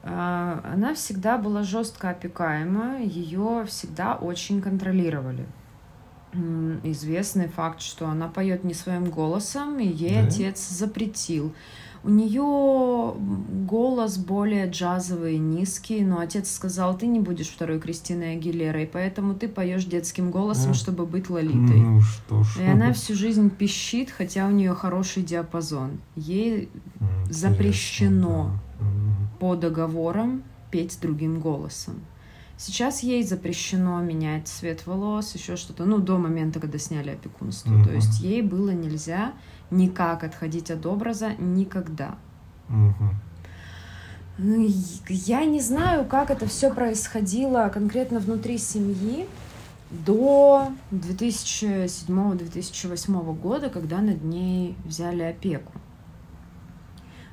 А, 0.03 0.61
Она 0.73 0.95
всегда 0.95 1.39
была 1.39 1.63
жестко 1.63 2.11
опекаема, 2.11 3.01
ее 3.01 3.65
всегда 3.67 4.15
очень 4.17 4.61
контролировали. 4.61 5.47
Известный 6.82 7.49
факт, 7.49 7.80
что 7.80 8.07
она 8.09 8.28
поет 8.28 8.64
не 8.64 8.74
своим 8.74 9.07
голосом, 9.11 9.78
и 9.78 9.87
ей 9.87 10.20
Да? 10.22 10.26
отец 10.26 10.68
запретил. 10.68 11.53
У 12.07 12.11
нее 12.11 13.14
голос 13.66 14.18
более 14.18 14.68
джазовый, 14.68 15.39
низкий, 15.39 16.03
но 16.05 16.18
отец 16.18 16.51
сказал, 16.53 16.99
ты 16.99 17.07
не 17.07 17.18
будешь 17.18 17.49
второй 17.49 17.80
Кристиной 17.80 18.35
Агилерой, 18.35 18.87
поэтому 18.87 19.35
ты 19.35 19.49
поешь 19.49 19.87
детским 19.87 20.30
голосом, 20.30 20.72
А. 20.72 20.74
чтобы 20.74 21.07
быть 21.07 21.30
Лолитой. 21.30 21.80
Ну 21.80 22.01
что 22.03 22.43
ж. 22.43 22.59
И 22.61 22.64
она 22.64 22.93
всю 22.93 23.14
жизнь 23.14 23.49
пищит, 23.49 24.11
хотя 24.11 24.47
у 24.47 24.51
нее 24.51 24.74
хороший 24.74 25.22
диапазон. 25.22 25.93
Ей 26.14 26.68
М, 27.01 27.09
запрещено 27.32 28.51
да. 28.80 28.85
По 29.41 29.55
договорам 29.57 30.43
петь 30.70 30.99
другим 31.01 31.41
голосом. 31.41 31.95
Сейчас 32.57 33.03
ей 33.03 33.23
запрещено 33.25 34.01
менять 34.01 34.47
цвет 34.49 34.87
волос, 34.87 35.35
еще 35.35 35.57
что-то, 35.57 35.85
ну, 35.85 35.99
до 35.99 36.17
момента, 36.19 36.61
когда 36.61 36.79
сняли 36.79 37.11
опекунство. 37.11 37.73
То 37.73 37.79
Мгм. 37.91 37.95
есть 37.97 38.21
ей 38.21 38.41
было 38.43 38.71
нельзя 38.71 39.33
никак 39.71 40.23
отходить 40.25 40.71
от 40.71 40.87
образа 40.87 41.33
никогда. 41.39 42.15
Ну, 44.39 44.61
и 44.61 44.73
Я 45.09 45.45
не 45.45 45.61
знаю, 45.61 46.05
как 46.07 46.31
это 46.31 46.47
все 46.47 46.73
происходило 46.73 47.69
конкретно 47.73 48.19
внутри 48.21 48.59
семьи 48.59 49.27
до 49.91 50.69
2007-2008 50.91 53.35
года, 53.35 53.69
когда 53.71 54.01
над 54.01 54.25
ней 54.25 54.75
взяли 54.85 55.23
опеку. 55.23 55.73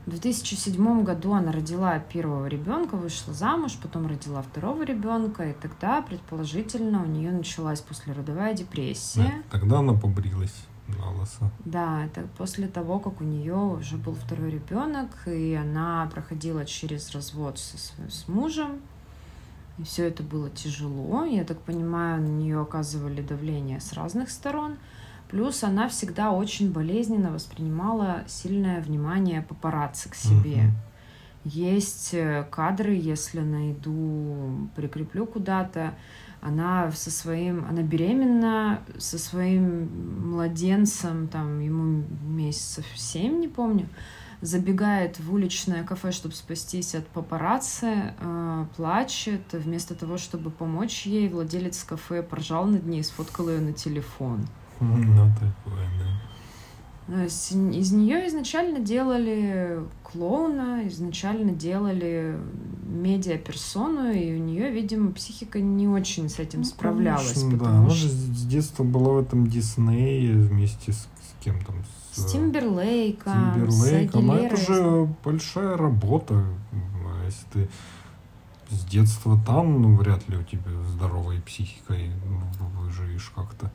В 0.05 0.09
2007 0.09 1.03
году 1.03 1.33
она 1.33 1.51
родила 1.51 1.99
первого 1.99 2.47
ребенка, 2.47 2.95
вышла 2.95 3.33
замуж, 3.33 3.77
потом 3.81 4.07
родила 4.07 4.41
второго 4.41 4.83
ребенка, 4.83 5.49
и 5.49 5.53
тогда, 5.53 6.01
предположительно, 6.01 7.03
у 7.03 7.05
нее 7.05 7.31
началась 7.31 7.81
послеродовая 7.81 8.53
депрессия. 8.53 9.43
Да, 9.51 9.59
Тогда 9.59 9.79
она 9.79 9.93
побрилась 9.93 10.65
на 10.87 11.11
лысо. 11.11 11.51
Да, 11.65 12.05
это 12.05 12.27
после 12.37 12.67
того, 12.67 12.99
как 12.99 13.21
у 13.21 13.23
нее 13.23 13.55
уже 13.55 13.97
был 13.97 14.15
второй 14.15 14.49
ребенок, 14.49 15.09
и 15.27 15.53
она 15.53 16.09
проходила 16.11 16.65
через 16.65 17.11
развод 17.11 17.59
со, 17.59 17.77
с 17.77 18.27
мужем. 18.27 18.81
И 19.77 19.83
все 19.83 20.07
это 20.07 20.23
было 20.23 20.49
тяжело. 20.49 21.23
Я 21.25 21.43
так 21.43 21.59
понимаю, 21.59 22.21
на 22.21 22.27
нее 22.27 22.59
оказывали 22.59 23.21
давление 23.21 23.79
с 23.79 23.93
разных 23.93 24.29
сторон. 24.29 24.77
Плюс 25.32 25.63
она 25.63 25.88
всегда 25.88 26.34
очень 26.34 26.73
болезненно 26.73 27.32
воспринимала 27.32 28.25
сильное 28.27 28.82
внимание 28.82 29.41
папарацци 29.41 30.09
к 30.09 30.15
себе. 30.15 30.63
Мгм. 30.63 30.71
Есть 31.45 32.09
э, 32.13 32.45
кадры, 32.51 32.93
если 32.93 33.39
найду, 33.39 34.69
прикреплю 34.75 35.25
куда-то. 35.25 35.95
Она 36.41 36.91
со 36.91 37.09
своим, 37.09 37.65
она 37.69 37.82
беременна 37.82 38.82
со 38.97 39.17
своим 39.17 40.32
младенцем, 40.32 41.29
там 41.29 41.61
ему 41.61 42.03
месяцев 42.23 42.86
семь, 42.95 43.39
не 43.39 43.47
помню, 43.47 43.88
забегает 44.41 45.17
в 45.19 45.34
уличное 45.34 45.84
кафе, 45.84 46.11
чтобы 46.11 46.36
спастись 46.36 46.93
от 46.93 47.07
папарацци, 47.07 48.13
э, 48.19 48.65
плачет. 48.75 49.53
Вместо 49.53 49.95
того, 49.95 50.17
чтобы 50.17 50.51
помочь 50.51 51.05
ей, 51.05 51.29
владелец 51.29 51.86
кафе 51.86 52.21
поржал 52.21 52.65
над 52.65 52.86
ней 52.86 52.99
и 52.99 53.03
сфоткал 53.03 53.49
ее 53.49 53.61
на 53.61 53.71
телефон. 53.71 54.45
Ну, 54.82 55.32
такое, 55.36 55.88
да. 57.07 57.25
Из 57.25 57.91
нее 57.91 58.27
изначально 58.27 58.79
делали 58.79 59.79
клоуна, 60.03 60.88
изначально 60.88 61.51
делали 61.51 62.38
медиаперсону, 62.86 64.11
и 64.11 64.36
у 64.36 64.39
нее, 64.39 64.71
видимо, 64.71 65.11
психика 65.11 65.59
не 65.59 65.88
очень 65.88 66.29
с 66.29 66.39
этим 66.39 66.59
Ну, 66.59 66.65
справлялась, 66.65 67.34
конечно, 67.34 67.51
да. 67.51 67.57
потому 67.57 67.77
Она 67.79 67.89
что 67.89 68.07
же 68.07 68.09
с 68.09 68.11
с 68.13 68.45
детства 68.45 68.84
была 68.84 69.13
в 69.13 69.19
этом 69.19 69.47
Диснее 69.47 70.34
вместе 70.36 70.93
с, 70.93 70.97
с 70.97 71.43
кем 71.43 71.59
там? 71.65 71.75
с 72.13 72.25
Тимберлейком, 72.32 73.53
Тимберлейком. 73.55 74.27
с 74.27 74.34
А 74.34 74.36
это 74.38 74.57
же 74.57 75.09
большая 75.23 75.77
работа. 75.77 76.43
А 76.73 77.25
Если 77.25 77.45
ты 77.53 77.69
с 78.69 78.86
детства 78.86 79.39
там, 79.45 79.82
ну, 79.82 79.95
вряд 79.95 80.27
ли 80.29 80.38
у 80.38 80.43
тебя 80.43 80.71
здоровой 80.93 81.41
психикой 81.41 82.09
ну, 82.25 82.82
выживешь 82.82 83.32
как-то. 83.36 83.71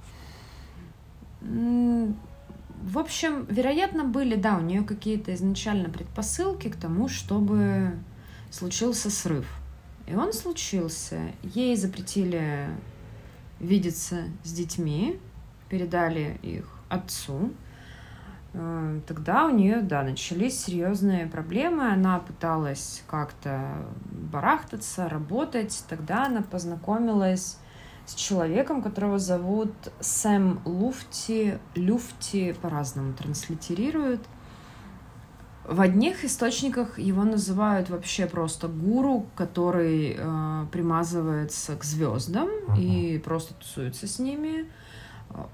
В 1.47 2.99
общем, 2.99 3.47
вероятно, 3.47 4.05
были, 4.05 4.35
да, 4.37 4.57
у 4.57 4.61
нее 4.61 4.83
какие-то 4.83 5.35
изначально 5.35 5.89
предпосылки 5.89 6.69
к 6.69 6.77
тому, 6.77 7.09
чтобы 7.09 7.93
случился 8.51 9.11
срыв. 9.11 9.47
И 10.07 10.15
он 10.15 10.33
случился. 10.33 11.21
Ей 11.43 11.77
запретили 11.77 12.69
видеться 13.59 14.25
с 14.45 14.53
детьми, 14.53 15.19
передали 15.69 16.39
их 16.43 16.69
отцу. 16.89 17.53
Э, 18.53 19.01
Тогда 19.07 19.47
у 19.47 19.51
нее, 19.51 19.81
да, 19.81 20.03
начались 20.03 20.65
серьезные 20.65 21.27
проблемы. 21.27 21.91
Она 21.93 22.19
пыталась 22.21 23.03
как-то 23.09 23.87
барахтаться, 24.33 25.09
работать. 25.09 25.85
Тогда 25.89 26.27
она 26.27 26.43
познакомилась 26.43 27.59
с 28.07 28.15
человеком, 28.15 28.83
которого 28.83 29.19
зовут 29.19 29.73
Сэм 30.01 30.61
Луфти. 30.65 31.59
Люфти 31.75 32.57
по-разному 32.63 33.13
транслитерируют. 33.15 34.21
В 35.69 35.81
одних 35.81 36.25
источниках 36.25 36.97
его 36.99 37.25
называют 37.25 37.91
вообще 37.91 38.27
просто 38.27 38.69
гуру, 38.69 39.27
который 39.35 40.15
э, 40.17 40.67
примазывается 40.71 41.75
к 41.75 41.83
звездам 41.83 42.49
Ага. 42.69 42.81
и 42.81 43.19
просто 43.19 43.55
тусуется 43.55 44.07
с 44.07 44.21
ними. 44.21 44.71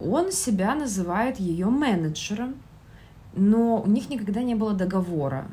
Он 0.00 0.30
себя 0.30 0.74
называет 0.74 1.40
ее 1.40 1.66
менеджером, 1.66 2.56
но 3.34 3.80
у 3.80 3.88
них 3.88 4.10
никогда 4.10 4.42
не 4.42 4.54
было 4.54 4.74
договора. 4.74 5.46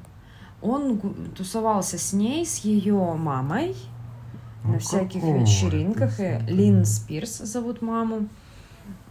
Он 0.62 1.00
тусовался 1.38 1.98
с 1.98 2.12
ней, 2.12 2.46
с 2.46 2.58
ее 2.58 3.14
мамой, 3.14 3.78
Ну, 4.64 4.74
на 4.74 4.80
всяких 4.80 5.22
какого 5.22 5.38
вечеринках. 5.38 6.20
И 6.20 6.40
Лин 6.48 6.86
Спирс 6.86 7.38
зовут 7.40 7.82
маму. 7.82 8.28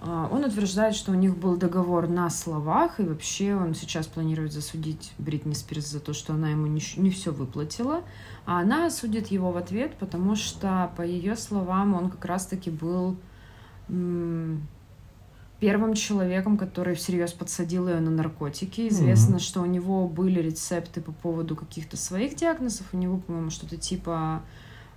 А, 0.03 0.29
Он 0.31 0.45
утверждает, 0.45 0.95
что 0.95 1.13
у 1.13 1.15
них 1.15 1.37
был 1.37 1.57
договор 1.57 2.09
на 2.09 2.29
словах, 2.31 3.01
и 3.01 3.05
вообще 3.05 3.55
он 3.55 3.75
сейчас 3.75 4.07
планирует 4.07 4.53
засудить 4.53 5.13
Бритни 5.19 5.55
Спирс 5.55 5.87
за 5.87 6.01
то, 6.01 6.13
что 6.13 6.35
она 6.35 6.51
ему 6.51 6.67
не, 6.67 7.11
все 7.11 7.33
выплатила, 7.33 8.03
а 8.47 8.61
она 8.61 8.87
осудит 8.87 9.29
его 9.29 9.51
в 9.53 9.57
ответ, 9.57 9.95
потому 9.99 10.37
что, 10.37 10.91
по 10.97 11.03
ее 11.03 11.37
словам, 11.37 11.95
он 11.95 12.11
как 12.11 12.25
раз-таки 12.25 12.71
был 12.71 13.17
первым 15.61 15.95
человеком, 15.95 16.57
который 16.57 16.95
всерьез 16.95 17.33
подсадил 17.33 17.89
ее 17.89 18.01
на 18.01 18.11
наркотики. 18.11 18.89
Известно, 18.89 19.31
Мгм. 19.37 19.39
что 19.41 19.61
у 19.63 19.67
него 19.67 20.07
были 20.07 20.41
рецепты 20.41 21.01
по 21.01 21.11
поводу 21.11 21.57
каких-то 21.57 21.97
своих 21.97 22.37
диагнозов. 22.37 22.87
У 22.93 22.97
него, 22.97 23.19
по-моему, 23.19 23.51
что-то 23.51 23.77
типа 23.77 24.43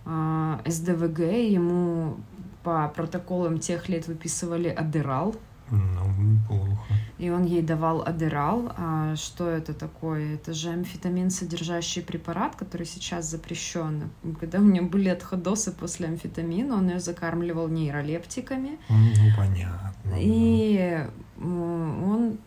СДВГ. 0.05 1.19
Ему 1.19 2.17
по 2.63 2.87
протоколам 2.89 3.59
тех 3.59 3.89
лет 3.89 4.07
выписывали 4.07 4.69
адерал. 4.69 5.35
Ну, 5.71 6.11
неплохо. 6.19 6.93
И 7.17 7.29
он 7.29 7.45
ей 7.45 7.61
давал 7.61 8.01
адерал. 8.01 8.73
А 8.77 9.15
что 9.15 9.49
это 9.49 9.73
такое? 9.73 10.35
Это 10.35 10.53
же 10.53 10.69
амфетамин, 10.69 11.29
содержащий 11.29 12.01
препарат, 12.01 12.55
который 12.57 12.85
сейчас 12.85 13.29
запрещен. 13.29 14.09
Когда 14.39 14.59
у 14.59 14.63
нее 14.63 14.81
были 14.81 15.07
отходосы 15.07 15.71
после 15.71 16.07
амфетамина, 16.07 16.75
он 16.75 16.89
ее 16.89 16.99
закармливал 16.99 17.69
нейролептиками. 17.69 18.79
Ну, 18.89 19.35
понятно. 19.37 20.15
И 20.17 21.07
он 21.41 22.37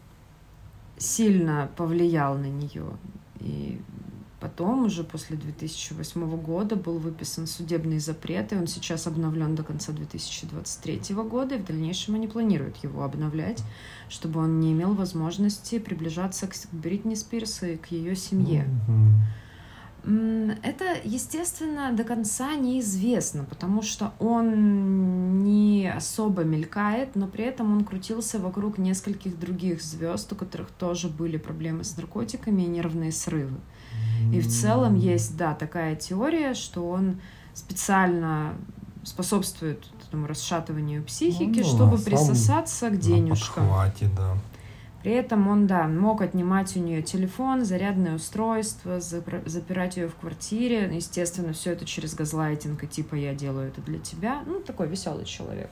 сильно 0.99 1.71
повлиял 1.77 2.37
на 2.37 2.47
нее. 2.47 2.85
И 3.41 3.81
потом, 4.45 4.85
уже 4.85 5.05
после 5.05 5.39
2008 5.39 6.37
года, 6.37 6.77
был 6.77 6.99
выписан 6.99 7.47
судебный 7.47 7.99
запрет, 7.99 8.53
и 8.53 8.57
он 8.57 8.67
сейчас 8.67 9.07
обновлен 9.07 9.55
до 9.55 9.63
конца 9.63 9.91
2023 9.93 11.15
года, 11.15 11.55
и 11.55 11.59
в 11.59 11.65
дальнейшем 11.65 12.17
они 12.17 12.29
планируют 12.29 12.77
его 12.85 13.05
обновлять, 13.05 13.63
чтобы 14.11 14.41
он 14.41 14.61
не 14.61 14.73
имел 14.73 14.93
возможности 14.93 15.79
приближаться 15.79 16.47
к 16.47 16.55
Бритни 16.73 17.15
Спирс 17.15 17.63
и 17.63 17.77
к 17.77 17.87
ее 17.87 18.15
семье. 18.15 18.69
Это, 20.05 20.85
естественно, 21.05 21.91
до 21.93 22.05
конца 22.05 22.55
неизвестно, 22.55 23.45
потому 23.45 23.81
что 23.81 24.13
он 24.19 25.43
не 25.43 25.91
особо 25.91 26.45
мелькает, 26.45 27.17
но 27.17 27.27
при 27.29 27.45
этом 27.45 27.73
он 27.73 27.85
крутился 27.85 28.39
вокруг 28.39 28.77
нескольких 28.77 29.41
других 29.41 29.81
звезд, 29.83 30.31
у 30.35 30.37
которых 30.37 30.71
тоже 30.71 31.09
были 31.09 31.39
проблемы 31.39 31.83
с 31.83 31.97
наркотиками 31.97 32.61
и 32.61 32.67
нервные 32.67 33.13
срывы. 33.13 33.59
И 34.33 34.41
в 34.41 34.49
целом 34.49 34.97
есть, 34.97 35.37
да, 35.37 35.55
такая 35.55 35.97
теория, 35.97 36.55
что 36.55 36.89
он 36.89 37.21
специально 37.53 38.55
способствует 39.05 39.85
этому 40.07 40.27
расшатыванию 40.27 41.03
психики, 41.03 41.61
Ну 41.61 41.65
да, 41.65 41.69
чтобы 41.69 41.99
присосаться 41.99 42.91
к 42.91 42.99
денежкам. 42.99 43.65
подхвате, 43.65 44.09
да. 44.17 44.37
При 45.03 45.13
этом 45.13 45.49
он, 45.49 45.67
да, 45.67 45.87
мог 45.87 46.23
отнимать 46.23 46.75
у 46.77 46.81
нее 46.81 47.03
телефон, 47.03 47.67
зарядное 47.67 48.15
устройство, 48.15 49.01
запирать 49.01 49.99
ее 49.99 50.09
в 50.09 50.15
квартире. 50.15 50.91
Естественно, 50.95 51.53
все 51.53 51.73
это 51.73 51.85
через 51.85 52.15
газлайтинг, 52.15 52.83
и 52.85 52.87
типа 52.87 53.15
я 53.15 53.35
делаю 53.35 53.69
это 53.69 53.83
для 53.83 53.99
тебя. 53.99 54.43
Ну, 54.47 54.61
такой 54.61 54.89
веселый 54.89 55.27
человек. 55.27 55.71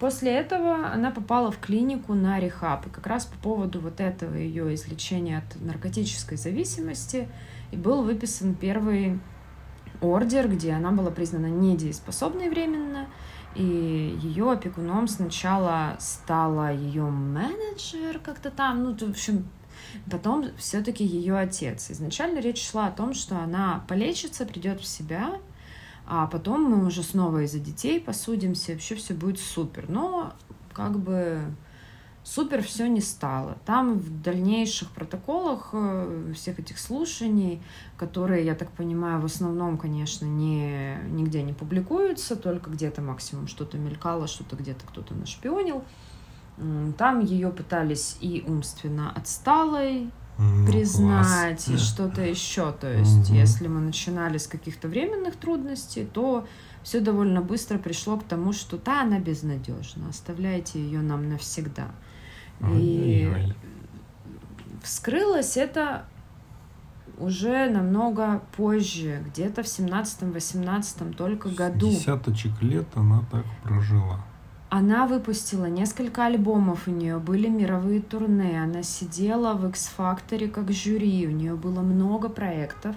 После 0.00 0.32
этого 0.32 0.86
она 0.86 1.10
попала 1.10 1.52
в 1.52 1.58
клинику 1.58 2.14
на 2.14 2.40
рехаб. 2.40 2.86
И 2.86 2.90
как 2.90 3.06
раз 3.06 3.26
по 3.26 3.38
поводу 3.38 3.80
вот 3.80 4.00
этого 4.00 4.34
ее 4.34 4.74
излечения 4.74 5.38
от 5.38 5.60
наркотической 5.60 6.38
зависимости 6.38 7.28
и 7.70 7.76
был 7.76 8.02
выписан 8.02 8.54
первый 8.54 9.20
ордер, 10.00 10.48
где 10.48 10.72
она 10.72 10.90
была 10.90 11.10
признана 11.10 11.46
недееспособной 11.46 12.48
временно, 12.48 13.08
и 13.54 14.18
ее 14.22 14.50
опекуном 14.50 15.06
сначала 15.06 15.96
стала 15.98 16.72
ее 16.72 17.04
менеджер 17.04 18.20
как-то 18.20 18.50
там, 18.50 18.82
ну, 18.82 18.96
в 18.96 19.02
общем, 19.02 19.46
Потом 20.10 20.46
все-таки 20.56 21.04
ее 21.04 21.36
отец. 21.36 21.90
Изначально 21.90 22.40
речь 22.40 22.70
шла 22.70 22.88
о 22.88 22.92
том, 22.92 23.14
что 23.14 23.38
она 23.38 23.84
полечится, 23.88 24.44
придет 24.44 24.80
в 24.80 24.86
себя, 24.86 25.40
а 26.12 26.26
потом 26.26 26.64
мы 26.64 26.84
уже 26.84 27.04
снова 27.04 27.44
из-за 27.44 27.60
детей 27.60 28.00
посудимся, 28.00 28.72
вообще 28.72 28.96
все 28.96 29.14
будет 29.14 29.38
супер. 29.38 29.88
Но 29.88 30.32
как 30.72 30.98
бы 30.98 31.40
супер 32.24 32.64
все 32.64 32.88
не 32.88 33.00
стало. 33.00 33.58
Там 33.64 33.96
в 33.96 34.20
дальнейших 34.20 34.90
протоколах 34.90 35.70
э, 35.72 36.32
всех 36.34 36.58
этих 36.58 36.80
слушаний, 36.80 37.62
которые, 37.96 38.44
я 38.44 38.56
так 38.56 38.72
понимаю, 38.72 39.20
в 39.20 39.24
основном, 39.24 39.78
конечно, 39.78 40.24
не, 40.24 40.96
нигде 41.10 41.44
не 41.44 41.52
публикуются, 41.52 42.34
только 42.34 42.70
где-то 42.70 43.02
максимум 43.02 43.46
что-то 43.46 43.78
мелькало, 43.78 44.26
что-то 44.26 44.56
где-то 44.56 44.84
кто-то 44.88 45.14
нашпионил. 45.14 45.84
Там 46.98 47.20
ее 47.20 47.50
пытались 47.50 48.16
и 48.20 48.44
умственно 48.44 49.12
отсталой 49.12 50.10
признать, 50.66 51.64
класс. 51.64 51.68
и 51.68 51.76
что-то 51.76 52.22
еще. 52.22 52.72
То 52.72 52.92
есть, 52.92 53.30
угу. 53.30 53.34
если 53.34 53.68
мы 53.68 53.80
начинали 53.80 54.38
с 54.38 54.46
каких-то 54.46 54.88
временных 54.88 55.36
трудностей, 55.36 56.04
то 56.04 56.46
все 56.82 57.00
довольно 57.00 57.42
быстро 57.42 57.78
пришло 57.78 58.16
к 58.16 58.24
тому, 58.24 58.52
что 58.52 58.78
да, 58.78 59.02
она 59.02 59.18
безнадежна, 59.18 60.08
оставляйте 60.08 60.80
ее 60.80 61.00
нам 61.00 61.28
навсегда. 61.28 61.88
И 62.72 63.32
вскрылось 64.82 65.56
это 65.56 66.04
уже 67.18 67.68
намного 67.68 68.42
позже, 68.56 69.22
где-то 69.26 69.62
в 69.62 69.66
17-18 69.66 71.14
только 71.14 71.50
году. 71.50 71.90
десяточек 71.90 72.62
лет 72.62 72.86
она 72.94 73.22
так 73.30 73.44
прожила. 73.62 74.24
Она 74.70 75.08
выпустила 75.08 75.66
несколько 75.66 76.26
альбомов, 76.26 76.86
у 76.86 76.92
нее 76.92 77.18
были 77.18 77.48
мировые 77.48 78.00
турне, 78.00 78.62
она 78.62 78.84
сидела 78.84 79.54
в 79.54 79.68
X-Factor 79.68 80.48
как 80.48 80.70
жюри, 80.70 81.26
у 81.26 81.32
нее 81.32 81.56
было 81.56 81.80
много 81.80 82.28
проектов. 82.28 82.94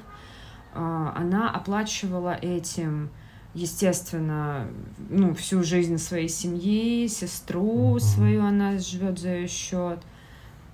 А, 0.76 1.14
она 1.18 1.50
оплачивала 1.50 2.36
этим 2.36 3.10
естественно, 3.56 4.68
ну, 5.10 5.34
всю 5.34 5.64
жизнь 5.64 5.98
своей 5.98 6.30
семьи, 6.30 7.08
сестру 7.08 7.98
свою 8.00 8.44
она 8.46 8.78
живет 8.78 9.18
за 9.18 9.30
ее 9.30 9.48
счет. 9.48 10.00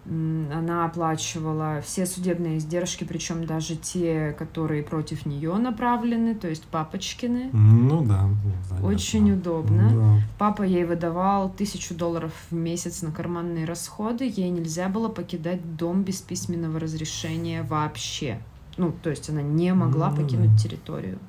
Она 0.06 0.86
оплачивала 0.86 1.82
все 1.82 2.06
судебные 2.06 2.58
издержки, 2.58 3.04
причем 3.04 3.45
даже 3.45 3.76
те, 3.76 4.36
которые 4.39 4.82
против 4.82 5.26
нее 5.26 5.54
направлены, 5.56 6.34
то 6.34 6.47
есть 6.47 6.66
папочкины. 6.66 7.50
Ну 7.54 8.04
да. 8.06 8.28
Занятно. 8.70 8.88
Очень 8.88 9.32
удобно. 9.34 9.89
Да. 9.93 10.24
Папа 10.39 10.64
ей 10.64 10.86
выдавал 10.86 11.50
тысячу 11.50 11.93
долларов 11.93 12.34
в 12.50 12.56
месяц 12.56 13.02
на 13.02 13.12
карманные 13.12 13.66
расходы. 13.66 14.26
Ей 14.26 14.50
нельзя 14.50 14.89
было 14.89 15.10
покидать 15.10 15.76
дом 15.76 16.04
без 16.04 16.22
письменного 16.22 16.80
разрешения 16.80 17.62
вообще. 17.62 18.39
Ну, 18.78 18.91
то 19.04 19.10
есть 19.10 19.30
она 19.30 19.41
не 19.41 19.74
могла 19.74 20.10
ну, 20.10 20.18
покинуть 20.18 20.54
да. 20.54 20.58
территорию 20.58 21.20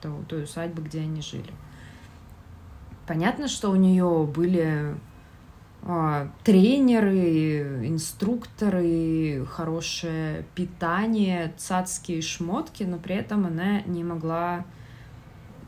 того, 0.00 0.22
той 0.26 0.44
усадьбы, 0.44 0.82
где 0.82 1.00
они 1.00 1.20
жили. 1.20 1.52
Понятно, 3.06 3.48
что 3.48 3.70
у 3.70 3.76
нее 3.76 4.28
были 4.34 4.94
тренеры, 6.44 7.86
инструкторы, 7.88 9.46
хорошее 9.46 10.44
питание, 10.54 11.54
цацкие 11.56 12.20
шмотки, 12.22 12.82
но 12.82 12.98
при 12.98 13.16
этом 13.16 13.46
она 13.46 13.80
не 13.82 14.04
могла, 14.04 14.64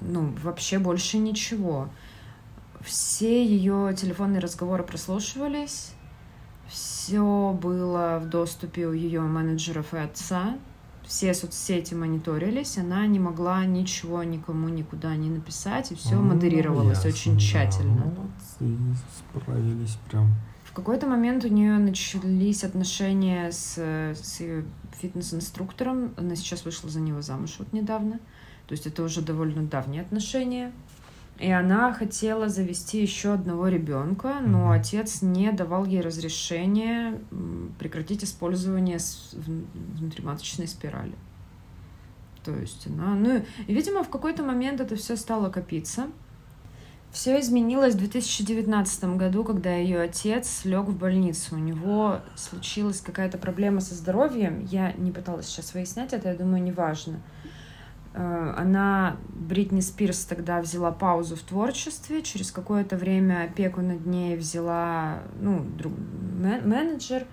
ну, 0.00 0.34
вообще 0.42 0.78
больше 0.78 1.18
ничего. 1.18 1.88
Все 2.82 3.44
ее 3.44 3.94
телефонные 3.96 4.40
разговоры 4.40 4.82
прослушивались, 4.82 5.92
все 6.68 7.56
было 7.60 8.18
в 8.22 8.28
доступе 8.28 8.86
у 8.86 8.92
ее 8.92 9.22
менеджеров 9.22 9.94
и 9.94 9.98
отца, 9.98 10.58
все 11.12 11.34
соцсети 11.34 11.92
мониторились, 11.92 12.78
она 12.78 13.06
не 13.06 13.18
могла 13.18 13.66
ничего 13.66 14.22
никому 14.22 14.70
никуда 14.70 15.14
не 15.14 15.28
написать, 15.28 15.92
и 15.92 15.94
все 15.94 16.14
ну, 16.14 16.22
модерировалось 16.22 17.04
ясно, 17.04 17.10
очень 17.10 17.38
тщательно. 17.38 17.96
Да, 17.96 18.22
молодцы, 18.64 18.98
справились 19.34 19.98
прям. 20.08 20.32
В 20.64 20.72
какой-то 20.72 21.06
момент 21.06 21.44
у 21.44 21.48
нее 21.48 21.76
начались 21.76 22.64
отношения 22.64 23.52
с, 23.52 23.76
с 23.76 24.40
ее 24.40 24.64
фитнес-инструктором. 25.02 26.14
Она 26.16 26.34
сейчас 26.34 26.64
вышла 26.64 26.88
за 26.88 27.00
него 27.00 27.20
замуж 27.20 27.56
вот 27.58 27.74
недавно. 27.74 28.18
То 28.66 28.72
есть 28.72 28.86
это 28.86 29.02
уже 29.02 29.20
довольно 29.20 29.64
давние 29.64 30.00
отношения. 30.00 30.72
И 31.42 31.50
она 31.50 31.92
хотела 31.92 32.48
завести 32.48 33.02
еще 33.02 33.32
одного 33.32 33.66
ребенка, 33.66 34.36
но 34.40 34.72
mm-hmm. 34.72 34.78
отец 34.78 35.22
не 35.22 35.50
давал 35.50 35.84
ей 35.84 36.00
разрешения 36.00 37.18
прекратить 37.80 38.22
использование 38.22 38.98
внутриматочной 39.32 40.68
спирали. 40.68 41.14
То 42.44 42.54
есть 42.54 42.86
она, 42.86 43.16
ну, 43.16 43.44
и, 43.66 43.74
видимо, 43.74 44.04
в 44.04 44.08
какой-то 44.08 44.44
момент 44.44 44.80
это 44.80 44.94
все 44.94 45.16
стало 45.16 45.50
копиться. 45.50 46.06
Все 47.10 47.40
изменилось 47.40 47.94
в 47.94 47.98
2019 47.98 49.04
году, 49.16 49.42
когда 49.42 49.74
ее 49.74 50.00
отец 50.00 50.64
лег 50.64 50.86
в 50.86 50.96
больницу. 50.96 51.56
У 51.56 51.58
него 51.58 52.20
случилась 52.36 53.00
какая-то 53.00 53.36
проблема 53.36 53.80
со 53.80 53.96
здоровьем. 53.96 54.64
Я 54.70 54.92
не 54.92 55.10
пыталась 55.10 55.46
сейчас 55.46 55.74
выяснять 55.74 56.12
это, 56.12 56.28
я 56.28 56.36
думаю, 56.36 56.62
неважно. 56.62 57.14
важно 57.14 57.22
она, 58.14 59.16
Бритни 59.28 59.80
Спирс, 59.80 60.24
тогда 60.24 60.60
взяла 60.60 60.92
паузу 60.92 61.36
в 61.36 61.40
творчестве, 61.40 62.22
через 62.22 62.52
какое-то 62.52 62.96
время 62.96 63.44
опеку 63.44 63.80
над 63.80 64.06
ней 64.06 64.36
взяла 64.36 65.20
ну, 65.40 65.60
друг, 65.60 65.92
менеджер, 66.64 67.26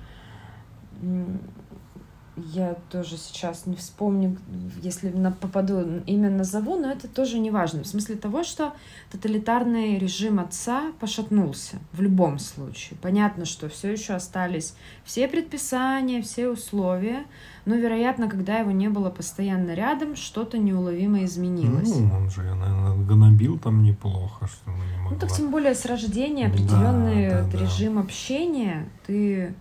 я 2.53 2.75
тоже 2.89 3.17
сейчас 3.17 3.65
не 3.65 3.75
вспомню, 3.75 4.37
если 4.81 5.09
на, 5.09 5.31
попаду 5.31 6.01
именно 6.05 6.37
назову, 6.37 6.77
но 6.77 6.91
это 6.91 7.07
тоже 7.07 7.39
не 7.39 7.51
важно. 7.51 7.83
В 7.83 7.87
смысле 7.87 8.15
того, 8.15 8.43
что 8.43 8.73
тоталитарный 9.11 9.97
режим 9.97 10.39
отца 10.39 10.91
пошатнулся 10.99 11.77
в 11.93 12.01
любом 12.01 12.39
случае. 12.39 12.97
Понятно, 13.01 13.45
что 13.45 13.69
все 13.69 13.91
еще 13.91 14.13
остались 14.13 14.75
все 15.03 15.27
предписания, 15.27 16.21
все 16.21 16.49
условия, 16.49 17.25
но, 17.65 17.75
вероятно, 17.75 18.29
когда 18.29 18.59
его 18.59 18.71
не 18.71 18.89
было 18.89 19.09
постоянно 19.09 19.73
рядом, 19.73 20.15
что-то 20.15 20.57
неуловимо 20.57 21.23
изменилось. 21.23 21.95
Ну, 21.95 22.11
он 22.15 22.29
же, 22.29 22.41
наверное, 22.41 22.95
гнобил 23.05 23.59
там 23.59 23.83
неплохо, 23.83 24.47
что 24.47 24.71
не 24.71 24.97
могла. 24.97 25.11
Ну, 25.11 25.19
так 25.19 25.31
тем 25.31 25.51
более 25.51 25.75
с 25.75 25.85
рождения 25.85 26.47
определенный 26.47 27.29
да, 27.29 27.43
да, 27.43 27.57
режим 27.57 27.95
да. 27.95 28.01
общения, 28.01 28.89
ты 29.05 29.53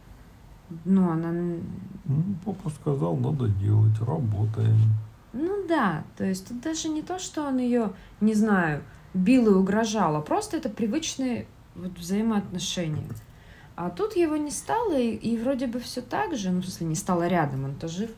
ну, 0.85 1.11
она... 1.11 1.31
Ну, 1.31 1.59
папа 2.45 2.71
сказал, 2.71 3.17
надо 3.17 3.49
делать, 3.49 3.99
работаем. 4.01 4.79
Ну 5.33 5.67
да, 5.69 6.05
то 6.17 6.25
есть 6.25 6.49
тут 6.49 6.61
даже 6.61 6.89
не 6.89 7.03
то, 7.03 7.19
что 7.19 7.47
он 7.47 7.59
ее, 7.59 7.93
не 8.21 8.35
знаю, 8.35 8.83
бил 9.15 9.47
и 9.47 9.55
угрожал, 9.55 10.17
а 10.17 10.21
просто 10.21 10.57
это 10.57 10.69
привычные 10.69 11.47
вот 11.75 11.99
взаимоотношения. 11.99 13.05
А 13.77 13.91
тут 13.91 14.17
его 14.17 14.37
не 14.37 14.51
стало, 14.51 14.99
и, 14.99 15.15
и 15.15 15.39
вроде 15.39 15.67
бы 15.67 15.79
все 15.79 16.01
так 16.01 16.35
же, 16.37 16.51
ну, 16.51 16.61
в 16.61 16.65
смысле, 16.65 16.87
не 16.89 16.95
стало 16.97 17.29
рядом, 17.29 17.65
он-то 17.65 17.89
жив. 17.89 18.11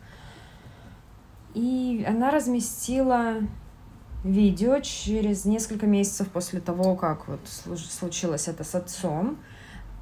И 1.55 2.05
она 2.09 2.30
разместила 2.30 3.34
видео 4.24 4.80
через 4.80 5.44
несколько 5.44 5.86
месяцев 5.86 6.28
после 6.28 6.61
того, 6.61 6.94
как 6.96 7.28
вот 7.28 7.40
случилось 7.46 8.48
это 8.48 8.64
с 8.64 8.74
отцом, 8.74 9.38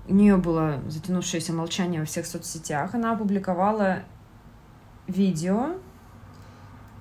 у 0.09 0.14
нее 0.14 0.36
было 0.36 0.80
затянувшееся 0.88 1.52
молчание 1.52 2.00
во 2.00 2.06
всех 2.06 2.26
соцсетях. 2.26 2.94
Она 2.94 3.12
опубликовала 3.12 4.00
видео 5.06 5.74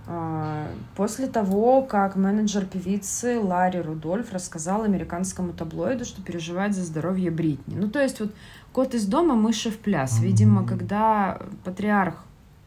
а, 0.09 0.67
после 0.95 1.27
того, 1.27 1.81
как 1.81 2.15
менеджер 2.15 2.65
певицы 2.65 3.39
Ларри 3.39 3.81
Рудольф 3.81 4.31
рассказал 4.31 4.83
американскому 4.83 5.51
таблоиду, 5.53 6.05
что 6.05 6.21
переживает 6.21 6.73
за 6.73 6.83
здоровье 6.83 7.29
Бритни. 7.29 7.75
Ну, 7.75 7.89
то 7.89 8.01
есть 8.01 8.19
вот 8.19 8.33
кот 8.71 8.93
из 8.93 9.05
дома, 9.05 9.35
мыши 9.35 9.69
в 9.69 9.77
пляс. 9.79 10.19
Видимо, 10.19 10.65
когда 10.65 11.41
патриарх 11.65 12.23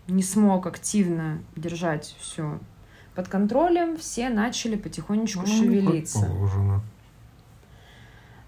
не 0.07 0.23
смог 0.23 0.67
активно 0.67 1.39
держать 1.57 2.15
все 2.21 2.59
под 3.15 3.29
контролем, 3.29 3.97
все 3.97 4.29
начали 4.29 4.77
потихонечку 4.77 5.41
ну, 5.41 5.47
шевелиться. 5.47 6.29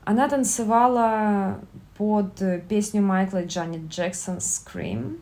Она 0.05 0.29
танцевала 0.29 1.61
под 1.97 2.43
песню 2.69 3.03
Майкла 3.03 3.43
и 3.43 3.47
Джанет 3.47 3.89
Джексон 3.89 4.39
«Scream», 4.39 5.19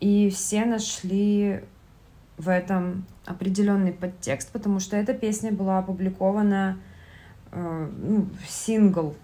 и 0.00 0.30
все 0.30 0.64
нашли 0.64 1.62
в 2.36 2.48
этом 2.48 3.06
определенный 3.24 3.92
подтекст, 3.92 4.50
потому 4.52 4.78
что 4.80 4.96
эта 4.96 5.14
песня 5.14 5.52
была 5.52 5.78
опубликована, 5.78 6.78
э, 7.50 7.90
ну, 7.98 8.28
сингл 8.48 9.16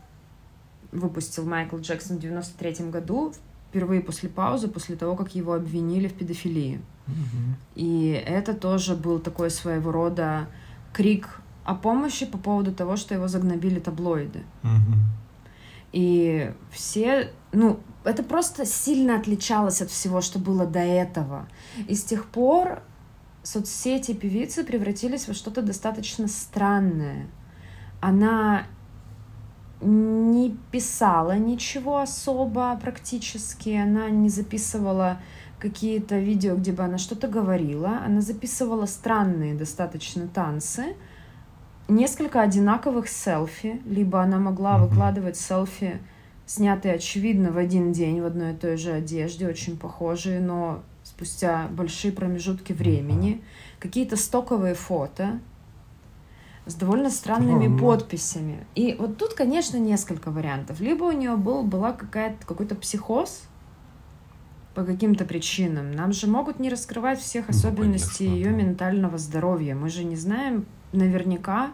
выпустил 0.92 1.44
Майкл 1.44 1.78
Джексон 1.78 2.16
в 2.16 2.20
93 2.20 2.90
году, 2.90 3.32
впервые 3.68 4.00
после 4.00 4.28
паузы, 4.28 4.68
после 4.68 4.96
того, 4.96 5.16
как 5.16 5.34
его 5.34 5.54
обвинили 5.54 6.08
в 6.08 6.14
педофилии. 6.14 6.80
Mm-hmm. 7.06 7.54
И 7.76 8.22
это 8.26 8.54
тоже 8.54 8.94
был 8.94 9.18
такой 9.18 9.50
своего 9.50 9.90
рода 9.92 10.48
крик 10.92 11.40
о 11.64 11.74
помощи 11.74 12.26
по 12.26 12.38
поводу 12.38 12.72
того, 12.72 12.96
что 12.96 13.14
его 13.14 13.28
загнобили 13.28 13.78
таблоиды. 13.78 14.42
Угу. 14.62 14.94
И 15.92 16.50
все, 16.70 17.30
ну, 17.52 17.80
это 18.04 18.22
просто 18.22 18.64
сильно 18.66 19.16
отличалось 19.16 19.82
от 19.82 19.90
всего, 19.90 20.20
что 20.20 20.38
было 20.38 20.66
до 20.66 20.80
этого. 20.80 21.48
И 21.88 21.94
с 21.94 22.02
тех 22.02 22.26
пор 22.26 22.82
соцсети 23.42 24.12
певицы 24.12 24.64
превратились 24.64 25.28
во 25.28 25.34
что-то 25.34 25.62
достаточно 25.62 26.28
странное. 26.28 27.26
Она 28.00 28.66
не 29.80 30.56
писала 30.70 31.36
ничего 31.36 31.98
особо 31.98 32.78
практически, 32.80 33.70
она 33.70 34.10
не 34.10 34.28
записывала 34.28 35.20
какие-то 35.58 36.18
видео, 36.18 36.56
где 36.56 36.72
бы 36.72 36.82
она 36.82 36.98
что-то 36.98 37.28
говорила, 37.28 38.00
она 38.04 38.20
записывала 38.20 38.86
странные 38.86 39.54
достаточно 39.54 40.28
танцы, 40.28 40.96
несколько 41.88 42.40
одинаковых 42.40 43.08
селфи, 43.08 43.80
либо 43.84 44.20
она 44.22 44.38
могла 44.38 44.76
mm-hmm. 44.76 44.88
выкладывать 44.88 45.36
селфи, 45.36 45.98
снятые, 46.46 46.94
очевидно, 46.94 47.52
в 47.52 47.58
один 47.58 47.92
день 47.92 48.20
в 48.20 48.26
одной 48.26 48.52
и 48.52 48.56
той 48.56 48.76
же 48.76 48.92
одежде, 48.92 49.48
очень 49.48 49.76
похожие, 49.76 50.40
но 50.40 50.82
спустя 51.02 51.68
большие 51.70 52.12
промежутки 52.12 52.72
времени, 52.72 53.32
mm-hmm. 53.32 53.80
какие-то 53.80 54.16
стоковые 54.16 54.74
фото, 54.74 55.40
с 56.66 56.74
довольно 56.74 57.10
странными 57.10 57.66
oh, 57.66 57.78
подписями. 57.78 58.64
И 58.74 58.94
вот 58.98 59.18
тут, 59.18 59.34
конечно, 59.34 59.78
несколько 59.78 60.30
вариантов. 60.30 60.80
Либо 60.80 61.04
у 61.04 61.12
нее 61.12 61.36
был, 61.36 61.64
была 61.64 61.92
какая-то, 61.92 62.46
какой-то 62.46 62.76
психоз 62.76 63.42
по 64.74 64.84
каким-то 64.84 65.24
причинам. 65.24 65.92
Нам 65.92 66.12
же 66.12 66.28
могут 66.28 66.60
не 66.60 66.70
раскрывать 66.70 67.20
всех 67.20 67.48
ну, 67.48 67.54
особенностей 67.54 68.28
ну, 68.28 68.36
ее 68.36 68.50
да. 68.50 68.56
ментального 68.56 69.18
здоровья. 69.18 69.74
Мы 69.74 69.88
же 69.88 70.04
не 70.04 70.14
знаем 70.16 70.66
наверняка, 70.92 71.72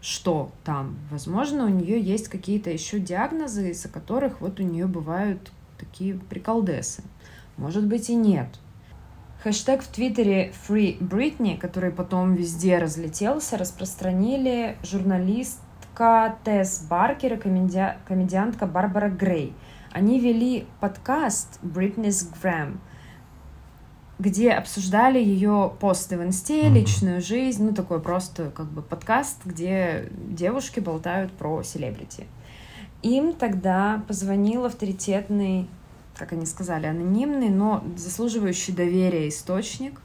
что 0.00 0.50
там. 0.64 0.96
Возможно, 1.10 1.64
у 1.66 1.68
нее 1.68 2.00
есть 2.00 2.28
какие-то 2.28 2.70
еще 2.70 3.00
диагнозы, 3.00 3.70
из-за 3.70 3.88
которых 3.88 4.40
вот 4.40 4.60
у 4.60 4.62
нее 4.62 4.86
бывают 4.86 5.52
такие 5.78 6.14
приколдесы. 6.14 7.02
Может 7.56 7.86
быть 7.86 8.10
и 8.10 8.14
нет. 8.14 8.48
Хэштег 9.42 9.82
в 9.82 9.88
Твиттере 9.88 10.52
Free 10.68 10.98
Britney, 10.98 11.56
который 11.56 11.92
потом 11.92 12.34
везде 12.34 12.78
разлетелся, 12.78 13.56
распространили 13.56 14.76
журналистка 14.82 16.36
Тесс 16.44 16.84
Баркер 16.88 17.34
и 17.34 17.36
комеди... 17.36 17.94
комедиантка 18.06 18.66
Барбара 18.66 19.08
Грей. 19.08 19.54
Они 19.92 20.18
вели 20.18 20.66
подкаст 20.80 21.60
Britney's 21.62 22.26
Gram, 22.42 22.78
где 24.18 24.52
обсуждали 24.52 25.18
ее 25.18 25.72
посты 25.80 26.18
в 26.18 26.24
инсте, 26.24 26.62
mm-hmm. 26.62 26.72
личную 26.72 27.20
жизнь, 27.20 27.64
ну 27.64 27.74
такой 27.74 28.00
просто 28.00 28.50
как 28.50 28.66
бы 28.66 28.82
подкаст, 28.82 29.40
где 29.44 30.10
девушки 30.28 30.80
болтают 30.80 31.32
про 31.32 31.62
селебрити. 31.62 32.26
Им 33.02 33.32
тогда 33.32 34.02
позвонил 34.08 34.64
авторитетный 34.64 35.68
как 36.18 36.32
они 36.32 36.44
сказали, 36.44 36.86
анонимный, 36.86 37.48
но 37.48 37.84
заслуживающий 37.96 38.74
доверия 38.74 39.28
источник, 39.28 40.00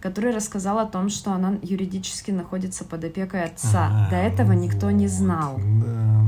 который 0.00 0.34
рассказал 0.34 0.78
о 0.78 0.86
том, 0.86 1.10
что 1.10 1.32
она 1.32 1.58
юридически 1.62 2.30
находится 2.30 2.84
под 2.84 3.04
опекой 3.04 3.44
отца. 3.44 3.90
А, 3.92 4.10
До 4.10 4.16
этого 4.16 4.52
никто 4.52 4.86
вот, 4.86 4.92
не 4.92 5.06
знал. 5.06 5.58
Да. 5.58 6.26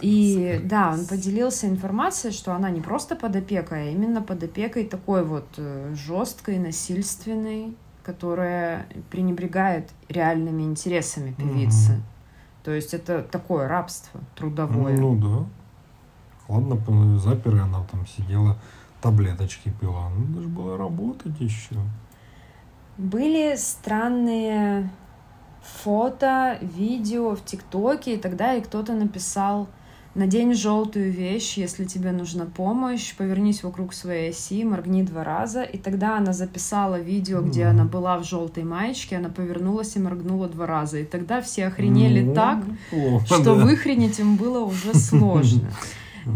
И 0.00 0.60
да, 0.64 0.92
он 0.92 1.06
поделился 1.06 1.68
информацией, 1.68 2.32
что 2.32 2.54
она 2.54 2.70
не 2.70 2.80
просто 2.80 3.16
под 3.16 3.36
опекой, 3.36 3.88
а 3.88 3.90
именно 3.90 4.22
под 4.22 4.42
опекой 4.42 4.84
такой 4.84 5.24
вот 5.24 5.46
э, 5.58 5.94
жесткой, 5.94 6.58
насильственной, 6.58 7.76
которая 8.02 8.86
пренебрегает 9.10 9.90
реальными 10.08 10.62
интересами 10.62 11.32
певицы. 11.32 11.92
Угу. 11.92 12.02
То 12.64 12.70
есть 12.72 12.94
это 12.94 13.22
такое 13.22 13.68
рабство 13.68 14.20
трудовое. 14.34 14.96
Ну, 14.96 15.14
ну 15.14 15.46
да. 16.48 16.54
Ладно, 16.54 17.18
заперли, 17.18 17.60
она 17.60 17.84
там 17.90 18.06
сидела, 18.06 18.56
таблеточки 19.00 19.72
пила. 19.80 20.08
Ну, 20.10 20.34
даже 20.34 20.48
было 20.48 20.76
работать 20.76 21.38
еще. 21.40 21.76
Были 22.98 23.54
странные 23.56 24.90
фото, 25.62 26.58
видео 26.60 27.34
в 27.34 27.44
ТикТоке, 27.44 28.14
и 28.14 28.18
тогда 28.18 28.54
и 28.54 28.60
кто-то 28.60 28.94
написал 28.94 29.68
Надень 30.16 30.54
желтую 30.54 31.12
вещь, 31.12 31.56
если 31.56 31.84
тебе 31.84 32.10
нужна 32.10 32.44
помощь, 32.44 33.14
повернись 33.14 33.62
вокруг 33.62 33.94
своей 33.94 34.30
оси, 34.30 34.64
моргни 34.64 35.04
два 35.04 35.22
раза. 35.22 35.62
И 35.62 35.78
тогда 35.78 36.16
она 36.16 36.32
записала 36.32 36.98
видео, 36.98 37.42
где 37.42 37.62
mm. 37.62 37.70
она 37.70 37.84
была 37.84 38.18
в 38.18 38.24
желтой 38.24 38.64
маечке, 38.64 39.18
она 39.18 39.28
повернулась 39.28 39.94
и 39.94 40.00
моргнула 40.00 40.48
два 40.48 40.66
раза. 40.66 40.98
И 40.98 41.04
тогда 41.04 41.40
все 41.40 41.66
охренели 41.66 42.24
mm. 42.24 42.34
так, 42.34 42.64
О, 42.92 43.20
что 43.24 43.54
да. 43.54 43.54
выхренить 43.54 44.18
им 44.18 44.36
было 44.36 44.64
уже 44.64 44.94
сложно. 44.94 45.70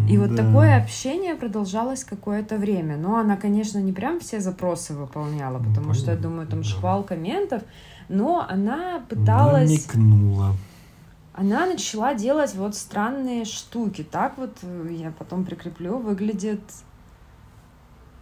И 0.08 0.18
вот 0.18 0.34
такое 0.34 0.76
общение 0.76 1.34
продолжалось 1.34 2.04
какое-то 2.04 2.56
время. 2.56 2.96
Но 2.96 3.16
она, 3.16 3.36
конечно, 3.36 3.78
не 3.78 3.92
прям 3.92 4.20
все 4.20 4.40
запросы 4.40 4.94
выполняла, 4.94 5.58
ну, 5.58 5.68
потому 5.68 5.94
что, 5.94 6.12
я 6.12 6.16
думаю, 6.16 6.46
там 6.46 6.62
шквал 6.62 7.02
комментов, 7.02 7.62
но 8.08 8.46
она 8.48 9.02
пыталась... 9.08 9.70
Намекнула. 9.70 10.56
Она 11.36 11.66
начала 11.66 12.14
делать 12.14 12.54
вот 12.54 12.76
странные 12.76 13.44
штуки. 13.44 14.06
Так 14.08 14.38
вот, 14.38 14.56
э, 14.62 14.88
я 14.90 15.10
потом 15.10 15.44
прикреплю, 15.44 15.98
выглядит 15.98 16.60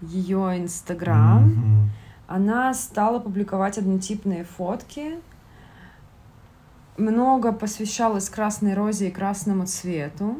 ее 0.01 0.59
Инстаграм. 0.59 1.51
Mm-hmm. 1.51 1.89
Она 2.27 2.73
стала 2.73 3.19
публиковать 3.19 3.77
однотипные 3.77 4.45
фотки. 4.45 5.19
Много 6.97 7.53
посвящалась 7.53 8.31
красной 8.31 8.73
розе 8.73 9.09
и 9.09 9.11
красному 9.11 9.67
цвету. 9.67 10.39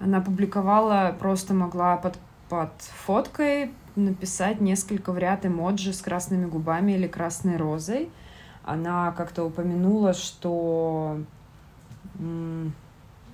Она 0.00 0.20
публиковала, 0.20 1.14
просто 1.16 1.54
могла 1.54 1.96
под, 1.96 2.18
под 2.48 2.72
фоткой 2.82 3.72
написать 3.94 4.60
несколько 4.60 5.12
в 5.12 5.18
ряд 5.18 5.46
эмоджи 5.46 5.92
с 5.92 6.00
красными 6.00 6.46
губами 6.46 6.92
или 6.92 7.06
красной 7.06 7.56
розой. 7.56 8.10
Она 8.64 9.12
как-то 9.12 9.44
упомянула, 9.44 10.14
что 10.14 11.20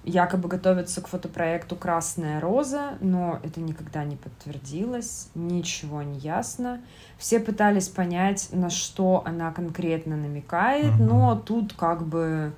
якобы 0.05 0.49
готовится 0.49 1.01
к 1.03 1.09
фотопроекту 1.09 1.75
«Красная 1.75 2.41
роза», 2.41 2.97
но 3.01 3.41
это 3.43 3.61
никогда 3.61 4.05
не 4.05 4.17
подтвердилось, 4.17 5.29
ничего 5.35 6.03
не 6.03 6.19
ясно. 6.19 6.81
Все 7.19 7.41
пытались 7.41 7.89
понять, 7.89 8.49
на 8.53 8.71
что 8.71 9.23
она 9.27 9.51
конкретно 9.53 10.17
намекает, 10.17 10.95
mm-hmm. 10.95 11.03
но 11.03 11.37
тут 11.37 11.73
как 11.73 12.07
бы 12.07 12.53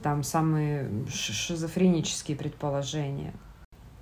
там 0.00 0.22
самые 0.22 0.88
шизофренические 1.08 2.36
предположения. 2.36 3.32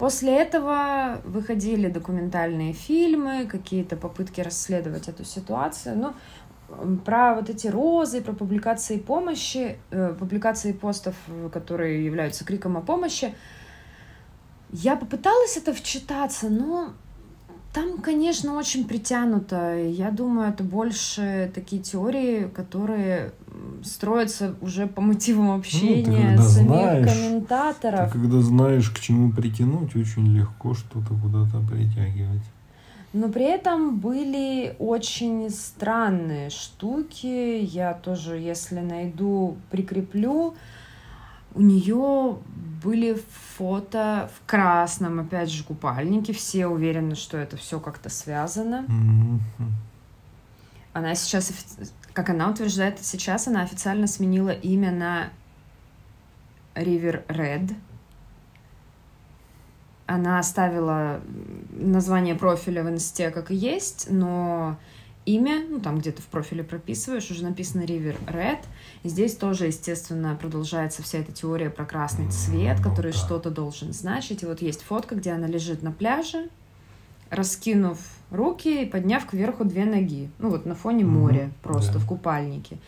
После 0.01 0.35
этого 0.35 1.21
выходили 1.25 1.89
документальные 1.89 2.73
фильмы, 2.73 3.47
какие-то 3.47 3.97
попытки 3.97 4.41
расследовать 4.41 5.09
эту 5.09 5.25
ситуацию. 5.25 5.99
Ну, 5.99 6.15
про 7.05 7.35
вот 7.35 7.51
эти 7.51 7.67
розы, 7.67 8.21
про 8.21 8.33
публикации 8.33 8.99
помощи, 8.99 9.79
э, 9.91 10.15
публикации 10.19 10.73
постов, 10.73 11.15
которые 11.53 12.05
являются 12.05 12.45
криком 12.45 12.77
о 12.77 12.81
помощи, 12.81 13.35
я 14.73 14.97
попыталась 14.97 15.57
это 15.57 15.73
вчитаться, 15.75 16.49
но 16.49 16.91
там, 17.73 17.99
конечно, 17.99 18.55
очень 18.55 18.87
притянуто. 18.87 19.79
Я 19.79 20.11
думаю, 20.11 20.49
это 20.49 20.65
больше 20.65 21.51
такие 21.55 21.83
теории, 21.83 22.49
которые 22.49 23.33
строятся 23.85 24.55
уже 24.61 24.87
по 24.87 25.01
мотивам 25.01 25.51
общения 25.53 26.37
ну, 26.37 26.43
самих 26.43 26.69
знаешь, 26.69 27.13
комментаторов. 27.13 28.13
Ты 28.13 28.19
когда 28.19 28.41
знаешь, 28.41 28.91
к 28.91 28.99
чему 28.99 29.33
притянуть, 29.33 29.95
очень 29.95 30.27
легко 30.37 30.75
что-то 30.75 31.15
куда-то 31.15 31.61
притягивать. 31.69 32.43
Но 33.13 33.29
при 33.29 33.45
этом 33.45 33.99
были 33.99 34.77
очень 34.79 35.51
странные 35.51 36.49
штуки. 36.51 37.59
Я 37.61 37.95
тоже, 37.95 38.37
если 38.37 38.81
найду, 38.81 39.57
прикреплю. 39.71 40.55
У 41.55 41.61
нее 41.61 42.39
были 42.83 43.21
фото 43.57 44.31
в 44.33 44.47
красном, 44.49 45.19
опять 45.19 45.51
же, 45.51 45.65
купальнике. 45.65 46.33
Все 46.33 46.69
уверены, 46.69 47.17
что 47.17 47.37
это 47.37 47.57
все 47.57 47.81
как-то 47.81 48.09
связано. 48.11 48.87
Mm-hmm. 48.89 49.71
Она 50.93 51.15
сейчас, 51.17 51.53
как 52.13 52.31
она 52.31 52.49
утверждает, 52.49 53.01
сейчас 53.01 53.49
она 53.49 53.63
официально 53.63 54.07
сменила 54.07 54.51
имя 54.51 54.93
на 54.93 55.31
River 56.77 57.27
Red. 57.27 57.75
Она 60.11 60.41
оставила 60.41 61.21
название 61.71 62.35
профиля 62.35 62.83
в 62.83 62.91
инсте 62.91 63.31
как 63.31 63.53
и 63.53 63.55
есть, 63.55 64.09
но 64.11 64.77
имя, 65.25 65.63
ну 65.69 65.79
там 65.79 66.01
где-то 66.01 66.21
в 66.21 66.27
профиле 66.27 66.65
прописываешь, 66.65 67.31
уже 67.31 67.45
написано 67.45 67.83
River 67.83 68.17
Red. 68.27 68.59
И 69.05 69.09
здесь 69.09 69.37
тоже, 69.37 69.67
естественно, 69.67 70.35
продолжается 70.35 71.05
вся 71.05 71.19
эта 71.19 71.31
теория 71.31 71.71
про 71.71 71.85
красный 71.85 72.29
цвет, 72.29 72.79
ну, 72.79 72.91
который 72.91 73.13
что-то 73.13 73.51
должен 73.51 73.93
значить. 73.93 74.43
И 74.43 74.47
вот 74.47 74.61
есть 74.61 74.83
фотка, 74.83 75.15
где 75.15 75.31
она 75.31 75.47
лежит 75.47 75.85
на 75.85 75.93
пляже, 75.93 76.49
раскинув 77.31 78.01
руки 78.33 78.83
и 78.83 78.87
подняв 78.87 79.25
кверху 79.27 79.65
две 79.65 79.85
ноги. 79.85 80.29
Ну 80.41 80.51
вот 80.51 80.67
на 80.67 80.75
фоне 80.75 81.05
моря, 81.05 81.45
mm-hmm. 81.45 81.63
просто 81.63 81.93
да. 81.93 81.99
в 82.01 82.07
купальнике. 82.07 82.79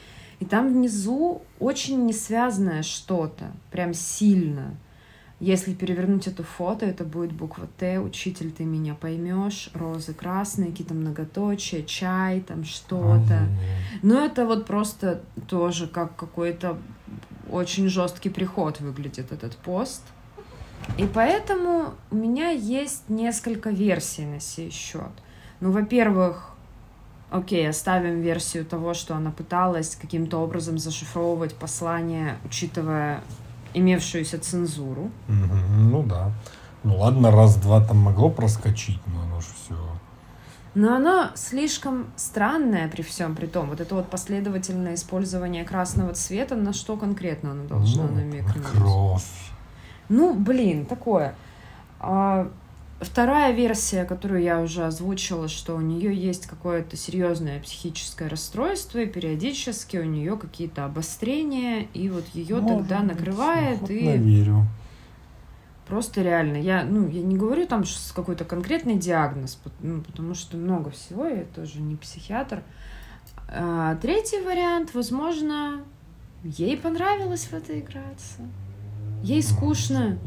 И 0.40 0.44
там 0.44 0.72
внизу 0.72 1.42
очень 1.60 2.04
несвязанное 2.04 2.82
что-то, 2.82 3.52
прям 3.70 3.94
сильно. 3.94 4.74
Если 5.42 5.74
перевернуть 5.74 6.28
это 6.28 6.44
фото, 6.44 6.86
это 6.86 7.02
будет 7.02 7.32
буква 7.32 7.66
Т, 7.76 7.98
учитель, 7.98 8.52
ты 8.52 8.62
меня 8.62 8.94
поймешь, 8.94 9.70
розы 9.74 10.14
красные, 10.14 10.70
какие-то 10.70 10.94
многоточия, 10.94 11.82
чай, 11.82 12.42
там 12.42 12.64
что-то. 12.64 13.48
Но 14.02 14.24
это 14.24 14.46
вот 14.46 14.66
просто 14.66 15.20
тоже 15.48 15.88
как 15.88 16.14
какой-то 16.14 16.78
очень 17.50 17.88
жесткий 17.88 18.30
приход 18.30 18.78
выглядит 18.78 19.32
этот 19.32 19.56
пост. 19.56 20.02
И 20.96 21.08
поэтому 21.12 21.94
у 22.12 22.14
меня 22.14 22.50
есть 22.50 23.08
несколько 23.08 23.70
версий 23.70 24.26
на 24.26 24.38
сей 24.38 24.70
счет. 24.70 25.10
Ну, 25.58 25.72
во-первых, 25.72 26.50
окей, 27.32 27.68
оставим 27.68 28.20
версию 28.20 28.64
того, 28.64 28.94
что 28.94 29.16
она 29.16 29.32
пыталась 29.32 29.96
каким-то 29.96 30.38
образом 30.38 30.78
зашифровывать 30.78 31.56
послание, 31.56 32.36
учитывая 32.44 33.22
имевшуюся 33.74 34.38
цензуру. 34.38 35.10
Ну 35.28 36.02
да. 36.02 36.32
Ну 36.84 36.98
ладно, 36.98 37.30
раз-два 37.30 37.84
там 37.84 37.98
могло 37.98 38.30
проскочить, 38.30 39.00
но 39.06 39.22
оно 39.22 39.40
же 39.40 39.48
все. 39.64 39.76
Но 40.74 40.94
оно 40.94 41.30
слишком 41.34 42.06
странное 42.16 42.88
при 42.88 43.02
всем 43.02 43.36
при 43.36 43.46
том. 43.46 43.68
Вот 43.68 43.80
это 43.80 43.94
вот 43.94 44.08
последовательное 44.08 44.94
использование 44.94 45.64
красного 45.64 46.14
цвета, 46.14 46.56
на 46.56 46.72
что 46.72 46.96
конкретно 46.96 47.52
оно 47.52 47.64
должно 47.64 48.04
ну, 48.04 48.14
намекнуть? 48.14 48.64
Кровь. 48.64 49.52
Ну, 50.08 50.34
блин, 50.34 50.86
такое. 50.86 51.34
А, 52.00 52.50
Вторая 53.02 53.52
версия, 53.52 54.04
которую 54.04 54.42
я 54.42 54.60
уже 54.60 54.84
озвучила, 54.84 55.48
что 55.48 55.74
у 55.74 55.80
нее 55.80 56.14
есть 56.14 56.46
какое-то 56.46 56.96
серьезное 56.96 57.60
психическое 57.60 58.28
расстройство, 58.28 58.98
и 58.98 59.06
периодически 59.06 59.96
у 59.96 60.04
нее 60.04 60.36
какие-то 60.36 60.84
обострения, 60.84 61.88
и 61.94 62.08
вот 62.08 62.24
ее 62.32 62.60
Может 62.60 62.78
тогда 62.88 63.02
накрывает 63.02 63.80
быть, 63.80 63.90
и. 63.90 64.16
Верю. 64.16 64.66
Просто 65.88 66.22
реально. 66.22 66.56
Я, 66.56 66.84
ну, 66.84 67.08
я 67.08 67.22
не 67.22 67.36
говорю 67.36 67.66
там 67.66 67.84
что 67.84 68.14
какой-то 68.14 68.44
конкретный 68.44 68.96
диагноз, 68.96 69.58
ну, 69.80 70.00
потому 70.02 70.34
что 70.34 70.56
много 70.56 70.90
всего, 70.90 71.26
я 71.26 71.44
тоже 71.54 71.80
не 71.80 71.96
психиатр. 71.96 72.62
А, 73.48 73.96
третий 73.96 74.40
вариант, 74.40 74.94
возможно, 74.94 75.82
ей 76.44 76.76
понравилось 76.76 77.46
в 77.46 77.52
это 77.52 77.78
играться. 77.78 78.42
Ей 79.22 79.42
скучно. 79.42 80.18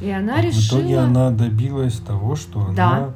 И 0.00 0.10
она 0.10 0.36
а 0.36 0.40
решила... 0.40 0.78
В 0.78 0.80
итоге 0.80 0.98
она 0.98 1.30
добилась 1.30 1.98
того, 1.98 2.36
что 2.36 2.72
да. 2.72 2.88
она... 2.88 3.14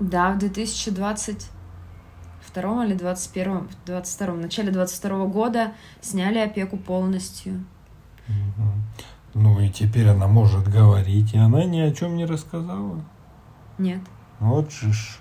Да, 0.00 0.32
в 0.32 0.38
2022 0.38 2.84
или 2.84 2.94
2021, 2.94 3.68
22, 3.86 4.32
в 4.32 4.38
начале 4.38 4.70
22 4.70 5.26
года 5.26 5.72
сняли 6.00 6.38
опеку 6.38 6.76
полностью. 6.76 7.64
Угу. 8.28 8.68
Ну 9.34 9.60
и 9.60 9.70
теперь 9.70 10.08
она 10.08 10.26
может 10.26 10.68
говорить, 10.68 11.34
и 11.34 11.38
она 11.38 11.64
ни 11.64 11.80
о 11.80 11.92
чем 11.92 12.16
не 12.16 12.26
рассказала? 12.26 13.00
Нет. 13.78 14.00
Вот 14.40 14.70
же 14.70 14.92
ж. 14.92 15.18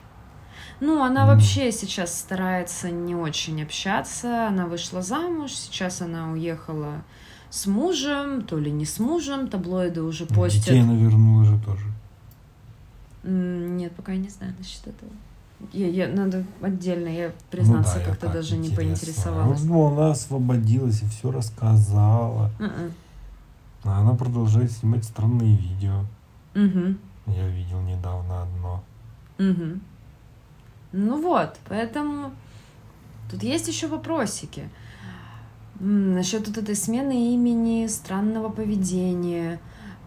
Ну, 0.80 1.04
она 1.04 1.24
mm. 1.24 1.28
вообще 1.28 1.72
сейчас 1.72 2.20
старается 2.20 2.90
не 2.90 3.16
очень 3.16 3.62
общаться. 3.62 4.48
Она 4.48 4.66
вышла 4.66 5.02
замуж, 5.02 5.52
сейчас 5.52 6.02
она 6.02 6.32
уехала 6.32 7.04
с 7.52 7.68
мужем, 7.68 8.42
то 8.44 8.58
ли 8.58 8.72
не 8.72 8.86
с 8.86 8.98
мужем, 8.98 9.48
таблоиды 9.48 10.02
уже 10.02 10.26
постят. 10.26 10.66
Детей 10.66 10.82
она 10.82 10.96
вернула 10.96 11.46
же 11.46 11.60
тоже. 11.60 11.86
Нет, 13.24 13.94
пока 13.94 14.14
я 14.14 14.18
не 14.18 14.30
знаю 14.30 14.54
насчет 14.58 14.88
этого. 14.88 15.12
Я, 15.74 15.88
я, 15.88 16.08
надо 16.08 16.44
отдельно, 16.62 17.08
я 17.08 17.32
признаться, 17.52 17.98
ну 17.98 18.00
да, 18.00 18.10
как-то 18.10 18.30
даже 18.30 18.56
интересно. 18.56 18.72
не 18.72 18.76
поинтересовалась. 18.76 19.64
Ну, 19.64 19.86
она 19.86 20.12
освободилась 20.12 21.04
и 21.04 21.06
все 21.06 21.30
рассказала. 21.30 22.50
Uh-uh. 22.58 22.92
А 23.84 24.02
она 24.02 24.16
продолжает 24.16 24.72
снимать 24.72 25.04
странные 25.04 25.56
видео. 25.56 26.06
Угу. 26.56 26.96
Я 27.28 27.48
видел 27.50 27.82
недавно 27.82 28.44
одно. 28.44 28.84
Угу. 29.38 29.80
Ну 30.94 31.22
вот, 31.22 31.60
поэтому 31.68 32.32
тут 33.30 33.44
есть 33.44 33.68
еще 33.68 33.88
вопросики. 33.88 34.70
Насчет 35.84 36.48
вот 36.48 36.60
этой 36.60 36.76
смены 36.76 37.34
имени, 37.34 37.88
странного 37.88 38.50
поведения. 38.50 39.60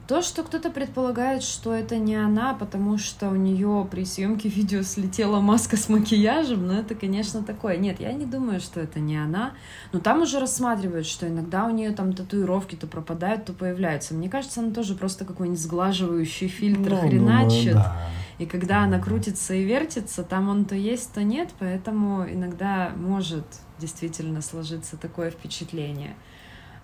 То, 0.07 0.23
что 0.23 0.45
кто-то 0.45 0.71
предполагает, 0.71 1.43
что 1.43 1.75
это 1.75 1.97
не 1.97 2.15
она, 2.15 2.55
потому 2.55 2.97
что 2.97 3.29
у 3.29 3.35
нее 3.35 3.89
при 3.91 4.05
съемке 4.05 4.49
видео 4.49 4.83
слетела 4.83 5.41
маска 5.41 5.77
с 5.77 5.89
макияжем, 5.89 6.69
но 6.69 6.75
это, 6.75 6.95
конечно, 6.95 7.43
такое. 7.43 7.77
Нет, 7.79 7.99
я 7.99 8.13
не 8.13 8.25
думаю, 8.25 8.61
что 8.61 8.79
это 8.79 9.01
не 9.01 9.17
она. 9.17 9.55
Но 9.93 9.99
там 9.99 10.23
уже 10.23 10.39
рассматривают, 10.39 11.07
что 11.07 11.27
иногда 11.27 11.65
у 11.65 11.71
нее 11.71 11.91
там 11.91 12.13
татуировки 12.13 12.77
то 12.77 12.87
пропадают, 12.87 13.47
то 13.47 13.53
появляются. 13.53 14.15
Мне 14.15 14.29
кажется, 14.29 14.61
она 14.61 14.71
тоже 14.71 14.95
просто 14.95 15.25
какой-нибудь 15.25 15.61
сглаживающий 15.61 16.47
фильтр 16.47 16.91
ну, 16.91 17.09
хреначит. 17.09 17.73
Думаю, 17.73 17.75
да. 17.75 18.09
И 18.39 18.47
когда 18.47 18.83
она 18.83 18.99
крутится 18.99 19.55
и 19.55 19.65
вертится, 19.65 20.25
там 20.25 20.49
он 20.49 20.65
то 20.65 20.75
есть, 20.75 21.13
то 21.13 21.23
нет, 21.23 21.51
поэтому 21.59 22.25
иногда 22.29 22.91
может 22.97 23.45
действительно 23.79 24.43
сложиться 24.43 24.97
такое 24.97 25.31
впечатление. 25.31 26.15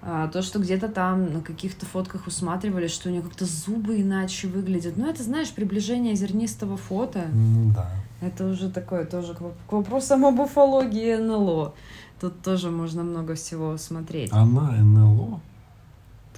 А, 0.03 0.29
то, 0.29 0.41
что 0.41 0.59
где-то 0.59 0.89
там 0.89 1.33
на 1.33 1.41
каких-то 1.41 1.85
фотках 1.85 2.27
усматривали, 2.27 2.87
что 2.87 3.09
у 3.09 3.13
нее 3.13 3.23
как-то 3.23 3.45
зубы 3.45 4.01
иначе 4.01 4.49
выглядят. 4.49 4.97
Ну, 4.97 5.09
это, 5.09 5.23
знаешь, 5.23 5.51
приближение 5.51 6.15
зернистого 6.15 6.77
фото. 6.77 7.27
да. 7.75 7.91
Это 8.23 8.47
уже 8.47 8.71
такое 8.71 9.05
тоже 9.07 9.35
к 9.35 9.73
вопросам 9.73 10.27
об 10.27 10.41
уфологии 10.41 11.17
НЛО. 11.17 11.75
Тут 12.21 12.43
тоже 12.43 12.71
можно 12.71 13.03
много 13.03 13.35
всего 13.35 13.77
смотреть. 13.79 14.31
Она 14.33 14.73
НЛО? 14.73 15.41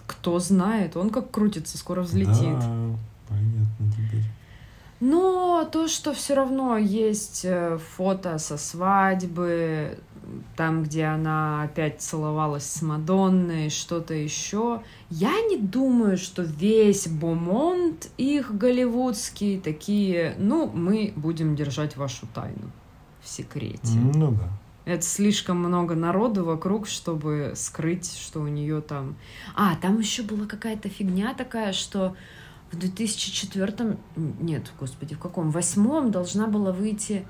Кто 0.07 0.39
знает, 0.39 0.97
он 0.97 1.11
как 1.11 1.31
крутится, 1.31 1.79
скоро 1.79 2.03
взлетит. 2.03 2.59
Да, 2.59 2.97
понятно 3.29 3.93
теперь. 3.97 4.25
Но 5.05 5.69
то, 5.73 5.89
что 5.89 6.13
все 6.13 6.35
равно 6.35 6.77
есть 6.77 7.41
э, 7.43 7.77
фото 7.97 8.39
со 8.39 8.57
свадьбы, 8.57 9.99
там, 10.55 10.85
где 10.85 11.07
она 11.07 11.65
опять 11.65 12.01
целовалась 12.01 12.67
с 12.67 12.83
Мадонной, 12.83 13.69
что-то 13.69 14.15
еще. 14.15 14.81
Я 15.11 15.33
не 15.51 15.57
думаю, 15.59 16.17
что 16.17 16.43
весь 16.43 17.09
Бомонд 17.09 18.11
их 18.17 18.57
голливудский 18.57 19.61
такие, 19.61 20.37
ну, 20.39 20.71
мы 20.73 21.13
будем 21.17 21.57
держать 21.57 21.97
вашу 21.97 22.29
тайну 22.33 22.71
в 23.23 23.29
секрете. 23.29 23.99
Ну 24.15 24.31
да. 24.31 24.51
Это 24.85 25.03
слишком 25.03 25.59
много 25.59 25.97
народу 25.97 26.45
вокруг, 26.45 26.87
чтобы 26.87 27.55
скрыть, 27.57 28.17
что 28.17 28.39
у 28.39 28.47
нее 28.47 28.81
там... 28.81 29.17
А, 29.57 29.75
там 29.75 29.99
еще 29.99 30.23
была 30.23 30.47
какая-то 30.47 30.89
фигня 30.89 31.35
такая, 31.35 31.73
что 31.73 32.15
в 32.73 32.79
2004... 32.79 33.97
Нет, 34.17 34.73
господи, 34.81 35.15
в 35.15 35.19
каком? 35.19 35.51
В 35.51 35.55
восьмом 35.55 36.11
должна 36.11 36.47
была 36.47 36.73
выйти 36.73 37.25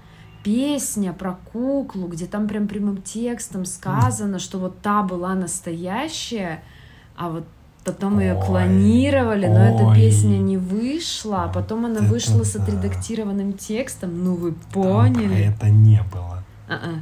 песня 0.45 1.13
про 1.13 1.39
куклу, 1.53 2.07
где 2.07 2.27
там 2.27 2.49
прям 2.49 2.69
прямым 2.69 3.03
текстом 3.03 3.65
сказано, 3.65 4.39
что 4.39 4.59
вот 4.59 4.81
та 4.81 5.03
была 5.03 5.35
настоящая, 5.35 6.63
а 7.17 7.29
вот 7.29 7.45
потом 7.85 8.21
ее 8.21 8.35
клонировали, 8.35 9.47
но 9.47 9.75
ой. 9.75 9.75
эта 9.75 9.95
песня 9.95 10.37
не 10.37 10.57
вышла, 10.57 11.45
а 11.45 11.49
потом 11.49 11.87
она 11.87 12.01
вышла 12.01 12.39
да. 12.39 12.45
с 12.45 12.57
отредактированным 12.57 13.55
текстом. 13.55 14.25
Ну 14.25 14.35
вы 14.35 14.53
поняли? 14.73 15.45
Там 15.45 15.55
это 15.55 15.69
не 15.71 16.03
было. 16.13 16.45
А-а. 16.69 17.01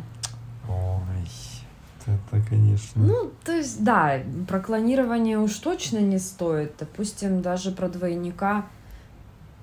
Это, 2.06 2.42
конечно. 2.48 3.02
Ну, 3.02 3.30
то 3.44 3.52
есть, 3.52 3.82
да, 3.84 4.20
про 4.48 4.60
клонирование 4.60 5.38
уж 5.38 5.54
точно 5.56 5.98
не 5.98 6.18
стоит. 6.18 6.74
Допустим, 6.78 7.42
даже 7.42 7.70
про 7.70 7.88
двойника 7.88 8.66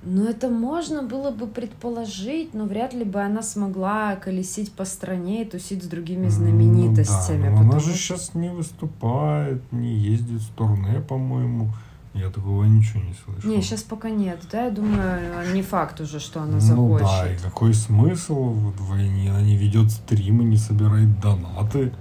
ну, 0.04 0.26
это 0.26 0.48
можно 0.48 1.04
было 1.04 1.32
бы 1.32 1.48
предположить, 1.48 2.54
но 2.54 2.66
вряд 2.66 2.94
ли 2.94 3.04
бы 3.04 3.20
она 3.20 3.42
смогла 3.42 4.16
колесить 4.16 4.72
по 4.72 4.86
стране 4.86 5.42
и 5.42 5.46
тусить 5.46 5.84
с 5.84 5.88
другими 5.88 6.30
знаменитостями. 6.30 7.50
Ну, 7.50 7.56
да, 7.56 7.64
но 7.64 7.70
она 7.72 7.80
же 7.80 7.94
сейчас 7.94 8.34
не 8.34 8.50
выступает, 8.50 9.62
не 9.72 9.96
ездит 9.96 10.42
в 10.42 10.52
турне, 10.54 11.02
по-моему. 11.02 11.70
Я 12.14 12.30
такого 12.30 12.64
ничего 12.64 13.04
не 13.04 13.14
слышал. 13.14 13.50
Не, 13.50 13.62
сейчас 13.62 13.84
пока 13.84 14.10
нет, 14.10 14.40
да, 14.52 14.66
я 14.66 14.72
думаю, 14.72 15.54
не 15.54 15.62
факт 15.62 16.00
уже, 16.00 16.20
что 16.20 16.42
она 16.42 16.60
захочет. 16.60 17.02
Ну 17.02 17.08
да, 17.08 17.32
и 17.32 17.38
какой 17.38 17.74
смысл 17.74 18.54
в 18.54 18.90
войне? 18.90 19.30
Она 19.30 19.42
не 19.42 19.56
ведет 19.56 19.92
стримы, 19.92 20.44
не 20.44 20.58
собирает 20.58 21.20
донаты. 21.20 21.92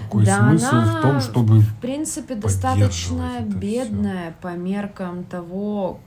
Какой 0.00 0.24
да 0.24 0.38
смысл 0.38 0.66
она, 0.72 0.98
в 0.98 1.02
том, 1.02 1.20
чтобы 1.20 1.60
в 1.60 1.76
принципе, 1.76 2.34
достаточно 2.34 3.40
бедная 3.40 4.30
все? 4.30 4.34
по 4.40 4.56
меркам 4.56 5.24
того, 5.24 6.00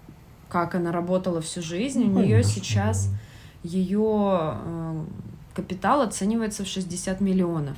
как 0.50 0.76
она 0.76 0.92
работала 0.92 1.42
всю 1.42 1.62
жизнь, 1.62 2.06
ну, 2.06 2.20
у 2.20 2.24
нее 2.24 2.44
сейчас 2.44 3.10
ее 3.64 4.58
э, 4.64 5.06
капитал 5.54 6.02
оценивается 6.02 6.64
в 6.64 6.68
60 6.68 7.22
миллионов. 7.22 7.78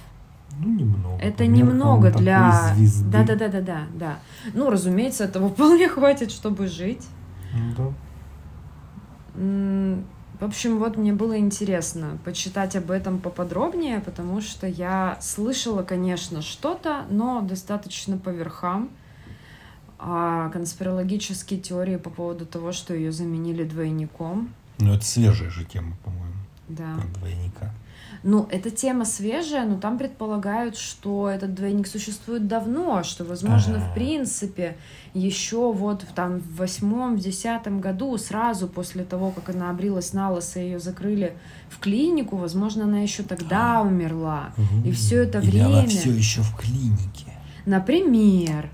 Ну, 0.60 0.70
немного. 0.74 1.22
Это 1.22 1.46
немного 1.46 2.12
для... 2.12 2.74
Да, 3.12 3.24
да, 3.24 3.36
да, 3.36 3.48
да, 3.48 3.62
да, 3.62 3.82
да. 3.94 4.20
Ну, 4.54 4.70
разумеется, 4.70 5.26
этого 5.26 5.50
вполне 5.54 5.88
хватит, 5.88 6.32
чтобы 6.32 6.68
жить. 6.68 7.08
Да. 7.78 7.92
В 10.40 10.44
общем, 10.46 10.78
вот 10.78 10.98
мне 10.98 11.14
было 11.14 11.38
интересно 11.40 12.20
почитать 12.24 12.76
об 12.76 12.92
этом 12.92 13.20
поподробнее, 13.20 14.02
потому 14.02 14.40
что 14.42 14.68
я 14.68 15.18
слышала, 15.20 15.82
конечно, 15.82 16.44
что-то, 16.44 17.06
но 17.10 17.42
достаточно 17.42 18.18
по 18.18 18.30
верхам. 18.30 18.90
А 20.00 20.50
конспирологические 20.50 21.60
теории 21.60 21.96
по 21.96 22.12
поводу 22.12 22.46
того, 22.46 22.72
что 22.72 22.94
ее 22.94 23.12
заменили 23.12 23.64
двойником. 23.64 24.54
Ну, 24.78 24.94
это 24.94 25.04
свежая 25.04 25.50
же 25.50 25.66
тема, 25.66 25.98
по-моему, 26.04 26.36
Да. 26.70 26.94
про 26.98 27.20
двойника. 27.20 27.74
Ну, 28.30 28.46
эта 28.52 28.70
тема 28.72 29.06
свежая, 29.06 29.66
но 29.66 29.78
там 29.80 29.98
предполагают, 29.98 30.76
что 30.76 31.30
этот 31.30 31.56
двойник 31.56 31.88
существует 31.88 32.46
давно, 32.46 33.02
что, 33.04 33.24
возможно, 33.24 33.78
Ага. 33.78 33.86
в 33.86 33.94
принципе, 33.94 34.76
еще 35.14 35.72
вот 35.72 36.04
там 36.14 36.40
в 36.40 36.58
восьмом, 36.58 37.16
в 37.16 37.22
десятом 37.22 37.80
году, 37.80 38.18
сразу 38.18 38.68
после 38.68 39.06
того, 39.06 39.32
как 39.32 39.56
она 39.56 39.70
обрилась 39.70 40.12
на 40.12 40.30
лысо, 40.30 40.60
ее 40.60 40.78
закрыли 40.78 41.38
в 41.70 41.80
клинику, 41.80 42.36
возможно, 42.36 42.84
она 42.84 43.00
еще 43.00 43.24
тогда 43.24 43.82
умерла. 43.82 44.54
И 44.84 44.92
все 44.92 45.24
это 45.24 45.40
Или 45.40 45.60
она 45.60 45.70
время... 45.84 45.88
все 45.88 46.12
еще 46.12 46.42
в 46.42 46.54
клинике. 46.58 47.32
Например, 47.66 48.70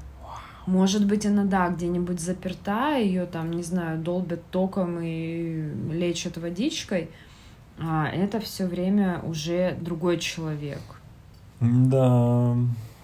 может 0.66 1.06
быть, 1.06 1.28
она, 1.28 1.44
да, 1.44 1.70
где-нибудь 1.70 2.20
заперта, 2.20 2.98
ее 2.98 3.28
там, 3.28 3.52
не 3.52 3.62
знаю, 3.62 4.00
долбят 4.00 4.42
током 4.50 4.98
и 5.00 5.62
лечат 5.92 6.38
водичкой, 6.38 7.12
а 7.80 8.08
это 8.08 8.40
все 8.40 8.66
время 8.66 9.22
уже 9.24 9.78
другой 9.80 10.20
человек. 10.20 10.82
Да, 11.60 12.56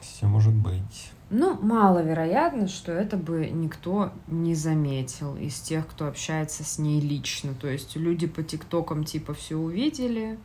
все 0.01 0.27
может 0.27 0.53
быть. 0.53 1.11
Ну, 1.29 1.59
маловероятно, 1.61 2.67
что 2.67 2.91
это 2.91 3.15
бы 3.15 3.49
никто 3.49 4.11
не 4.27 4.55
заметил 4.55 5.35
из 5.35 5.59
тех, 5.59 5.87
кто 5.87 6.07
общается 6.07 6.63
с 6.63 6.79
ней 6.79 6.99
лично. 6.99 7.53
То 7.53 7.67
есть 7.67 7.95
люди 7.95 8.25
по 8.25 8.41
тиктокам 8.41 9.03
типа 9.03 9.33
все 9.33 9.55
увидели. 9.55 10.39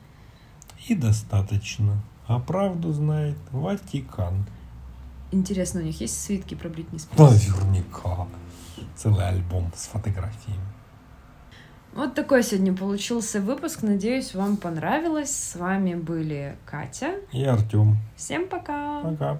И 0.86 0.94
достаточно. 0.94 2.02
А 2.26 2.38
правду 2.38 2.92
знает 2.92 3.38
Ватикан. 3.50 4.44
Интересно, 5.32 5.80
у 5.80 5.84
них 5.84 6.00
есть 6.00 6.22
свитки 6.22 6.54
про 6.54 6.68
Бритни 6.68 6.98
Спирс? 6.98 7.18
Наверняка. 7.18 8.26
Целый 8.94 9.26
альбом 9.26 9.72
с 9.74 9.86
фотографиями. 9.86 10.60
Вот 11.94 12.14
такой 12.14 12.42
сегодня 12.42 12.74
получился 12.74 13.40
выпуск. 13.40 13.82
Надеюсь, 13.82 14.34
вам 14.34 14.56
понравилось. 14.56 15.30
С 15.30 15.54
вами 15.54 15.94
были 15.94 16.56
Катя. 16.66 17.14
И 17.32 17.44
Артем. 17.44 17.96
Всем 18.16 18.48
пока! 18.48 19.00
Пока. 19.02 19.38